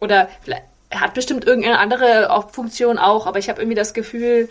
[0.02, 0.28] Oder
[0.90, 4.50] er hat bestimmt irgendeine andere Funktion auch, aber ich habe irgendwie das Gefühl,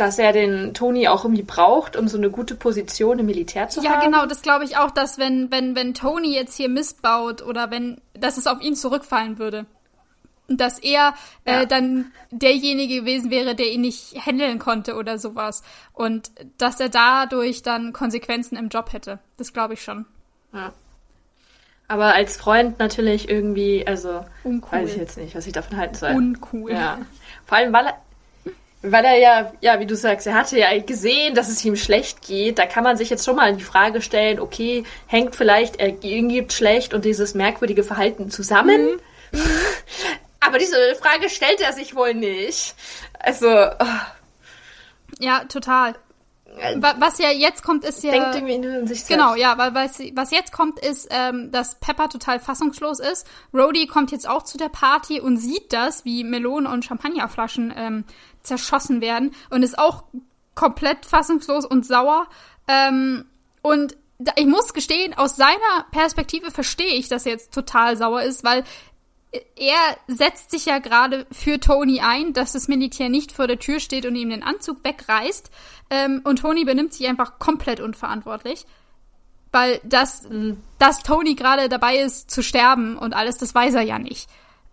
[0.00, 3.82] dass er den Tony auch irgendwie braucht, um so eine gute Position im Militär zu
[3.82, 4.00] ja, haben.
[4.00, 7.70] Ja, genau, das glaube ich auch, dass wenn, wenn, wenn Tony jetzt hier missbaut oder
[7.70, 9.66] wenn, dass es auf ihn zurückfallen würde.
[10.48, 11.60] Dass er äh, ja.
[11.60, 15.62] äh, dann derjenige gewesen wäre, der ihn nicht handeln konnte oder sowas.
[15.92, 19.20] Und dass er dadurch dann Konsequenzen im Job hätte.
[19.36, 20.06] Das glaube ich schon.
[20.52, 20.72] Ja.
[21.86, 24.78] Aber als Freund natürlich irgendwie, also Uncool.
[24.78, 26.10] weiß ich jetzt nicht, was ich davon halten soll.
[26.10, 26.72] Uncool.
[26.72, 26.98] Ja.
[27.44, 27.94] Vor allem, weil er,
[28.82, 32.22] weil er ja, ja, wie du sagst, er hatte ja gesehen, dass es ihm schlecht
[32.22, 32.58] geht.
[32.58, 36.52] Da kann man sich jetzt schon mal die Frage stellen, okay, hängt vielleicht er gibt
[36.52, 38.98] schlecht und dieses merkwürdige Verhalten zusammen?
[39.32, 39.40] Mhm.
[40.40, 42.74] Aber diese Frage stellt er sich wohl nicht.
[43.18, 43.48] Also.
[43.48, 43.84] Oh.
[45.18, 45.94] Ja, total.
[46.76, 48.12] was ja jetzt kommt, ist ja.
[48.12, 49.08] Denkt irgendwie nur an sich selbst.
[49.08, 53.26] Genau, ja, weil was, was jetzt kommt, ist, ähm, dass Pepper total fassungslos ist.
[53.52, 58.04] Rhodey kommt jetzt auch zu der Party und sieht das, wie Melonen und Champagnerflaschen ähm,
[58.42, 60.04] zerschossen werden und ist auch
[60.54, 62.26] komplett fassungslos und sauer.
[62.68, 63.24] Ähm,
[63.62, 63.96] und
[64.36, 68.64] ich muss gestehen, aus seiner Perspektive verstehe ich, dass er jetzt total sauer ist, weil
[69.56, 73.78] er setzt sich ja gerade für Tony ein, dass das Militär nicht vor der Tür
[73.78, 75.50] steht und ihm den Anzug wegreißt.
[75.90, 78.66] Ähm, und Tony benimmt sich einfach komplett unverantwortlich.
[79.52, 80.62] Weil das, mhm.
[80.78, 84.28] dass Tony gerade dabei ist zu sterben und alles, das weiß er ja nicht.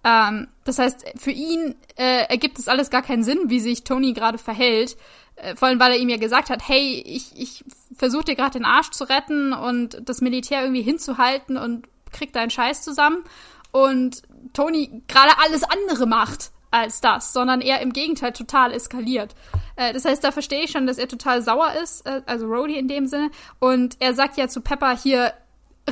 [0.07, 4.13] Ähm, das heißt, für ihn äh, ergibt es alles gar keinen Sinn, wie sich Tony
[4.13, 4.95] gerade verhält.
[5.35, 8.57] Äh, vor allem, weil er ihm ja gesagt hat, hey, ich, ich versuche dir gerade
[8.57, 13.23] den Arsch zu retten und das Militär irgendwie hinzuhalten und krieg deinen Scheiß zusammen.
[13.71, 14.21] Und
[14.53, 19.35] Tony gerade alles andere macht als das, sondern er im Gegenteil total eskaliert.
[19.75, 22.77] Äh, das heißt, da verstehe ich schon, dass er total sauer ist, äh, also Rhodey
[22.77, 23.29] in dem Sinne.
[23.59, 25.33] Und er sagt ja zu Pepper hier,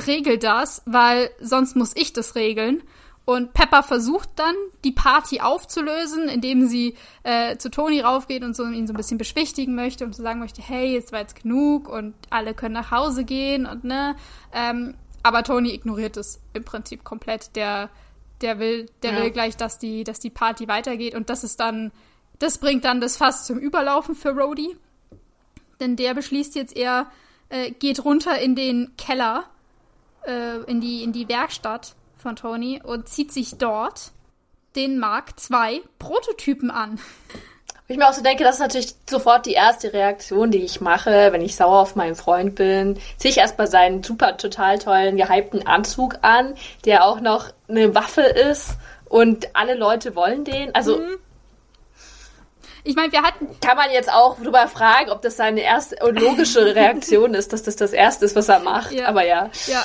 [0.06, 2.82] regel das, weil sonst muss ich das regeln.
[3.26, 4.54] Und Pepper versucht dann,
[4.84, 9.18] die Party aufzulösen, indem sie äh, zu Tony raufgeht und so ihn so ein bisschen
[9.18, 12.92] beschwichtigen möchte und so sagen möchte, hey, es war jetzt genug und alle können nach
[12.92, 14.16] Hause gehen und ne.
[14.52, 17.56] Ähm, aber Tony ignoriert es im Prinzip komplett.
[17.56, 17.90] Der
[18.40, 19.22] der will, der ja.
[19.22, 21.92] will gleich, dass die, dass die Party weitergeht und das ist dann,
[22.38, 24.76] das bringt dann das Fass zum Überlaufen für Rhodey.
[25.80, 27.10] Denn der beschließt jetzt er,
[27.48, 29.44] äh, geht runter in den Keller,
[30.26, 34.12] äh, in die, in die Werkstatt von Tony und zieht sich dort
[34.74, 36.98] den Mark II Prototypen an.
[37.88, 41.32] ich mir auch so denke, das ist natürlich sofort die erste Reaktion, die ich mache,
[41.32, 42.98] wenn ich sauer auf meinen Freund bin.
[43.16, 46.54] Ziehe ich erstmal seinen super total tollen, gehypten Anzug an,
[46.84, 48.76] der auch noch eine Waffe ist
[49.08, 50.74] und alle Leute wollen den.
[50.74, 51.18] Also mhm.
[52.86, 53.48] Ich meine, wir hatten.
[53.60, 57.64] Kann man jetzt auch drüber fragen, ob das seine erste und logische Reaktion ist, dass
[57.64, 58.92] das das Erste ist, was er macht.
[58.92, 59.08] Ja.
[59.08, 59.50] Aber ja.
[59.66, 59.84] Ja.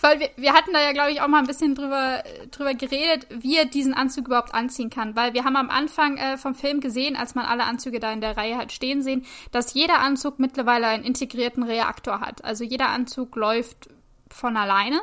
[0.00, 2.22] Weil wir, wir hatten da ja, glaube ich, auch mal ein bisschen drüber,
[2.52, 5.16] drüber geredet, wie er diesen Anzug überhaupt anziehen kann.
[5.16, 8.20] Weil wir haben am Anfang äh, vom Film gesehen, als man alle Anzüge da in
[8.20, 12.44] der Reihe halt stehen sehen, dass jeder Anzug mittlerweile einen integrierten Reaktor hat.
[12.44, 13.88] Also jeder Anzug läuft
[14.30, 15.00] von alleine.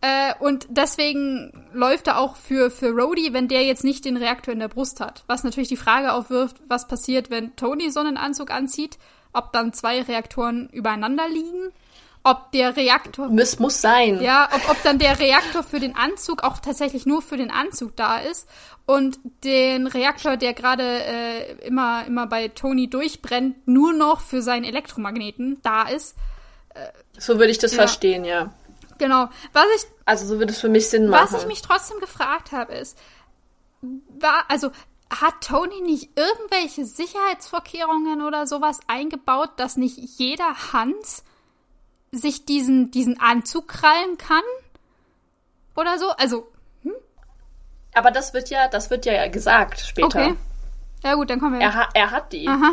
[0.00, 4.52] Äh, und deswegen läuft er auch für, für Rhodey, wenn der jetzt nicht den Reaktor
[4.52, 5.24] in der Brust hat.
[5.26, 8.98] Was natürlich die Frage aufwirft, was passiert, wenn Tony so einen Anzug anzieht,
[9.32, 11.72] ob dann zwei Reaktoren übereinander liegen,
[12.24, 13.28] ob der Reaktor.
[13.28, 14.20] Muss, muss sein.
[14.20, 17.96] Ja, ob, ob dann der Reaktor für den Anzug auch tatsächlich nur für den Anzug
[17.96, 18.48] da ist
[18.84, 24.64] und den Reaktor, der gerade äh, immer, immer bei Tony durchbrennt, nur noch für seinen
[24.64, 26.16] Elektromagneten da ist.
[26.74, 26.88] Äh,
[27.18, 27.78] so würde ich das ja.
[27.78, 28.52] verstehen, ja.
[28.98, 29.28] Genau.
[29.52, 29.86] Was ich.
[30.04, 31.32] Also so würde es für mich Sinn machen.
[31.32, 32.98] Was ich mich trotzdem gefragt habe, ist,
[33.80, 34.70] war, also
[35.10, 41.22] hat Tony nicht irgendwelche Sicherheitsvorkehrungen oder sowas eingebaut, dass nicht jeder Hans
[42.10, 44.42] sich diesen, diesen Anzug krallen kann?
[45.76, 46.10] Oder so?
[46.10, 46.48] Also.
[46.82, 46.94] Hm?
[47.94, 50.06] Aber das wird ja, das wird ja gesagt später.
[50.06, 50.34] Okay.
[51.04, 51.66] Ja gut, dann kommen wir.
[51.66, 52.48] Er, er hat die.
[52.48, 52.72] Aha.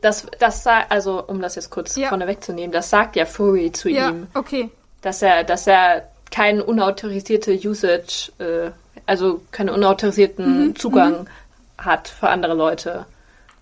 [0.00, 2.08] Das, das also um das jetzt kurz ja.
[2.08, 4.28] vorne wegzunehmen, das sagt ja Fury zu ja, ihm.
[4.34, 4.70] Okay
[5.02, 8.70] dass er, dass er keinen unautorisierte Usage, äh,
[9.06, 11.84] also keinen unautorisierten mhm, Zugang mhm.
[11.84, 13.06] hat für andere Leute.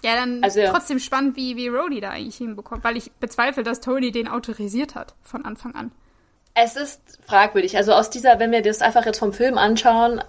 [0.04, 3.80] Ja, dann also, trotzdem spannend, wie, wie Rhodey da eigentlich hinbekommt, weil ich bezweifle, dass
[3.80, 5.90] Tony den autorisiert hat von Anfang an.
[6.60, 7.76] Es ist fragwürdig.
[7.76, 10.22] Also aus dieser, wenn wir das einfach jetzt vom Film anschauen,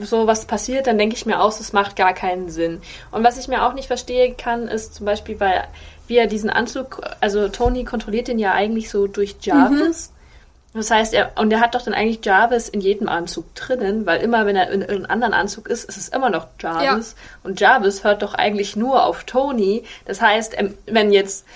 [0.00, 2.82] so was passiert, dann denke ich mir aus, es macht gar keinen Sinn.
[3.10, 5.66] Und was ich mir auch nicht verstehen kann, ist zum Beispiel, weil
[6.06, 10.10] wie er diesen Anzug, also Tony kontrolliert den ja eigentlich so durch Jarvis.
[10.10, 10.13] Mhm.
[10.74, 14.20] Das heißt, er, und er hat doch dann eigentlich Jarvis in jedem Anzug drinnen, weil
[14.20, 17.14] immer, wenn er in einem anderen Anzug ist, ist es immer noch Jarvis.
[17.16, 17.40] Ja.
[17.44, 19.84] Und Jarvis hört doch eigentlich nur auf Tony.
[20.04, 21.46] Das heißt, ähm, wenn jetzt,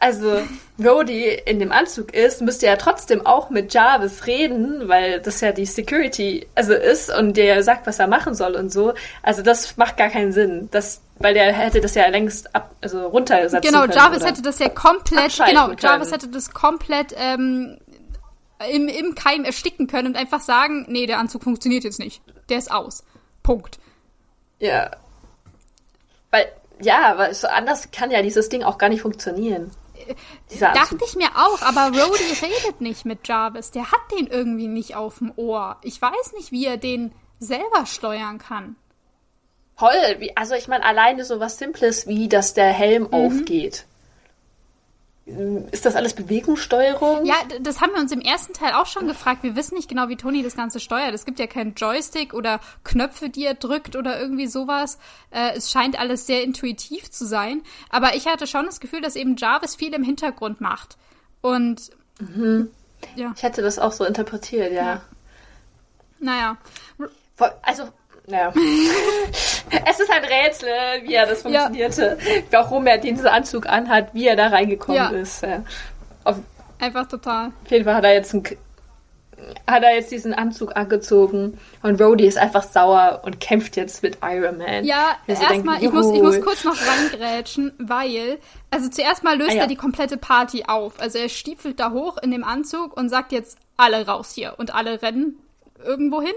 [0.00, 0.40] also
[0.82, 5.52] Rhodey in dem Anzug ist, müsste er trotzdem auch mit Jarvis reden, weil das ja
[5.52, 8.92] die Security also ist und der sagt, was er machen soll und so.
[9.22, 10.68] Also das macht gar keinen Sinn.
[10.72, 13.92] Das, weil der hätte das ja längst ab, also runtersetzen genau, können.
[13.92, 17.78] Genau, Jarvis hätte das ja komplett, genau, Jarvis hätte das komplett ähm,
[18.70, 22.22] im, im Keim ersticken können und einfach sagen, nee, der Anzug funktioniert jetzt nicht.
[22.48, 23.04] Der ist aus.
[23.42, 23.78] Punkt.
[24.58, 24.90] Ja.
[26.30, 26.46] Weil,
[26.80, 29.70] ja, weil so anders kann ja dieses Ding auch gar nicht funktionieren.
[30.60, 33.70] Dachte ich mir auch, aber Rhodey redet nicht mit Jarvis.
[33.70, 35.78] Der hat den irgendwie nicht auf dem Ohr.
[35.82, 38.76] Ich weiß nicht, wie er den selber steuern kann.
[39.78, 43.12] Toll, also ich meine, alleine so was Simples wie, dass der Helm mhm.
[43.12, 43.86] aufgeht.
[45.26, 47.24] Ist das alles Bewegungssteuerung?
[47.24, 49.42] Ja, das haben wir uns im ersten Teil auch schon gefragt.
[49.42, 51.14] Wir wissen nicht genau, wie Tony das Ganze steuert.
[51.14, 54.98] Es gibt ja keinen Joystick oder Knöpfe, die er drückt oder irgendwie sowas.
[55.30, 57.62] Äh, es scheint alles sehr intuitiv zu sein.
[57.88, 60.98] Aber ich hatte schon das Gefühl, dass eben Jarvis viel im Hintergrund macht.
[61.40, 61.90] Und
[62.20, 62.68] mhm.
[63.16, 63.32] ja.
[63.34, 64.84] Ich hätte das auch so interpretiert, ja.
[64.84, 65.02] ja.
[66.20, 66.58] Naja.
[67.62, 67.88] Also,
[68.26, 68.52] naja.
[69.86, 70.68] es ist ein Rätsel,
[71.02, 72.18] wie er das funktionierte.
[72.20, 72.42] Ja.
[72.50, 75.08] Warum er diesen Anzug anhat, wie er da reingekommen ja.
[75.10, 75.42] ist.
[75.42, 75.62] Ja.
[76.24, 76.36] Auf,
[76.78, 77.52] Einfach total.
[77.64, 78.44] Auf jeden Fall hat er jetzt einen,
[79.66, 84.18] hat er jetzt diesen Anzug angezogen und Rhodey ist einfach sauer und kämpft jetzt mit
[84.22, 84.84] Iron Man.
[84.84, 88.38] Ja, erstmal, ich muss, ich muss kurz noch reingrätschen, weil,
[88.70, 89.60] also zuerst mal löst ah, ja.
[89.62, 90.98] er die komplette Party auf.
[90.98, 94.74] Also er stiefelt da hoch in dem Anzug und sagt jetzt alle raus hier und
[94.74, 95.38] alle rennen
[95.84, 96.34] irgendwo hin.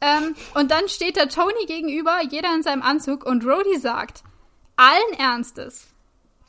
[0.00, 4.22] Ähm, und dann steht der Tony gegenüber, jeder in seinem Anzug, und Rhodey sagt,
[4.76, 5.88] allen Ernstes,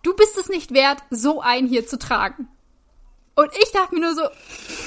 [0.04, 2.48] du bist es nicht wert, so einen hier zu tragen.
[3.36, 4.28] Und ich dachte mir nur so,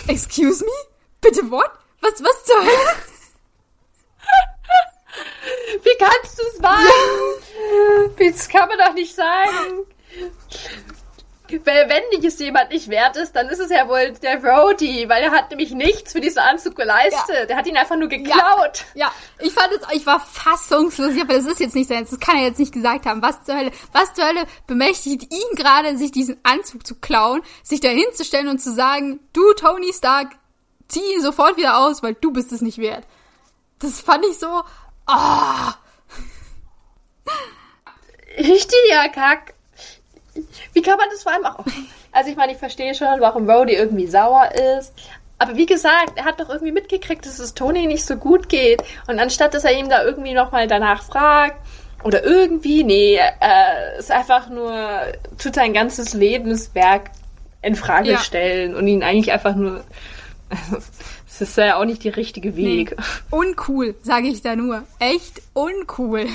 [0.07, 0.71] excuse me?
[1.21, 1.71] Bitte what?
[2.01, 2.97] Was, was zur Hölle?
[5.83, 6.89] Wie kannst du es wagen?
[8.19, 9.87] Das kann man doch nicht sagen.
[11.65, 15.09] Weil wenn nicht es jemand nicht wert ist, dann ist es ja wohl der Rhodey,
[15.09, 17.37] weil er hat nämlich nichts für diesen Anzug geleistet.
[17.37, 17.47] Ja.
[17.47, 18.85] Der hat ihn einfach nur geklaut.
[18.95, 19.13] Ja, ja.
[19.41, 22.45] ich fand es, ich war fassungslos, aber das ist jetzt nicht sein, das kann er
[22.45, 23.23] jetzt nicht gesagt haben.
[23.23, 27.81] Was zur Hölle, was zur Hölle bemächtigt ihn gerade, sich diesen Anzug zu klauen, sich
[27.81, 30.33] da hinzustellen und zu sagen, du Tony Stark,
[30.89, 33.07] zieh ihn sofort wieder aus, weil du bist es nicht wert.
[33.79, 34.63] Das fand ich so,
[35.07, 35.69] ah.
[35.69, 37.31] Oh.
[38.39, 39.55] Richtiger Kack.
[40.73, 41.65] Wie kann man das vor allem auch.
[42.13, 44.93] Also ich meine, ich verstehe schon, warum Rhodey irgendwie sauer ist.
[45.39, 48.83] Aber wie gesagt, er hat doch irgendwie mitgekriegt, dass es Tony nicht so gut geht.
[49.09, 51.57] Und anstatt, dass er ihm da irgendwie nochmal danach fragt,
[52.05, 54.73] oder irgendwie, nee, äh, ist einfach nur,
[55.39, 57.11] tut sein ganzes Lebenswerk
[57.63, 58.19] in Frage ja.
[58.19, 59.85] stellen und ihn eigentlich einfach nur.
[61.29, 62.95] Das ist ja auch nicht der richtige Weg.
[62.97, 63.05] Nee.
[63.31, 64.83] Uncool, sage ich da nur.
[64.99, 66.27] Echt uncool.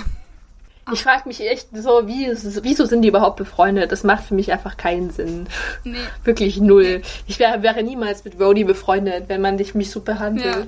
[0.93, 2.27] Ich frage mich echt so, wie,
[2.63, 3.91] wieso sind die überhaupt befreundet?
[3.91, 5.47] Das macht für mich einfach keinen Sinn.
[5.83, 5.97] Nee.
[6.23, 7.01] Wirklich null.
[7.25, 10.67] Ich wär, wäre niemals mit Rhodey befreundet, wenn man dich mich so behandelt.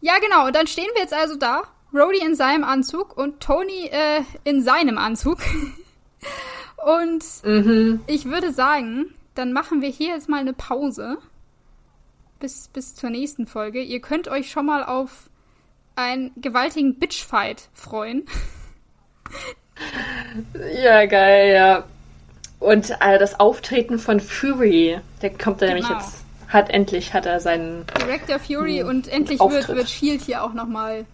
[0.00, 0.14] Ja.
[0.14, 0.46] ja, genau.
[0.46, 1.62] Und dann stehen wir jetzt also da.
[1.92, 5.38] Rhodey in seinem Anzug und Tony äh, in seinem Anzug.
[7.02, 8.00] und mhm.
[8.06, 11.18] ich würde sagen, dann machen wir hier jetzt mal eine Pause.
[12.38, 13.82] Bis, bis zur nächsten Folge.
[13.82, 15.28] Ihr könnt euch schon mal auf
[15.94, 18.24] einen gewaltigen Bitchfight freuen.
[20.82, 21.84] Ja, geil, ja.
[22.58, 25.88] Und äh, das Auftreten von Fury, der kommt da genau.
[25.88, 30.44] nämlich jetzt, hat endlich, hat er seinen Director Fury und endlich wird, wird Shield hier
[30.44, 31.06] auch nochmal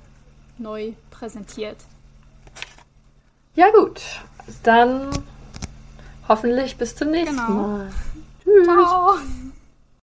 [0.59, 1.77] neu präsentiert.
[3.55, 4.03] Ja gut,
[4.65, 5.09] dann
[6.29, 7.49] hoffentlich bis zum nächsten genau.
[7.49, 7.93] Mal.
[8.43, 8.65] Tschüss.
[8.65, 9.15] Ciao.